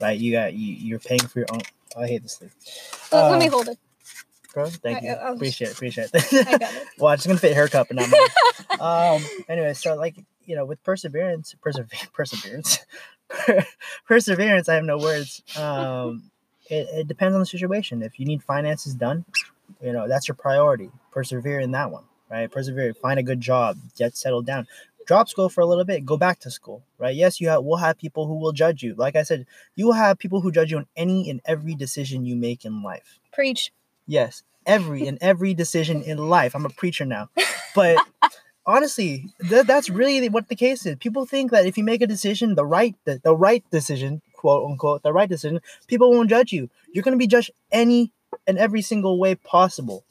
right? 0.02 0.18
You 0.20 0.32
got 0.34 0.54
you, 0.54 0.74
you're 0.74 1.00
paying 1.00 1.22
for 1.22 1.40
your 1.40 1.48
own. 1.54 1.62
I 1.98 2.08
hate 2.08 2.24
this 2.24 2.36
thing. 2.38 2.52
Let- 3.12 3.32
let 3.32 3.40
me 3.40 3.48
Uh, 3.48 3.50
hold 3.50 3.68
it 3.70 3.80
bro. 4.54 4.66
Thank 4.68 5.00
I- 5.04 5.08
you. 5.08 5.12
I 5.14 5.32
appreciate 5.34 5.70
it. 5.70 5.74
Appreciate 5.76 6.10
i 6.14 6.20
it. 6.20 6.60
got 6.60 6.74
it 6.74 6.88
well, 7.00 7.14
it's 7.14 7.26
gonna 7.26 7.40
fit 7.40 7.56
her 7.56 7.68
cup 7.68 7.90
and 7.90 8.00
not 8.00 8.10
mine. 8.10 8.80
um. 8.80 9.26
Anyway, 9.50 9.74
so 9.74 9.96
like 9.96 10.16
you 10.46 10.56
know, 10.56 10.66
with 10.66 10.82
perseverance, 10.84 11.56
persever- 11.62 11.88
perseverance, 12.14 12.80
perseverance. 14.06 14.70
I 14.70 14.76
have 14.76 14.84
no 14.86 14.98
words. 14.98 15.42
Um, 15.58 16.32
it, 16.70 16.88
it 16.94 17.08
depends 17.08 17.34
on 17.34 17.40
the 17.40 17.46
situation. 17.46 18.02
If 18.02 18.20
you 18.20 18.26
need 18.26 18.44
finances 18.44 18.94
done, 18.94 19.26
you 19.82 19.92
know 19.94 20.08
that's 20.08 20.28
your 20.28 20.36
priority. 20.36 20.90
Persevere 21.12 21.60
in 21.60 21.72
that 21.72 21.92
one, 21.92 22.04
right? 22.30 22.50
Persevere. 22.52 22.94
Find 22.94 23.20
a 23.20 23.24
good 23.24 23.42
job. 23.42 23.78
Get 23.98 24.16
settled 24.16 24.46
down. 24.46 24.68
Drop 25.06 25.30
school 25.30 25.48
for 25.48 25.62
a 25.62 25.66
little 25.66 25.86
bit. 25.86 26.06
Go 26.06 26.18
back 26.18 26.40
to 26.40 26.52
school, 26.52 26.84
right? 26.98 27.16
Yes, 27.16 27.40
you 27.40 27.48
have. 27.48 27.64
We'll 27.64 27.78
have 27.78 27.98
people 27.98 28.28
who 28.28 28.36
will 28.36 28.52
judge 28.52 28.84
you. 28.84 28.94
Like 28.96 29.16
I 29.16 29.24
said, 29.24 29.46
you 29.76 29.86
will 29.86 29.94
have 29.94 30.18
people 30.20 30.42
who 30.42 30.52
judge 30.52 30.72
you 30.72 30.78
on 30.78 30.88
any 30.98 31.30
and 31.30 31.40
every 31.46 31.76
decision 31.76 32.26
you 32.26 32.36
make 32.36 32.66
in 32.66 32.84
life. 32.84 33.20
preach 33.32 33.72
Yes, 34.08 34.44
every 34.66 35.08
and 35.08 35.18
every 35.22 35.54
decision 35.54 36.02
in 36.02 36.18
life. 36.30 36.56
I'm 36.56 36.66
a 36.66 36.70
preacher 36.70 37.06
now, 37.06 37.30
but 37.76 38.00
honestly, 38.66 39.30
th- 39.50 39.66
that's 39.66 39.90
really 39.90 40.30
what 40.30 40.48
the 40.48 40.56
case 40.56 40.86
is. 40.86 40.96
People 40.96 41.26
think 41.26 41.52
that 41.52 41.66
if 41.66 41.78
you 41.78 41.84
make 41.84 42.02
a 42.02 42.08
decision, 42.08 42.56
the 42.56 42.66
right, 42.66 42.96
the, 43.06 43.20
the 43.24 43.36
right 43.36 43.64
decision, 43.72 44.22
quote 44.34 44.70
unquote, 44.70 45.04
the 45.04 45.14
right 45.14 45.30
decision, 45.30 45.62
people 45.88 46.12
won't 46.12 46.30
judge 46.30 46.54
you. 46.54 46.70
You're 46.94 47.04
gonna 47.04 47.18
be 47.18 47.28
judged 47.28 47.52
any 47.72 48.12
and 48.48 48.58
every 48.58 48.82
single 48.82 49.20
way 49.20 49.36
possible. 49.36 50.04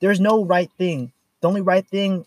There's 0.00 0.20
no 0.20 0.44
right 0.44 0.70
thing. 0.76 1.12
The 1.40 1.48
only 1.48 1.60
right 1.62 1.86
thing 1.86 2.26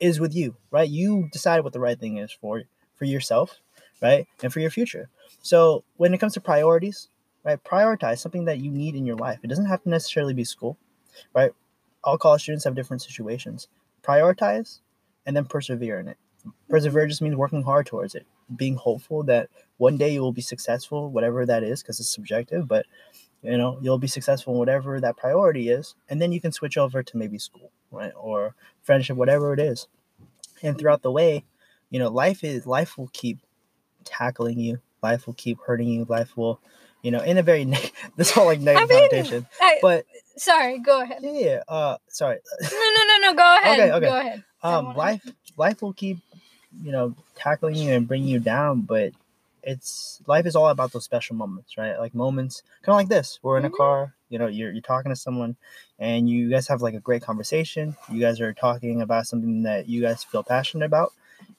is 0.00 0.20
with 0.20 0.34
you, 0.34 0.56
right? 0.70 0.88
You 0.88 1.28
decide 1.32 1.60
what 1.62 1.72
the 1.72 1.80
right 1.80 1.98
thing 1.98 2.18
is 2.18 2.32
for 2.32 2.62
for 2.96 3.04
yourself, 3.04 3.58
right, 4.02 4.26
and 4.42 4.52
for 4.52 4.60
your 4.60 4.70
future. 4.70 5.08
So 5.42 5.84
when 5.96 6.14
it 6.14 6.18
comes 6.18 6.34
to 6.34 6.40
priorities, 6.40 7.08
right? 7.44 7.62
Prioritize 7.62 8.18
something 8.18 8.44
that 8.46 8.58
you 8.58 8.70
need 8.70 8.94
in 8.94 9.06
your 9.06 9.16
life. 9.16 9.38
It 9.42 9.48
doesn't 9.48 9.66
have 9.66 9.82
to 9.82 9.88
necessarily 9.88 10.34
be 10.34 10.44
school, 10.44 10.76
right? 11.34 11.52
All 12.02 12.18
college 12.18 12.42
students 12.42 12.64
have 12.64 12.74
different 12.74 13.02
situations. 13.02 13.68
Prioritize 14.02 14.80
and 15.26 15.36
then 15.36 15.44
persevere 15.44 16.00
in 16.00 16.08
it. 16.08 16.18
Persevere 16.68 17.06
just 17.06 17.22
means 17.22 17.36
working 17.36 17.62
hard 17.62 17.86
towards 17.86 18.14
it, 18.14 18.26
being 18.54 18.76
hopeful 18.76 19.22
that 19.24 19.48
one 19.78 19.96
day 19.96 20.12
you 20.12 20.20
will 20.20 20.32
be 20.32 20.42
successful, 20.42 21.10
whatever 21.10 21.46
that 21.46 21.62
is, 21.62 21.82
because 21.82 22.00
it's 22.00 22.12
subjective, 22.12 22.68
but 22.68 22.86
you 23.42 23.58
know, 23.58 23.78
you'll 23.82 23.98
be 23.98 24.06
successful 24.06 24.54
in 24.54 24.58
whatever 24.58 25.00
that 25.00 25.18
priority 25.18 25.68
is. 25.68 25.94
And 26.08 26.20
then 26.20 26.32
you 26.32 26.40
can 26.40 26.52
switch 26.52 26.78
over 26.78 27.02
to 27.02 27.16
maybe 27.16 27.38
school, 27.38 27.70
right? 27.90 28.12
Or 28.16 28.54
friendship, 28.82 29.16
whatever 29.16 29.52
it 29.52 29.60
is. 29.60 29.86
And 30.62 30.78
throughout 30.78 31.02
the 31.02 31.10
way, 31.10 31.44
you 31.90 31.98
know, 31.98 32.08
life 32.08 32.42
is 32.42 32.66
life 32.66 32.96
will 32.96 33.10
keep 33.12 33.38
tackling 34.04 34.58
you. 34.58 34.80
Life 35.02 35.26
will 35.26 35.34
keep 35.34 35.58
hurting 35.66 35.88
you. 35.88 36.06
Life 36.08 36.36
will, 36.36 36.58
you 37.04 37.12
know, 37.12 37.20
in 37.20 37.38
a 37.38 37.42
very 37.44 37.64
neg- 37.74 37.92
this 38.16 38.32
whole 38.32 38.46
like 38.46 38.60
negative 38.60 38.88
mean, 38.90 38.98
connotation. 39.10 39.46
I, 39.60 39.78
But 39.80 40.06
sorry 40.36 40.78
go 40.80 41.00
ahead 41.02 41.18
yeah, 41.22 41.30
yeah, 41.32 41.62
uh, 41.68 41.96
sorry. 42.08 42.38
no 42.62 42.68
no 42.96 43.02
no 43.06 43.16
no 43.28 43.34
go 43.34 43.56
ahead 43.62 43.78
Okay, 43.78 43.92
okay. 43.92 44.06
go 44.06 44.18
ahead 44.18 44.44
Um, 44.62 44.94
life 44.96 45.22
life 45.56 45.80
will 45.82 45.92
keep, 45.92 46.18
you 46.82 46.90
know, 46.90 47.14
tackling 47.36 47.76
you 47.76 47.92
and 47.92 48.08
bringing 48.08 48.28
you 48.28 48.40
down. 48.40 48.80
But 48.80 49.12
it's 49.62 50.20
life 50.26 50.46
is 50.46 50.56
all 50.56 50.68
about 50.68 50.92
those 50.92 51.04
special 51.04 51.36
moments, 51.36 51.76
right? 51.78 51.98
Like 51.98 52.14
moments, 52.14 52.62
kind 52.82 52.94
of 52.94 52.98
like 52.98 53.08
this. 53.08 53.38
We're 53.42 53.58
in 53.58 53.64
a 53.64 53.70
Mhm. 53.70 53.76
car. 53.76 54.14
You 54.30 54.38
know, 54.38 54.46
you're 54.48 54.72
you're 54.72 54.82
talking 54.82 55.12
to 55.12 55.16
someone, 55.16 55.56
and 55.98 56.28
you 56.28 56.50
guys 56.50 56.66
have 56.68 56.82
like 56.82 56.94
a 56.94 57.00
great 57.00 57.22
conversation. 57.22 57.96
You 58.10 58.20
guys 58.20 58.40
are 58.40 58.52
talking 58.52 59.00
about 59.02 59.26
something 59.26 59.62
that 59.62 59.88
you 59.88 60.00
guys 60.02 60.24
feel 60.24 60.42
passionate 60.42 60.86
about. 60.86 61.12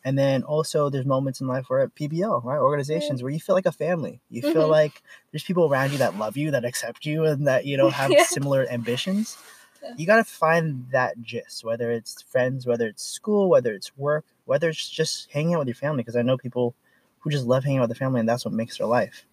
And 0.06 0.18
then 0.20 0.44
also, 0.44 0.90
there's 0.92 1.06
moments 1.06 1.42
in 1.42 1.48
life 1.48 1.66
where 1.68 1.80
at 1.80 1.96
PBL, 1.96 2.42
right, 2.46 2.60
organizations 2.60 3.24
where 3.24 3.32
you 3.32 3.40
feel 3.40 3.56
like 3.56 3.66
a 3.66 3.72
family. 3.72 4.22
You 4.30 4.44
feel 4.44 4.68
Mhm. 4.68 4.70
like 4.70 5.02
there's 5.32 5.44
people 5.44 5.66
around 5.68 5.92
you 5.94 5.98
that 5.98 6.16
love 6.18 6.38
you, 6.38 6.52
that 6.52 6.64
accept 6.64 7.08
you, 7.08 7.26
and 7.26 7.48
that 7.48 7.66
you 7.66 7.76
know 7.76 7.90
have 8.02 8.12
Yeah. 8.12 8.24
similar 8.24 8.68
ambitions. 8.70 9.36
Yeah. 9.82 9.94
You 9.98 10.06
got 10.06 10.18
to 10.18 10.24
find 10.24 10.86
that 10.92 11.22
gist, 11.24 11.64
whether 11.66 11.92
it's 11.92 12.22
friends, 12.22 12.68
whether 12.68 12.88
it's 12.88 13.04
school, 13.04 13.50
whether 13.50 13.74
it's 13.74 13.98
work. 13.98 14.26
whether 14.46 14.70
it's 14.70 14.88
just 14.88 15.32
hanging 15.32 15.56
out 15.56 15.60
with 15.62 15.68
your 15.68 15.74
family, 15.76 16.04
because 16.04 16.16
I 16.16 16.22
know 16.22 16.38
people 16.38 16.76
who 17.22 17.32
just 17.32 17.48
love 17.48 17.64
hanging 17.64 17.80
out 17.80 17.90
with 17.90 17.98
their 17.98 18.06
family 18.06 18.20
and 18.20 18.30
that's 18.30 18.46
what 18.46 18.54
makes 18.54 18.78
their 18.78 18.86
life. 18.86 19.26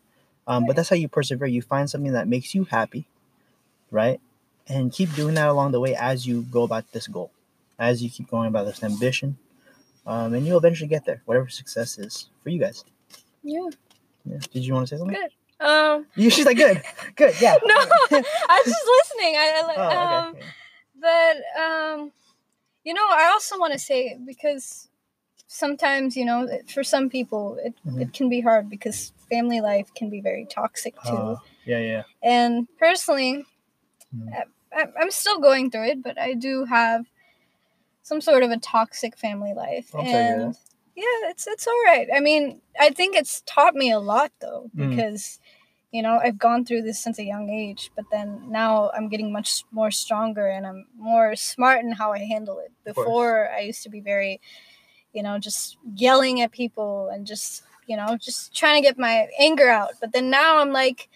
Um, 0.46 0.64
But 0.64 0.74
that's 0.74 0.88
how 0.88 0.96
you 0.96 1.06
persevere. 1.06 1.46
You 1.48 1.60
find 1.60 1.90
something 1.90 2.12
that 2.14 2.26
makes 2.26 2.54
you 2.54 2.64
happy, 2.64 3.04
right? 3.90 4.20
And 4.66 4.90
keep 4.90 5.14
doing 5.14 5.34
that 5.34 5.48
along 5.48 5.72
the 5.72 5.80
way 5.80 5.94
as 5.94 6.26
you 6.26 6.42
go 6.50 6.62
about 6.62 6.90
this 6.92 7.08
goal, 7.08 7.30
as 7.78 8.02
you 8.02 8.08
keep 8.08 8.30
going 8.30 8.48
about 8.48 8.64
this 8.64 8.82
ambition. 8.82 9.36
Um, 10.06 10.34
and 10.34 10.46
you'll 10.46 10.58
eventually 10.58 10.88
get 10.88 11.04
there, 11.04 11.22
whatever 11.26 11.48
success 11.48 11.98
is 11.98 12.28
for 12.42 12.48
you 12.50 12.58
guys. 12.58 12.84
Yeah. 13.42 13.68
Yeah. 14.24 14.38
Did 14.52 14.64
you 14.64 14.74
want 14.74 14.88
to 14.88 14.94
say 14.94 14.98
something? 14.98 15.16
Good. 15.16 15.64
Um. 15.66 16.06
You, 16.16 16.28
she's 16.30 16.44
like, 16.46 16.56
good, 16.56 16.82
good, 17.14 17.34
yeah. 17.40 17.56
No, 17.64 17.74
I 17.76 18.62
was 18.64 18.66
just 18.66 18.86
listening. 18.98 19.36
I, 19.36 19.52
I 19.56 19.62
like. 19.66 19.78
Oh, 19.78 20.28
okay. 20.30 20.38
um. 20.40 20.50
But 21.00 21.60
um, 21.62 22.12
you 22.84 22.94
know, 22.94 23.06
I 23.08 23.30
also 23.32 23.58
want 23.58 23.72
to 23.72 23.78
say 23.78 24.18
because 24.26 24.88
sometimes 25.46 26.16
you 26.16 26.24
know, 26.24 26.48
for 26.68 26.82
some 26.82 27.08
people, 27.10 27.58
it 27.62 27.74
Mhm. 27.86 28.00
it 28.02 28.12
can 28.12 28.28
be 28.28 28.40
hard 28.40 28.68
because 28.70 29.12
family 29.30 29.60
life 29.60 29.92
can 29.94 30.10
be 30.10 30.20
very 30.20 30.46
toxic 30.46 30.94
too. 31.02 31.10
Uh, 31.12 31.36
yeah, 31.64 31.78
yeah. 31.78 32.02
And 32.22 32.66
personally. 32.78 33.44
I, 34.34 34.42
I- 34.74 34.92
I'm 35.00 35.10
still 35.10 35.38
going 35.38 35.70
through 35.70 35.86
it, 35.88 36.02
but 36.02 36.18
I 36.18 36.34
do 36.34 36.64
have 36.66 37.06
some 38.02 38.20
sort 38.20 38.42
of 38.42 38.50
a 38.50 38.58
toxic 38.58 39.16
family 39.16 39.54
life, 39.54 39.90
to 39.92 40.02
hear 40.02 40.20
and 40.44 40.56
yeah, 40.94 41.30
it's 41.30 41.46
it's 41.46 41.66
all 41.66 41.82
right. 41.86 42.08
I 42.14 42.20
mean, 42.20 42.60
I 42.78 42.90
think 42.90 43.16
it's 43.16 43.42
taught 43.46 43.74
me 43.74 43.90
a 43.92 43.98
lot 44.00 44.32
though, 44.40 44.70
Mm. 44.76 44.90
because 44.90 45.40
you 45.92 46.02
know 46.02 46.18
I've 46.22 46.38
gone 46.38 46.64
through 46.64 46.82
this 46.82 46.98
since 47.00 47.18
a 47.18 47.24
young 47.24 47.50
age, 47.50 47.90
but 47.96 48.06
then 48.10 48.50
now 48.50 48.90
I'm 48.94 49.08
getting 49.08 49.32
much 49.32 49.64
more 49.72 49.90
stronger 49.90 50.46
and 50.48 50.66
I'm 50.66 50.86
more 50.98 51.36
smart 51.36 51.84
in 51.84 51.92
how 51.92 52.12
I 52.12 52.18
handle 52.20 52.58
it. 52.60 52.72
Before, 52.84 53.50
I 53.50 53.60
used 53.60 53.82
to 53.84 53.90
be 53.90 54.00
very, 54.00 54.40
you 55.14 55.22
know, 55.22 55.38
just 55.38 55.78
yelling 55.96 56.40
at 56.42 56.52
people 56.52 57.08
and 57.12 57.26
just 57.26 57.64
you 57.88 57.96
know 57.96 58.16
just 58.18 58.54
trying 58.54 58.82
to 58.82 58.88
get 58.88 58.98
my 58.98 59.28
anger 59.38 59.68
out. 59.70 59.92
But 60.00 60.12
then 60.12 60.30
now 60.30 60.58
I'm 60.58 60.72
like 60.72 61.08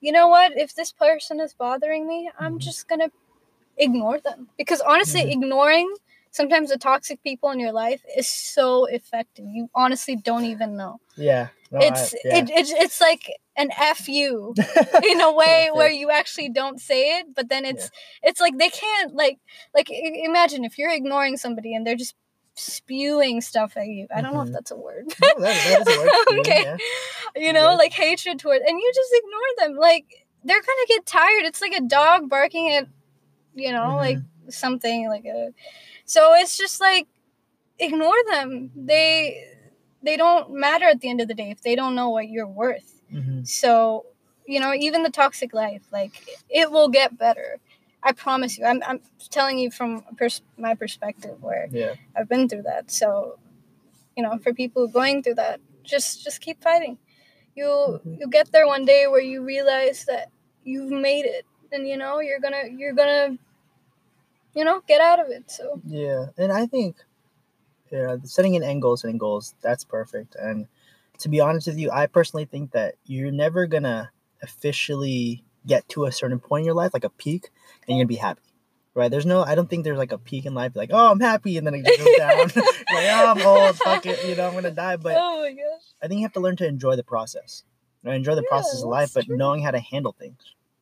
you 0.00 0.12
know 0.12 0.28
what? 0.28 0.52
If 0.56 0.74
this 0.74 0.92
person 0.92 1.40
is 1.40 1.54
bothering 1.54 2.06
me, 2.06 2.30
I'm 2.38 2.56
Mhm. 2.56 2.60
just 2.60 2.88
gonna 2.88 3.10
ignore 3.78 4.20
them. 4.20 4.48
Because 4.58 4.80
honestly, 4.82 5.22
Mhm. 5.24 5.32
ignoring 5.32 5.94
sometimes 6.34 6.68
the 6.70 6.76
toxic 6.78 7.22
people 7.22 7.50
in 7.50 7.60
your 7.60 7.72
life 7.72 8.02
is 8.18 8.26
so 8.28 8.84
effective. 8.86 9.46
You 9.48 9.70
honestly 9.74 10.16
don't 10.16 10.44
even 10.44 10.76
know. 10.76 10.98
Yeah. 11.16 11.48
No, 11.70 11.78
it's 11.80 12.12
I, 12.14 12.18
yeah. 12.24 12.36
it, 12.38 12.50
it's 12.50 12.72
it's 12.72 13.00
like 13.00 13.32
an 13.56 13.70
F 13.78 14.08
you 14.08 14.54
in 15.12 15.20
a 15.20 15.32
way 15.32 15.70
where 15.72 15.90
you 15.90 16.10
actually 16.10 16.48
don't 16.50 16.80
say 16.80 17.18
it, 17.18 17.26
but 17.34 17.48
then 17.48 17.64
it's 17.64 17.90
it's 18.22 18.40
like 18.40 18.58
they 18.58 18.68
can't 18.70 19.14
like 19.14 19.38
like 19.74 19.88
imagine 19.90 20.64
if 20.64 20.76
you're 20.78 20.92
ignoring 20.92 21.36
somebody 21.36 21.74
and 21.74 21.86
they're 21.86 21.96
just 21.96 22.14
spewing 22.56 23.40
stuff 23.40 23.76
at 23.76 23.86
you. 23.86 24.06
I 24.14 24.20
don't 24.20 24.34
know 24.34 24.42
if 24.42 24.48
Mhm. 24.48 24.52
that's 24.52 24.70
a 24.72 24.76
word. 24.76 25.06
No, 25.20 25.28
that, 25.40 25.84
a 25.86 26.00
word. 26.00 26.10
for 26.28 26.34
you, 26.34 26.40
Okay. 26.40 26.62
yeah. 26.64 26.76
you 27.46 27.52
know, 27.52 27.70
Yeah. 27.70 27.76
like 27.84 27.92
hatred 27.92 28.38
toward, 28.40 28.62
and 28.62 28.78
you 28.78 28.92
just 28.94 29.12
ignore 29.20 29.50
them. 29.68 29.76
Like 29.80 30.06
they're 30.44 30.60
gonna 30.60 30.86
get 30.88 31.06
tired. 31.06 31.44
It's 31.44 31.60
like 31.60 31.72
a 31.72 31.80
dog 31.80 32.28
barking 32.28 32.70
at, 32.76 32.86
you 33.54 33.72
know, 33.72 33.88
Mhm. 33.94 33.96
like 34.06 34.18
something 34.50 35.08
like 35.08 35.24
a. 35.24 35.50
So 36.04 36.34
it's 36.34 36.56
just 36.56 36.80
like 36.80 37.06
ignore 37.78 38.14
them. 38.30 38.70
They 38.76 39.44
they 40.02 40.16
don't 40.16 40.52
matter 40.52 40.86
at 40.86 41.00
the 41.00 41.08
end 41.08 41.20
of 41.20 41.28
the 41.28 41.34
day 41.34 41.50
if 41.50 41.62
they 41.62 41.74
don't 41.76 41.94
know 41.94 42.10
what 42.10 42.28
you're 42.28 42.46
worth. 42.46 43.00
Mhm. 43.12 43.46
So 43.46 44.06
you 44.46 44.60
know, 44.60 44.74
even 44.74 45.02
the 45.02 45.10
toxic 45.10 45.54
life, 45.54 45.82
like 45.92 46.12
it 46.50 46.70
will 46.70 46.88
get 46.88 47.16
better. 47.18 47.58
I 48.02 48.12
promise 48.12 48.58
you. 48.58 48.66
I'm 48.66 48.82
I'm 48.86 49.00
telling 49.30 49.58
you 49.58 49.70
from 49.70 50.04
pers- 50.16 50.42
my 50.58 50.74
perspective 50.74 51.42
where 51.42 51.68
Yeah. 51.72 51.94
I've 52.16 52.28
been 52.28 52.48
through 52.48 52.62
that. 52.62 52.90
So, 52.90 53.38
you 54.16 54.22
know, 54.22 54.38
for 54.38 54.52
people 54.54 54.86
going 54.88 55.22
through 55.22 55.36
that, 55.36 55.60
just 55.84 56.22
just 56.24 56.40
keep 56.40 56.62
fighting. 56.62 56.98
You'll 57.56 58.00
Mhm. 58.04 58.18
you'll 58.20 58.30
get 58.30 58.52
there 58.52 58.66
one 58.66 58.84
day 58.84 59.06
where 59.08 59.20
you 59.22 59.42
realize 59.42 60.04
that 60.06 60.30
you've 60.64 60.90
made 60.92 61.24
it, 61.26 61.46
and 61.72 61.88
you 61.88 61.96
know 61.96 62.20
you're 62.20 62.40
gonna 62.40 62.64
you're 62.70 62.92
gonna, 62.94 63.38
you 64.54 64.64
know, 64.64 64.82
get 64.86 65.00
out 65.00 65.20
of 65.20 65.28
it. 65.28 65.50
So 65.50 65.80
Yeah, 65.86 66.26
and 66.38 66.52
I 66.52 66.66
think, 66.66 66.96
yeah, 67.90 68.16
setting 68.24 68.56
an 68.56 68.62
end 68.62 68.82
goals, 68.82 69.02
setting 69.02 69.18
goals, 69.18 69.54
that's 69.60 69.84
perfect. 69.84 70.36
And 70.36 70.66
to 71.18 71.28
be 71.28 71.40
honest 71.40 71.66
with 71.66 71.78
you, 71.78 71.90
I 71.90 72.06
personally 72.06 72.44
think 72.44 72.72
that 72.72 72.94
you're 73.04 73.30
never 73.30 73.66
gonna 73.66 74.10
officially 74.42 75.44
get 75.66 75.88
to 75.90 76.04
a 76.04 76.12
certain 76.12 76.38
point 76.40 76.62
in 76.62 76.66
your 76.66 76.74
life, 76.74 76.92
like 76.92 77.04
a 77.04 77.10
peak, 77.10 77.50
and 77.86 77.96
you're 77.96 78.04
gonna 78.04 78.08
be 78.08 78.16
happy. 78.16 78.40
Right? 78.94 79.10
There's 79.10 79.26
no, 79.26 79.42
I 79.42 79.56
don't 79.56 79.68
think 79.68 79.82
there's 79.82 79.98
like 79.98 80.12
a 80.12 80.18
peak 80.18 80.46
in 80.46 80.54
life, 80.54 80.76
like, 80.76 80.90
oh, 80.92 81.10
I'm 81.10 81.20
happy, 81.20 81.56
and 81.58 81.66
then 81.66 81.74
it 81.74 81.84
just 81.84 81.98
goes 81.98 82.14
down. 82.18 82.38
like, 82.54 83.06
oh, 83.10 83.26
I'm 83.34 83.42
old, 83.42 83.76
fuck 83.78 84.06
it, 84.06 84.24
you 84.28 84.36
know, 84.36 84.46
I'm 84.46 84.54
gonna 84.54 84.70
die. 84.70 84.96
But 84.96 85.18
oh 85.20 85.42
my 85.42 85.50
gosh, 85.50 85.82
I 86.02 86.06
think 86.08 86.18
you 86.20 86.24
have 86.24 86.32
to 86.34 86.40
learn 86.40 86.56
to 86.56 86.66
enjoy 86.66 86.96
the 86.96 87.02
process. 87.02 87.64
Right? 88.04 88.14
Enjoy 88.14 88.34
the 88.34 88.42
Yeah, 88.42 88.48
process 88.48 88.82
of 88.82 88.88
life, 88.88 89.12
but 89.14 89.24
true. 89.24 89.36
knowing 89.36 89.62
how 89.62 89.70
to 89.70 89.80
handle 89.80 90.12
things. 90.18 90.38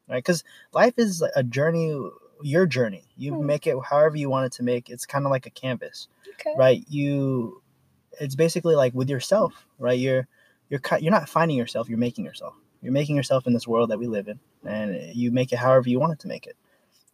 Right? 0.08 0.18
Because 0.18 0.44
life 0.72 0.94
is 0.98 1.22
a 1.36 1.42
journey, 1.42 1.98
your 2.44 2.66
journey. 2.66 3.04
You 3.16 3.34
Hmm. 3.34 3.46
make 3.46 3.66
it 3.66 3.76
however 3.88 4.16
you 4.16 4.28
want 4.30 4.46
it 4.46 4.52
to 4.52 4.62
make. 4.62 4.88
It's 4.90 5.06
kind 5.06 5.24
of 5.26 5.30
like 5.30 5.46
a 5.46 5.50
canvas, 5.50 6.08
okay, 6.34 6.54
right? 6.56 6.84
You, 6.88 7.62
it's 8.20 8.34
basically 8.34 8.74
like 8.76 8.94
with 8.94 9.08
yourself, 9.10 9.66
right? 9.78 9.98
You're, 9.98 10.28
you're, 10.68 10.80
you're 11.00 11.10
not 11.12 11.28
finding 11.28 11.56
yourself. 11.56 11.88
You're 11.88 11.98
making 11.98 12.24
yourself. 12.24 12.54
You're 12.82 12.92
making 12.92 13.16
yourself 13.16 13.46
in 13.46 13.52
this 13.52 13.66
world 13.68 13.90
that 13.90 13.98
we 13.98 14.06
live 14.06 14.28
in, 14.28 14.40
and 14.66 15.14
you 15.14 15.30
make 15.30 15.52
it 15.52 15.56
however 15.58 15.88
you 15.88 16.00
want 16.00 16.12
it 16.14 16.18
to 16.20 16.28
make 16.28 16.46
it. 16.46 16.56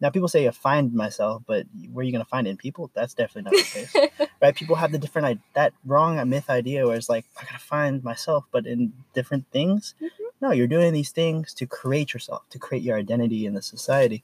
Now, 0.01 0.09
people 0.09 0.29
say 0.29 0.47
I 0.47 0.51
find 0.51 0.93
myself, 0.93 1.43
but 1.45 1.65
where 1.91 2.01
are 2.01 2.05
you 2.05 2.11
gonna 2.13 2.23
find 2.25 2.47
it 2.47 2.51
in 2.51 2.57
people? 2.57 2.89
That's 2.93 3.13
definitely 3.13 3.51
not 3.51 3.59
the 3.59 3.79
case 3.79 3.95
right? 4.41 4.55
People 4.55 4.77
have 4.77 4.91
the 4.93 4.97
different 4.97 5.27
i- 5.27 5.43
that 5.55 5.73
wrong 5.85 6.27
myth 6.29 6.49
idea 6.49 6.87
where 6.87 6.95
it's 6.95 7.09
like 7.09 7.25
I 7.37 7.43
gotta 7.43 7.59
find 7.59 8.01
myself, 8.03 8.45
but 8.51 8.65
in 8.65 8.93
different 9.13 9.45
things. 9.51 9.93
Mhm. 10.01 10.09
No, 10.41 10.51
you're 10.51 10.67
doing 10.67 10.93
these 10.93 11.11
things 11.11 11.53
to 11.55 11.65
create 11.67 12.13
yourself, 12.13 12.47
to 12.49 12.57
create 12.57 12.81
your 12.81 12.97
identity 12.97 13.45
in 13.45 13.53
the 13.55 13.61
society. 13.61 14.23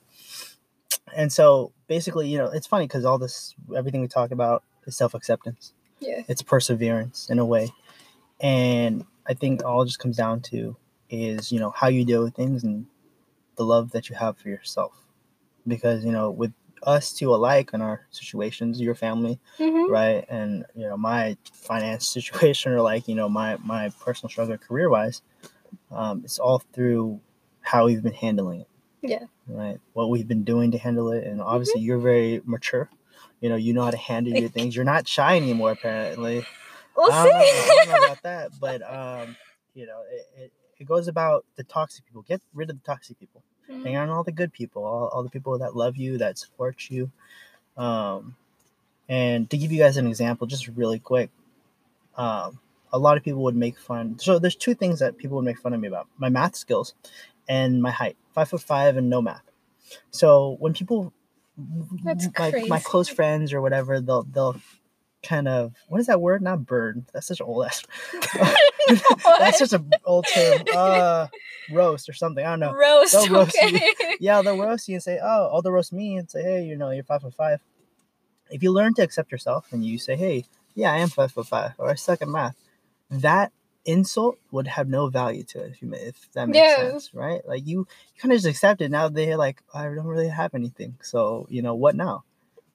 And 1.15 1.31
so 1.31 1.71
basically, 1.87 2.27
you 2.29 2.37
know, 2.37 2.47
it's 2.47 2.67
funny 2.67 2.85
because 2.87 3.05
all 3.05 3.17
this, 3.17 3.55
everything 3.75 4.01
we 4.01 4.07
talk 4.07 4.31
about 4.31 4.63
is 4.85 4.97
self 4.97 5.13
acceptance. 5.13 5.73
yeah, 5.99 6.21
It's 6.27 6.41
perseverance 6.41 7.29
in 7.29 7.39
a 7.39 7.45
way, 7.45 7.69
and 8.41 9.05
I 9.27 9.33
think 9.33 9.63
all 9.63 9.85
just 9.85 9.99
comes 9.99 10.17
down 10.17 10.41
to 10.41 10.75
is 11.09 11.51
you 11.51 11.59
know 11.59 11.69
how 11.71 11.87
you 11.87 12.03
deal 12.05 12.23
with 12.23 12.35
things 12.35 12.63
and 12.63 12.87
the 13.55 13.63
love 13.65 13.91
that 13.91 14.09
you 14.09 14.15
have 14.15 14.37
for 14.37 14.49
yourself. 14.49 14.93
Because 15.67 16.03
you 16.03 16.11
know, 16.11 16.31
with 16.31 16.53
us 16.83 17.13
two 17.13 17.33
alike 17.33 17.71
in 17.73 17.81
our 17.81 18.05
situations, 18.11 18.81
your 18.81 18.95
family, 18.95 19.39
hmm 19.57 19.75
right 19.87 20.25
and 20.29 20.65
you 20.75 20.87
know 20.87 20.97
my 20.97 21.37
finance 21.53 22.07
situation 22.17 22.71
or 22.71 22.81
like 22.81 23.07
you 23.07 23.13
know 23.13 23.29
my 23.29 23.57
my 23.63 23.89
personal 23.99 24.29
struggle 24.29 24.57
career 24.57 24.89
wise 24.89 25.21
um, 25.91 26.21
it's 26.25 26.39
all 26.39 26.59
through 26.73 27.19
how 27.61 27.85
we've 27.85 28.01
been 28.01 28.13
handling 28.13 28.61
it 28.61 28.67
Yeah. 29.03 29.25
Right 29.47 29.79
what 29.93 30.09
we've 30.09 30.27
been 30.27 30.43
doing 30.43 30.71
to 30.71 30.77
handle 30.77 31.11
it 31.11 31.23
and 31.25 31.41
obviously 31.41 31.81
you're 31.81 31.99
very 31.99 32.41
mature. 32.45 32.89
You 33.41 33.49
know 33.49 33.55
you 33.55 33.73
know 33.73 33.83
how 33.83 33.91
to 33.91 33.97
handle 33.97 34.33
your 34.33 34.49
things. 34.49 34.75
You're 34.75 34.85
not 34.85 35.07
shy 35.07 35.35
anymore 35.37 35.71
apparently. 35.71 36.45
We'll 36.95 37.11
I, 37.11 37.23
don't 37.25 37.33
know, 37.33 37.39
I 37.39 37.75
don't 37.75 37.87
know 37.89 37.95
see. 37.99 38.05
about 38.05 38.23
that 38.23 38.51
but 38.59 38.81
um 38.81 39.35
you 39.73 39.85
know 39.85 40.01
it, 40.11 40.25
it, 40.43 40.51
it 40.79 40.87
goes 40.87 41.07
about 41.07 41.45
the 41.55 41.63
toxic 41.63 42.05
people. 42.05 42.21
Get 42.23 42.41
rid 42.53 42.69
of 42.69 42.77
the 42.81 42.85
toxic 42.85 43.19
people. 43.19 43.43
Mhm. 43.69 43.83
hang 43.83 43.95
on 43.97 44.09
all 44.09 44.23
the 44.23 44.31
good 44.31 44.53
people 44.53 44.85
all, 44.85 45.07
all 45.07 45.23
the 45.23 45.29
people 45.29 45.57
that 45.57 45.75
love 45.75 45.97
you 45.97 46.17
that 46.19 46.37
support 46.37 46.89
you. 46.89 47.11
Um, 47.77 48.35
and 49.09 49.49
to 49.49 49.57
give 49.57 49.71
you 49.71 49.79
guys 49.79 49.97
an 49.97 50.07
example 50.07 50.47
just 50.47 50.67
really 50.69 50.99
quick 50.99 51.29
um, 52.15 52.59
a 52.93 52.97
lot 52.97 53.17
of 53.17 53.23
people 53.23 53.43
would 53.43 53.55
make 53.55 53.77
fun 53.77 54.17
so 54.19 54.39
there's 54.39 54.55
two 54.55 54.73
things 54.73 54.99
that 54.99 55.17
people 55.17 55.35
would 55.35 55.45
make 55.45 55.59
fun 55.59 55.73
of 55.73 55.79
me 55.81 55.87
about. 55.87 56.07
My 56.17 56.29
math 56.29 56.55
skills 56.55 56.93
and 57.47 57.81
my 57.81 57.91
height 57.91 58.17
five 58.33 58.49
foot 58.49 58.61
five 58.61 58.97
and 58.97 59.09
no 59.09 59.21
math. 59.21 59.43
So 60.11 60.57
when 60.59 60.73
people 60.73 61.13
That's 62.03 62.27
like 62.37 62.67
my 62.67 62.79
close 62.79 63.07
friends 63.07 63.53
or 63.53 63.61
whatever 63.61 64.01
they'll 64.01 64.23
they'll 64.23 64.59
kind 65.23 65.47
of 65.47 65.73
what 65.87 65.99
is 65.99 66.07
that 66.07 66.21
word? 66.21 66.41
Not 66.41 66.65
burn. 66.65 67.05
That's 67.13 67.27
such 67.27 67.39
an 67.39 67.45
old 67.47 67.65
ass 67.65 67.83
that's 69.39 69.59
such 69.59 69.73
an 69.73 69.89
old 70.05 70.25
term. 70.33 70.63
Uh 70.73 71.27
roast 71.71 72.09
or 72.09 72.13
something. 72.13 72.45
I 72.45 72.51
don't 72.51 72.59
know. 72.59 72.73
Roast. 72.73 73.13
They'll 73.13 73.29
roast 73.29 73.55
you. 73.55 73.79
Yeah, 74.19 74.41
they'll 74.41 74.57
roast 74.57 74.87
you 74.87 74.95
and 74.95 75.03
say, 75.03 75.19
oh, 75.21 75.49
oh, 75.51 75.61
they'll 75.61 75.71
roast 75.71 75.91
me 75.91 76.15
and 76.15 76.29
say, 76.29 76.41
hey, 76.41 76.63
you 76.63 76.77
know, 76.77 76.91
you're 76.91 77.03
five 77.03 77.21
foot 77.21 77.33
five. 77.33 77.59
If 78.49 78.63
you 78.63 78.71
learn 78.71 78.93
to 78.95 79.01
accept 79.01 79.31
yourself 79.31 79.67
and 79.71 79.83
you 79.83 79.97
say, 79.97 80.15
hey, 80.15 80.45
yeah, 80.73 80.91
I 80.91 80.97
am 80.97 81.09
five 81.09 81.31
foot 81.31 81.47
five, 81.47 81.71
or 81.77 81.89
I 81.89 81.95
suck 81.95 82.21
at 82.21 82.27
math, 82.27 82.55
that 83.09 83.51
insult 83.85 84.37
would 84.51 84.67
have 84.67 84.87
no 84.89 85.07
value 85.09 85.43
to 85.43 85.61
it 85.63 85.71
if 85.71 85.81
you 85.81 85.91
if 85.93 86.31
that 86.33 86.47
makes 86.49 86.57
Yeah. 86.77 86.91
sense, 86.91 87.13
right? 87.13 87.41
Like 87.47 87.65
you, 87.65 87.79
you 87.79 88.21
kind 88.21 88.31
of 88.31 88.37
just 88.37 88.47
accept 88.47 88.81
it. 88.81 88.91
Now 88.91 89.09
they're 89.09 89.37
like, 89.37 89.61
I 89.73 89.83
don't 89.83 90.05
really 90.05 90.27
have 90.27 90.53
anything, 90.55 90.97
so 91.01 91.45
you 91.49 91.61
know 91.61 91.75
what 91.75 91.95
now? 91.95 92.23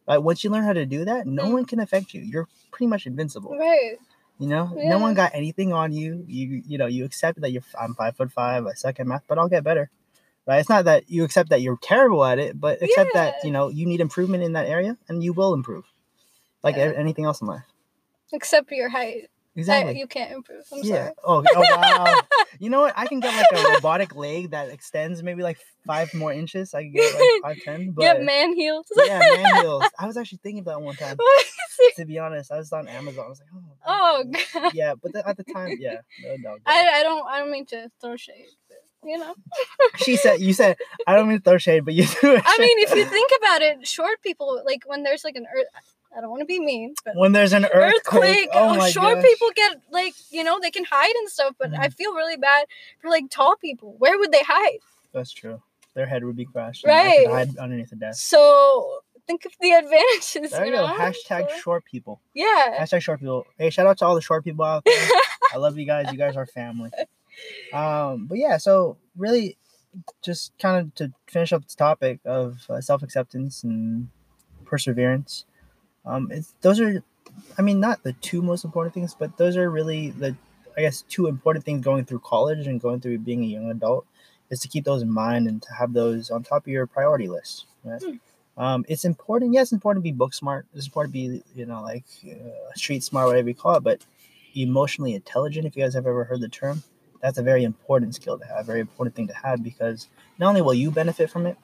Like 0.07 0.23
once 0.23 0.43
you 0.43 0.51
learn 0.51 0.65
how 0.65 0.73
to 0.73 0.87
do 0.87 1.05
that, 1.05 1.27
no 1.27 1.45
Mm. 1.45 1.53
one 1.53 1.65
can 1.67 1.81
affect 1.81 2.15
you. 2.15 2.23
You're 2.23 2.49
pretty 2.73 2.87
much 2.89 3.07
invincible. 3.07 3.57
right. 3.57 3.97
You 4.39 4.49
know, 4.49 4.73
Yeah. 4.75 4.89
no 4.89 4.99
one 4.99 5.13
got 5.15 5.33
anything 5.35 5.73
on 5.75 5.93
you. 5.93 6.25
You 6.27 6.63
you 6.67 6.79
know, 6.79 6.87
you 6.87 7.05
accept 7.05 7.41
that 7.43 7.53
you're 7.53 7.63
I'm 7.79 7.95
five 7.95 8.17
foot 8.17 8.33
five. 8.33 8.67
I 8.67 8.73
suck 8.73 8.99
at 8.99 9.07
math, 9.07 9.25
but 9.29 9.39
I'll 9.39 9.49
get 9.51 9.63
better. 9.65 9.91
Right? 10.47 10.59
It's 10.61 10.69
not 10.71 10.87
that 10.87 11.11
you 11.11 11.25
accept 11.25 11.51
that 11.51 11.61
you're 11.61 11.77
terrible 11.77 12.25
at 12.25 12.39
it, 12.39 12.59
but 12.59 12.83
accept 12.83 13.13
that 13.13 13.35
you 13.45 13.51
know 13.51 13.69
you 13.69 13.85
need 13.87 14.01
improvement 14.01 14.43
in 14.43 14.55
that 14.55 14.67
area, 14.67 14.97
and 15.09 15.23
you 15.23 15.33
will 15.35 15.53
improve, 15.53 15.85
like 16.63 16.77
Yeah. 16.77 16.93
anything 16.97 17.27
else 17.27 17.41
in 17.43 17.47
life. 17.49 17.65
Except 18.33 18.71
your 18.73 18.89
height. 18.89 19.29
I, 19.57 19.61
Exactly. 19.61 19.99
you 19.99 20.07
can't 20.07 20.33
improve. 20.33 20.63
I'm 20.73 20.79
yeah. 20.85 20.95
sorry. 20.95 21.13
Oh, 21.25 21.45
oh 21.45 21.61
wow. 21.61 22.21
you 22.61 22.71
know 22.71 22.83
what? 22.83 22.95
I 22.97 23.07
can 23.07 23.19
get 23.19 23.35
like 23.35 23.47
a 23.53 23.73
robotic 23.75 24.15
leg 24.15 24.53
that 24.53 24.69
extends 24.69 25.25
maybe 25.25 25.43
like 25.43 25.59
five 25.85 26.15
more 26.15 26.33
inches. 26.33 26.73
I 26.73 26.83
can 26.83 26.93
get 26.93 27.15
like 27.15 27.57
five 27.57 27.65
ten. 27.65 27.91
But 27.95 28.03
Get 28.03 28.23
man 28.23 28.55
heels. 28.55 28.87
yeah, 28.97 29.19
man 29.19 29.57
heels. 29.63 29.85
I 29.99 30.07
was 30.07 30.17
actually 30.17 30.39
thinking 30.43 30.61
about 30.61 30.83
one 30.83 30.95
time. 30.95 31.17
To 31.97 32.05
be 32.05 32.19
honest, 32.19 32.53
I 32.53 32.59
was 32.59 32.73
on 32.73 32.87
Amazon. 32.87 33.25
I 33.25 33.29
was 33.29 33.41
like, 33.41 33.63
oh. 33.87 34.23
oh 34.23 34.41
god. 34.55 34.73
Yeah, 34.75 34.95
but 35.03 35.13
the, 35.13 35.27
at 35.27 35.37
the 35.37 35.45
time, 35.45 35.77
yeah, 35.81 35.97
no, 36.23 36.37
no. 36.39 36.57
I, 36.67 37.01
I 37.01 37.03
don't 37.03 37.27
I 37.27 37.39
don't 37.39 37.51
mean 37.51 37.67
to 37.67 37.91
throw 38.01 38.17
shade, 38.17 38.47
but 38.69 38.79
you 39.03 39.19
know. 39.19 39.35
she 39.97 40.17
said, 40.17 40.41
you 40.41 40.53
said, 40.53 40.77
I 41.07 41.17
don't 41.17 41.27
mean 41.27 41.39
to 41.39 41.43
throw 41.43 41.59
shade, 41.59 41.85
but 41.85 41.95
you 41.95 42.05
do. 42.05 42.41
I 42.45 42.59
mean, 42.59 42.79
if 42.81 42.95
you 42.95 43.05
think 43.05 43.33
about 43.41 43.63
it, 43.63 43.87
short 43.87 44.23
people 44.23 44.63
like 44.65 44.83
when 44.87 45.03
there's 45.03 45.25
like 45.25 45.37
an 45.37 45.47
earth. 45.57 45.67
I 46.17 46.21
don't 46.21 46.31
want 46.31 46.41
to 46.41 46.47
be 46.47 46.59
mean, 46.61 46.95
but 47.05 47.15
when 47.17 47.33
there's 47.33 47.53
an 47.53 47.65
earthquake, 47.67 47.95
earthquake. 48.23 48.49
oh 48.55 48.71
oh, 48.71 48.77
my 48.77 48.91
short 48.91 49.15
gosh. 49.17 49.25
people 49.25 49.49
get 49.55 49.81
like 49.91 50.15
you 50.31 50.43
know 50.45 50.59
they 50.61 50.71
can 50.71 50.85
hide 50.85 51.15
and 51.17 51.29
stuff, 51.31 51.55
but 51.59 51.73
I 51.75 51.89
Mhm. 51.89 51.95
feel 51.95 52.15
really 52.15 52.37
bad 52.37 52.67
for 53.01 53.11
like 53.11 53.31
tall 53.31 53.57
people. 53.57 53.95
Where 53.99 54.19
would 54.19 54.33
they 54.33 54.43
hide? 54.43 54.79
That's 55.13 55.33
true. 55.33 55.63
Their 55.95 56.07
head 56.07 56.25
would 56.25 56.37
be 56.37 56.45
crushed. 56.47 56.85
and 56.85 56.93
I 56.93 57.03
could 57.17 57.27
Right. 57.27 57.29
hide 57.49 57.57
underneath 57.59 57.91
the 57.91 57.97
desk. 57.97 58.23
So 58.29 59.01
think 59.27 59.45
of 59.45 59.53
the 59.61 59.73
advantages. 59.83 60.51
There 60.53 60.65
you 60.67 60.73
you 60.73 60.79
go. 60.79 60.87
Hashtag 60.89 61.49
So, 61.51 61.57
short 61.59 61.85
people. 61.85 62.21
yeah. 62.35 62.77
Hashtag 62.81 63.03
short 63.03 63.21
people. 63.21 63.47
Hey, 63.59 63.71
shout 63.71 63.87
out 63.87 63.99
to 63.99 64.05
all 64.07 64.15
the 64.15 64.21
short 64.21 64.43
people 64.45 64.65
out 64.65 64.85
there. 64.85 64.95
I 65.53 65.59
love 65.59 65.79
you 65.79 65.85
guys. 65.87 66.11
You 66.13 66.19
guys 66.19 66.37
are 66.37 66.47
family. 66.47 66.91
Um, 67.73 68.27
but 68.27 68.39
yeah, 68.39 68.57
so 68.57 68.97
really, 69.17 69.57
just 70.23 70.53
kind 70.59 70.77
of 70.87 70.95
to 70.97 71.13
finish 71.29 71.53
up 71.53 71.63
this 71.65 71.75
topic 71.75 72.21
of 72.25 72.59
uh, 72.69 72.81
self 72.81 73.03
acceptance 73.03 73.63
and 73.65 74.09
perseverance. 74.65 75.45
Um, 76.05 76.31
it's 76.31 76.55
those 76.61 76.81
are, 76.81 77.03
I 77.59 77.63
mean, 77.63 77.81
not 77.81 78.03
the 78.03 78.13
two 78.15 78.43
most 78.43 78.65
important 78.65 78.95
things, 78.95 79.15
but 79.19 79.37
those 79.37 79.57
are 79.57 79.71
really 79.71 80.11
the, 80.11 80.35
I 80.77 80.81
guess, 80.83 81.03
two 81.03 81.27
important 81.27 81.65
things 81.65 81.85
going 81.85 82.05
through 82.05 82.21
college 82.21 82.67
and 82.67 82.81
going 82.81 83.01
through 83.01 83.19
being 83.19 83.45
a 83.45 83.47
young 83.47 83.71
adult 83.71 84.07
is 84.51 84.61
to 84.61 84.69
keep 84.69 84.85
those 84.85 85.03
in 85.03 85.11
mind 85.11 85.47
and 85.47 85.63
to 85.63 85.73
have 85.73 85.93
those 85.93 86.31
on 86.31 86.43
top 86.43 86.65
of 86.65 86.69
your 86.69 86.87
priority 86.87 87.29
list. 87.29 87.67
Right? 87.85 88.03
Hmm. 88.03 88.17
Um, 88.57 88.85
it's 88.89 89.05
important. 89.05 89.55
Yes, 89.55 89.69
it's 89.69 89.73
important 89.73 90.03
to 90.05 90.11
be 90.11 90.17
book 90.17 90.35
smart. 90.35 90.67
It's 90.75 90.87
important 90.87 91.15
to 91.15 91.19
be, 91.19 91.43
you 91.55 91.67
know, 91.67 91.83
like 91.83 92.05
uh, 92.27 92.75
street 92.75 93.03
smart, 93.03 93.29
whatever 93.29 93.49
you 93.49 93.55
call 93.55 93.77
it. 93.77 93.85
But 93.85 94.05
emotionally 94.55 95.15
intelligent, 95.15 95.67
if 95.67 95.77
you 95.77 95.83
guys 95.83 95.95
have 95.95 96.07
ever 96.07 96.25
heard 96.25 96.41
the 96.41 96.49
term, 96.49 96.83
that's 97.23 97.39
a 97.39 97.43
very 97.43 97.65
important 97.65 98.15
skill 98.15 98.39
to 98.39 98.45
have, 98.47 98.67
very 98.67 98.81
important 98.81 99.15
thing 99.15 99.29
to 99.29 99.35
have 99.35 99.63
because 99.63 100.09
not 100.39 100.49
only 100.49 100.63
will 100.63 100.75
you 100.75 100.91
benefit 100.91 101.31
from 101.31 101.47
it, 101.47 101.57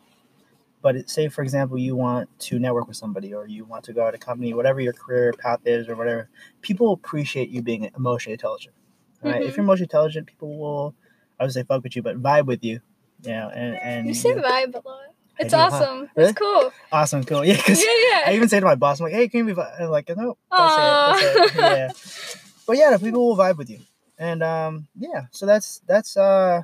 but 0.82 0.96
it, 0.96 1.10
say 1.10 1.28
for 1.28 1.42
example 1.42 1.78
you 1.78 1.96
want 1.96 2.28
to 2.40 2.58
network 2.58 2.86
with 2.88 2.96
somebody 2.96 3.34
or 3.34 3.46
you 3.46 3.64
want 3.64 3.84
to 3.84 3.92
go 3.92 4.06
out 4.06 4.14
a 4.14 4.18
company, 4.18 4.54
whatever 4.54 4.80
your 4.80 4.92
career 4.92 5.32
path 5.32 5.60
is 5.64 5.88
or 5.88 5.96
whatever, 5.96 6.28
people 6.62 6.92
appreciate 6.92 7.48
you 7.48 7.62
being 7.62 7.90
emotionally 7.96 8.34
intelligent. 8.34 8.74
Right? 9.22 9.42
If 9.42 9.52
Mhm. 9.54 9.56
you're 9.56 9.64
emotionally 9.64 9.84
intelligent, 9.86 10.26
people 10.26 10.58
will 10.58 10.94
I 11.38 11.44
would 11.44 11.52
say 11.52 11.64
fuck 11.64 11.82
with 11.82 11.94
you, 11.96 12.02
but 12.02 12.22
vibe 12.22 12.46
with 12.46 12.64
you. 12.64 12.80
Yeah, 13.22 13.48
and 13.48 13.76
and 13.82 14.06
You 14.08 14.14
say 14.14 14.30
yeah. 14.36 14.42
vibe 14.42 14.74
a 14.74 14.88
lot. 14.88 15.00
It's 15.38 15.52
do, 15.52 15.58
huh? 15.58 15.66
awesome. 15.66 16.10
Really? 16.16 16.30
It's 16.30 16.38
cool. 16.38 16.72
awesome, 16.92 17.24
cool. 17.24 17.44
Yeah, 17.44 17.52
Yeah, 17.54 17.56
because 17.58 17.82
yeah. 17.82 18.22
I 18.26 18.32
even 18.34 18.48
say 18.48 18.58
to 18.58 18.64
my 18.64 18.74
boss, 18.74 19.00
I'm 19.00 19.04
like, 19.04 19.12
hey, 19.12 19.28
can 19.28 19.40
you 19.40 19.44
be 19.46 19.52
vi-" 19.52 19.76
I'm 19.80 19.90
like, 19.90 20.08
no, 20.08 20.38
don't 20.56 20.70
say 20.70 20.92
it. 20.92 20.98
Don't 21.04 21.52
say. 21.52 21.60
Yeah. 21.76 21.90
But 22.66 22.78
yeah, 22.78 22.90
the 22.90 22.98
people 22.98 23.28
will 23.28 23.36
vibe 23.36 23.58
with 23.58 23.70
you. 23.70 23.78
And 24.18 24.42
um, 24.42 24.88
yeah, 24.98 25.26
so 25.30 25.46
that's 25.46 25.82
that's 25.86 26.16
uh 26.16 26.62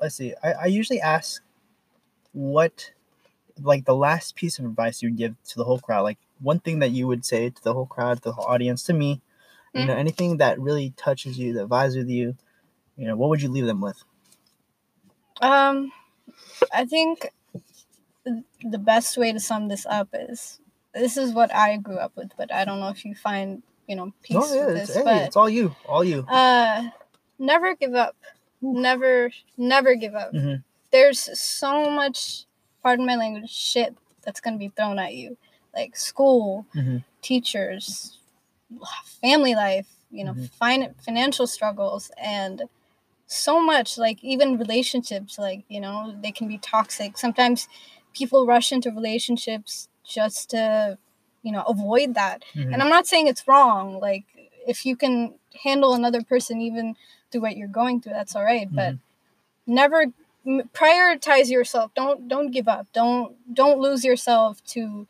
let's 0.00 0.14
see. 0.14 0.34
I, 0.44 0.52
I 0.52 0.66
usually 0.66 1.00
ask 1.00 1.42
what 2.32 2.92
like 3.62 3.84
the 3.84 3.94
last 3.94 4.34
piece 4.34 4.58
of 4.58 4.64
advice 4.64 5.02
you 5.02 5.08
would 5.10 5.18
give 5.18 5.34
to 5.50 5.56
the 5.56 5.64
whole 5.64 5.78
crowd, 5.78 6.02
like 6.02 6.18
one 6.40 6.58
thing 6.60 6.80
that 6.80 6.90
you 6.90 7.06
would 7.06 7.24
say 7.24 7.50
to 7.50 7.62
the 7.62 7.72
whole 7.72 7.86
crowd, 7.86 8.18
to 8.18 8.22
the 8.24 8.32
whole 8.32 8.46
audience, 8.46 8.82
to 8.84 8.92
me, 8.92 9.20
you 9.72 9.84
know, 9.86 9.94
anything 9.94 10.36
that 10.38 10.58
really 10.60 10.92
touches 10.96 11.38
you, 11.38 11.52
that 11.54 11.68
vibes 11.68 11.96
with 11.96 12.08
you, 12.08 12.36
you 12.96 13.06
know, 13.06 13.16
what 13.16 13.28
would 13.30 13.42
you 13.42 13.48
leave 13.48 13.66
them 13.66 13.80
with? 13.80 14.02
Um, 15.40 15.92
I 16.72 16.84
think 16.84 17.30
the 18.62 18.78
best 18.78 19.16
way 19.18 19.32
to 19.32 19.40
sum 19.40 19.68
this 19.68 19.84
up 19.86 20.08
is 20.12 20.60
this 20.94 21.16
is 21.16 21.32
what 21.32 21.52
I 21.54 21.76
grew 21.76 21.96
up 21.96 22.12
with, 22.16 22.32
but 22.36 22.52
I 22.52 22.64
don't 22.64 22.80
know 22.80 22.88
if 22.88 23.04
you 23.04 23.14
find 23.14 23.62
you 23.86 23.96
know 23.96 24.12
peace 24.22 24.34
No, 24.36 24.46
yeah, 24.54 24.66
with 24.66 24.76
it's, 24.76 24.86
this. 24.88 24.96
hey, 24.96 25.02
but 25.04 25.22
it's 25.26 25.36
all 25.36 25.48
you, 25.50 25.74
all 25.86 26.04
you. 26.04 26.24
uh, 26.28 26.88
never 27.38 27.74
give 27.74 27.94
up. 27.94 28.16
Never, 28.62 29.30
never 29.58 29.94
give 29.94 30.14
up. 30.14 30.32
Mhm. 30.32 30.62
There's 30.90 31.38
so 31.38 31.90
much, 31.90 32.46
pardon 32.84 33.06
my 33.06 33.16
language, 33.16 33.50
shit 33.50 33.96
that's 34.22 34.40
gonna 34.40 34.58
be 34.58 34.68
thrown 34.68 34.98
at 35.00 35.14
you, 35.14 35.36
like 35.74 35.96
school, 35.96 36.66
Mhm. 36.74 37.02
teachers, 37.22 38.18
family 39.20 39.54
life, 39.54 39.88
you 40.10 40.24
know, 40.24 40.34
Mhm. 40.34 40.50
fin- 40.50 40.94
financial 41.00 41.46
struggles, 41.46 42.10
and 42.18 42.62
so 43.26 43.60
much. 43.60 43.96
Like 43.98 44.22
even 44.22 44.58
relationships, 44.58 45.38
like 45.38 45.64
you 45.68 45.80
know, 45.80 46.14
they 46.20 46.30
can 46.32 46.46
be 46.48 46.58
toxic. 46.58 47.16
Sometimes 47.18 47.68
people 48.12 48.46
rush 48.46 48.70
into 48.70 48.90
relationships 48.90 49.88
just 50.04 50.50
to, 50.50 50.98
you 51.42 51.50
know, 51.52 51.62
avoid 51.62 52.14
that. 52.14 52.44
Mhm. 52.54 52.72
And 52.72 52.82
I'm 52.82 52.88
not 52.90 53.06
saying 53.06 53.26
it's 53.26 53.48
wrong. 53.48 53.98
Like 53.98 54.24
if 54.66 54.84
you 54.86 54.94
can 54.96 55.34
handle 55.62 55.94
another 55.94 56.22
person 56.22 56.60
even 56.60 56.96
through 57.30 57.40
what 57.42 57.56
you're 57.56 57.68
going 57.68 58.00
through, 58.00 58.12
that's 58.12 58.36
all 58.36 58.44
right. 58.44 58.68
But 58.70 58.94
never 59.66 60.02
m- 60.02 60.14
prioritize 60.46 61.50
yourself. 61.50 61.92
Don't 61.94 62.28
don't 62.28 62.50
give 62.50 62.68
up. 62.68 62.86
Don't 62.92 63.36
don't 63.54 63.80
lose 63.80 64.04
yourself 64.04 64.62
to, 64.66 65.06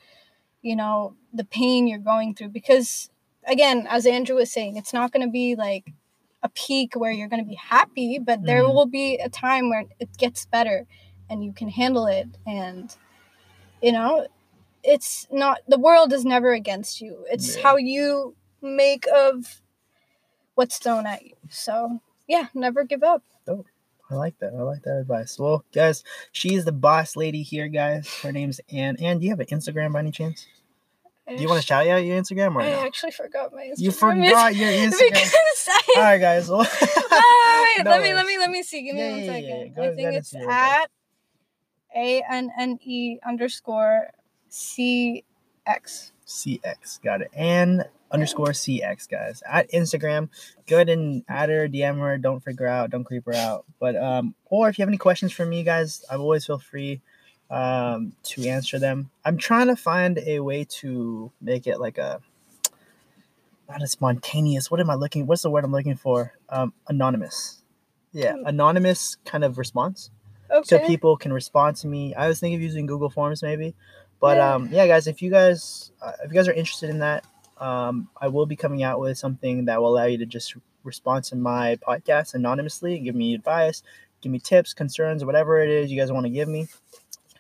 you 0.63 0.77
know, 0.77 1.15
the 1.33 1.45
pain 1.45 1.87
you're 1.87 1.99
going 1.99 2.35
through. 2.35 2.49
Because 2.51 3.11
again, 3.47 3.87
as 3.89 4.07
Andrew 4.07 4.37
was 4.37 4.53
saying, 4.53 4.77
it's 4.77 4.93
not 4.93 5.13
going 5.13 5.27
to 5.27 5.31
be 5.33 5.55
like 5.57 5.93
a 6.43 6.49
peak 6.51 6.95
where 6.95 7.13
you're 7.13 7.29
going 7.29 7.43
to 7.43 7.49
be 7.49 7.57
happy, 7.57 8.19
but 8.19 8.43
there 8.45 8.63
Mhm. 8.63 8.75
will 8.75 8.87
be 8.87 9.17
a 9.17 9.29
time 9.29 9.71
where 9.71 9.85
it 9.99 10.17
gets 10.19 10.47
better, 10.47 10.87
and 11.31 11.45
you 11.45 11.53
can 11.53 11.69
handle 11.69 12.07
it. 12.07 12.29
And 12.47 12.95
you 13.83 13.93
know, 13.93 14.27
it's 14.83 15.27
not 15.31 15.61
the 15.69 15.79
world 15.79 16.13
is 16.13 16.25
never 16.25 16.53
against 16.53 17.01
you. 17.01 17.25
It's 17.31 17.57
Yeah. 17.57 17.63
how 17.63 17.77
you 17.77 18.37
make 18.63 19.07
of 19.09 19.63
what's 20.55 20.79
thrown 20.79 21.07
at 21.07 21.25
you. 21.25 21.35
So 21.51 22.01
yeah, 22.29 22.49
never 22.55 22.85
give 22.85 23.03
up. 23.03 23.23
I 24.15 24.17
like 24.17 24.39
that. 24.39 24.53
I 24.55 24.63
like 24.63 24.83
that 24.85 24.99
advice. 24.99 25.39
Well, 25.39 25.65
guys, 25.75 26.05
she's 26.33 26.65
the 26.65 26.73
boss 26.73 27.17
lady 27.17 27.43
here, 27.43 27.69
guys. 27.69 28.09
Her 28.23 28.31
name's 28.33 28.61
Anne. 28.71 28.97
Ann, 29.01 29.19
do 29.19 29.25
you 29.25 29.31
have 29.31 29.41
an 29.41 29.47
Instagram 29.47 29.93
by 29.93 29.99
any 30.01 30.11
chance? 30.13 30.47
Do 31.27 31.37
you 31.37 31.49
want 31.49 31.61
to 31.61 31.67
shout 31.67 31.87
out 31.89 32.05
your 32.05 32.21
Instagram 32.21 32.55
or 32.55 32.61
I 32.61 32.71
no? 32.71 32.85
actually 32.85 33.11
forgot 33.13 33.53
my 33.53 33.63
Instagram. 33.63 33.79
You 33.81 33.91
forgot 33.93 34.55
your 34.55 34.69
Instagram. 34.71 35.09
because 35.11 35.69
I, 35.69 35.93
All 35.97 36.03
right, 36.03 36.19
guys. 36.19 36.49
Well, 36.51 36.67
Oh, 36.71 37.75
wait, 37.79 37.85
No 37.85 37.91
let 37.93 38.03
me 38.03 38.13
let 38.15 38.27
me 38.27 38.39
let 38.39 38.51
me 38.51 38.63
see. 38.63 38.83
Give 38.83 38.95
me 38.95 39.01
Yeah, 39.01 39.11
one 39.11 39.21
yeah, 39.21 39.25
yeah, 39.25 39.33
second. 39.33 39.61
yeah. 39.61 39.69
Go- 39.69 39.83
I 39.93 39.95
think 39.97 40.15
it's 40.17 40.33
and 40.35 40.43
see 40.43 40.47
real 40.47 40.51
at 40.51 40.91
a 41.97 42.23
n 42.31 42.51
n 42.59 42.79
e 42.83 43.19
underscore 43.27 44.09
C 44.51 45.25
X. 45.67 46.13
C 46.27 46.61
X. 46.63 47.01
Got 47.03 47.23
it. 47.23 47.31
And 47.35 47.85
underscore 48.15 48.49
CX, 48.53 49.09
guys. 49.11 49.43
At 49.51 49.71
Instagram. 49.73 50.29
Go 50.67 50.77
ahead 50.77 50.89
and 50.89 51.25
add 51.29 51.49
her, 51.51 51.69
DM 51.69 51.99
her. 51.99 52.17
Don't 52.17 52.41
freak 52.41 52.59
her 52.61 52.67
out. 52.67 52.91
Don't 52.91 53.05
creep 53.05 53.27
her 53.27 53.35
out. 53.35 53.65
But, 53.81 53.97
um, 53.97 54.35
or 54.47 54.69
if 54.69 54.79
you 54.79 54.83
have 54.83 54.89
any 54.89 54.97
questions 54.99 55.33
for 55.33 55.45
me, 55.45 55.63
guys, 55.65 56.05
I 56.11 56.15
always 56.17 56.47
feel 56.47 56.59
free 56.59 57.01
um, 57.51 58.13
to 58.23 58.47
answer 58.49 58.79
them. 58.79 59.11
I'm 59.25 59.37
trying 59.37 59.67
to 59.67 59.77
find 59.77 60.19
a 60.27 60.41
way 60.41 60.65
to 60.81 61.31
make 61.43 61.67
it 61.67 61.79
like 61.81 61.99
a, 61.99 62.21
not 63.69 63.83
a 63.83 63.87
spontaneous. 63.87 64.71
What 64.71 64.81
am 64.81 64.91
I 64.91 64.95
looking? 64.95 65.27
What's 65.27 65.43
the 65.43 65.51
word 65.51 65.65
I'm 65.65 65.73
looking 65.73 65.97
for? 65.97 66.33
Um, 66.49 66.73
anonymous. 66.89 67.63
Yeah, 68.13 68.35
Hmm. 68.37 68.47
anonymous 68.47 69.17
kind 69.25 69.43
of 69.45 69.59
response. 69.59 70.11
Okay. 70.51 70.63
so 70.65 70.79
people 70.87 71.17
can 71.17 71.33
respond 71.33 71.77
to 71.79 71.89
me. 71.89 72.15
I 72.15 72.29
was 72.29 72.39
thinking 72.39 72.57
of 72.57 72.63
using 72.63 72.87
Google 72.87 73.11
Forms 73.11 73.43
maybe, 73.43 73.75
but 74.21 74.37
Yeah. 74.37 74.55
um, 74.55 74.69
yeah, 74.71 74.87
guys, 74.87 75.07
if 75.09 75.21
you 75.23 75.31
guys 75.31 75.91
uh, 76.01 76.13
if 76.23 76.31
you 76.31 76.35
guys 76.35 76.47
are 76.47 76.53
interested 76.53 76.91
in 76.91 77.01
that, 77.01 77.25
um, 77.59 78.09
I 78.21 78.29
will 78.29 78.47
be 78.47 78.57
coming 78.57 78.83
out 78.83 79.01
with 79.01 79.19
something 79.19 79.67
that 79.67 79.81
will 79.81 79.89
allow 79.89 80.05
you 80.05 80.19
to 80.19 80.27
just 80.27 80.55
respond 80.83 81.25
to 81.25 81.37
my 81.37 81.77
podcast 81.77 82.35
anonymously, 82.35 82.99
give 82.99 83.15
me 83.15 83.35
advice, 83.35 83.83
give 84.21 84.33
me 84.33 84.39
tips, 84.39 84.75
concerns, 84.75 85.25
whatever 85.25 85.61
it 85.61 85.69
is 85.69 85.91
you 85.91 85.99
guys 85.99 86.13
want 86.13 86.27
to 86.27 86.31
give 86.31 86.49
me 86.49 86.69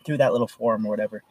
through 0.04 0.18
that 0.18 0.32
little 0.32 0.48
form 0.48 0.86
or 0.86 0.90
whatever. 0.90 1.22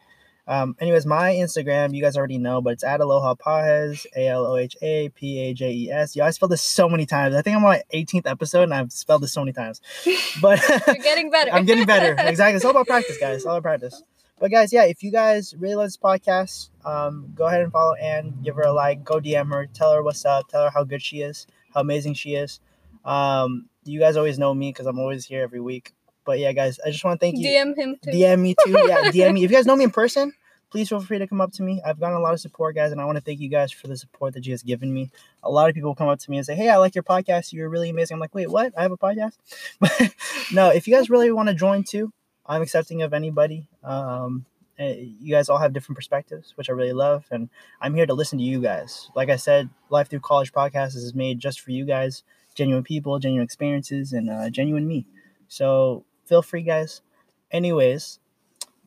Um, 0.46 0.76
anyways, 0.78 1.06
my 1.06 1.32
Instagram, 1.32 1.94
you 1.94 2.02
guys 2.02 2.18
already 2.18 2.36
know, 2.36 2.60
but 2.60 2.74
it's 2.74 2.84
at 2.84 3.00
Aloha 3.00 3.34
Pajes, 3.34 4.04
A 4.14 4.28
L 4.28 4.46
O 4.46 4.56
H 4.56 4.76
A 4.82 5.08
P 5.08 5.40
A 5.40 5.54
J 5.54 5.72
E 5.72 5.90
S. 5.90 6.14
Yeah, 6.14 6.26
I 6.26 6.30
spelled 6.30 6.52
this 6.52 6.60
so 6.60 6.86
many 6.86 7.06
times. 7.06 7.34
I 7.34 7.40
think 7.40 7.56
I'm 7.56 7.64
on 7.64 7.70
my 7.70 7.82
18th 7.94 8.30
episode 8.30 8.64
and 8.64 8.74
I've 8.74 8.92
spelled 8.92 9.22
this 9.22 9.32
so 9.32 9.40
many 9.40 9.52
times. 9.52 9.80
But 10.42 10.60
You're 10.86 10.96
getting 10.96 11.30
better. 11.30 11.50
I'm 11.52 11.64
getting 11.64 11.86
better. 11.86 12.14
Exactly. 12.34 12.56
It's 12.56 12.64
all 12.64 12.72
about 12.72 12.86
practice, 12.86 13.16
guys. 13.16 13.36
It's 13.36 13.46
all 13.46 13.56
about 13.56 13.62
practice. 13.62 14.02
But 14.38 14.50
guys, 14.50 14.72
yeah, 14.72 14.84
if 14.84 15.02
you 15.02 15.12
guys 15.12 15.54
really 15.56 15.76
love 15.76 15.86
this 15.86 15.96
podcast, 15.96 16.70
um, 16.84 17.32
go 17.34 17.46
ahead 17.46 17.62
and 17.62 17.72
follow 17.72 17.94
Anne, 17.94 18.34
give 18.42 18.56
her 18.56 18.62
a 18.62 18.72
like, 18.72 19.04
go 19.04 19.20
DM 19.20 19.52
her, 19.52 19.66
tell 19.66 19.92
her 19.92 20.02
what's 20.02 20.24
up, 20.24 20.48
tell 20.48 20.64
her 20.64 20.70
how 20.70 20.84
good 20.84 21.02
she 21.02 21.20
is, 21.20 21.46
how 21.72 21.80
amazing 21.80 22.14
she 22.14 22.34
is. 22.34 22.60
Um, 23.04 23.68
you 23.84 24.00
guys 24.00 24.16
always 24.16 24.38
know 24.38 24.52
me 24.52 24.70
because 24.70 24.86
I'm 24.86 24.98
always 24.98 25.24
here 25.24 25.42
every 25.42 25.60
week. 25.60 25.92
But 26.24 26.38
yeah, 26.38 26.52
guys, 26.52 26.80
I 26.84 26.90
just 26.90 27.04
want 27.04 27.20
to 27.20 27.24
thank 27.24 27.38
you. 27.38 27.46
DM 27.46 27.76
him 27.76 27.96
too. 28.02 28.10
DM 28.10 28.40
me 28.40 28.54
too. 28.64 28.70
Yeah, 28.70 29.10
DM 29.10 29.34
me. 29.34 29.44
If 29.44 29.50
you 29.50 29.56
guys 29.56 29.66
know 29.66 29.76
me 29.76 29.84
in 29.84 29.90
person, 29.90 30.32
please 30.70 30.88
feel 30.88 31.00
free 31.00 31.18
to 31.18 31.26
come 31.26 31.40
up 31.40 31.52
to 31.52 31.62
me. 31.62 31.80
I've 31.84 32.00
gotten 32.00 32.16
a 32.16 32.20
lot 32.20 32.32
of 32.32 32.40
support, 32.40 32.74
guys, 32.74 32.92
and 32.92 33.00
I 33.00 33.04
want 33.04 33.16
to 33.16 33.22
thank 33.22 33.40
you 33.40 33.48
guys 33.48 33.70
for 33.70 33.88
the 33.88 33.96
support 33.96 34.34
that 34.34 34.46
you 34.46 34.52
guys 34.52 34.62
given 34.62 34.92
me. 34.92 35.10
A 35.42 35.50
lot 35.50 35.68
of 35.68 35.74
people 35.74 35.94
come 35.94 36.08
up 36.08 36.18
to 36.20 36.30
me 36.30 36.38
and 36.38 36.46
say, 36.46 36.54
"Hey, 36.54 36.70
I 36.70 36.78
like 36.78 36.94
your 36.94 37.04
podcast. 37.04 37.52
You're 37.52 37.68
really 37.68 37.90
amazing." 37.90 38.14
I'm 38.14 38.20
like, 38.20 38.34
"Wait, 38.34 38.50
what? 38.50 38.72
I 38.76 38.82
have 38.82 38.92
a 38.92 38.96
podcast?" 38.96 39.36
no, 40.52 40.70
if 40.70 40.88
you 40.88 40.94
guys 40.94 41.10
really 41.10 41.30
want 41.30 41.48
to 41.50 41.54
join 41.54 41.84
too, 41.84 42.12
I'm 42.46 42.62
accepting 42.62 43.02
of 43.02 43.12
anybody. 43.12 43.68
Um, 43.82 44.44
eh, 44.78 45.06
you 45.20 45.34
guys 45.34 45.48
all 45.48 45.58
have 45.58 45.72
different 45.72 45.96
perspectives, 45.96 46.52
which 46.56 46.68
I 46.68 46.72
really 46.72 46.92
love, 46.92 47.24
and 47.30 47.48
I'm 47.80 47.94
here 47.94 48.06
to 48.06 48.14
listen 48.14 48.38
to 48.38 48.44
you 48.44 48.60
guys. 48.60 49.10
Like 49.14 49.30
I 49.30 49.36
said, 49.36 49.68
Life 49.90 50.08
Through 50.08 50.20
College 50.20 50.52
podcast 50.52 50.96
is 50.96 51.14
made 51.14 51.38
just 51.38 51.60
for 51.60 51.70
you 51.70 51.84
guys, 51.84 52.22
genuine 52.54 52.84
people, 52.84 53.18
genuine 53.18 53.44
experiences, 53.44 54.12
and 54.12 54.30
uh, 54.30 54.50
genuine 54.50 54.86
me. 54.86 55.06
So 55.48 56.04
feel 56.26 56.42
free, 56.42 56.62
guys. 56.62 57.02
Anyways, 57.50 58.18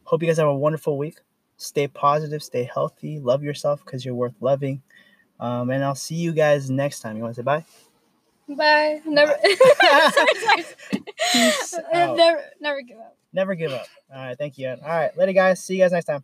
hope 0.03 0.22
you 0.22 0.28
guys 0.28 0.38
have 0.38 0.47
a 0.47 0.55
wonderful 0.55 0.97
week 0.97 1.18
stay 1.58 1.88
positive, 1.88 2.41
stay 2.43 2.70
healthy, 2.72 3.20
love 3.20 3.43
yourself 3.43 3.84
because 3.84 4.05
you're 4.05 4.16
worth 4.16 4.36
loving. 4.41 4.82
Um, 5.39 5.70
and 5.70 5.84
I'll 5.84 5.95
see 5.95 6.16
you 6.16 6.32
guys 6.34 6.70
next 6.70 7.01
time. 7.01 7.18
You 7.18 7.24
want 7.24 7.36
to 7.36 7.41
say 7.41 7.45
bye? 7.45 7.66
Bye. 8.48 9.02
Never. 9.06 9.36
Peace 11.32 11.74
out. 11.93 12.18
never, 12.18 12.41
never 12.62 12.82
give 12.82 12.98
up. 12.98 13.18
Never 13.34 13.56
give 13.56 13.72
up. 13.74 13.86
All 14.14 14.22
right. 14.22 14.38
Thank 14.38 14.58
you. 14.58 14.70
All 14.70 14.78
right. 14.82 15.16
Later, 15.18 15.34
guys. 15.34 15.64
See 15.64 15.76
you 15.76 15.82
guys 15.84 15.91
next 15.91 16.06
time. 16.06 16.24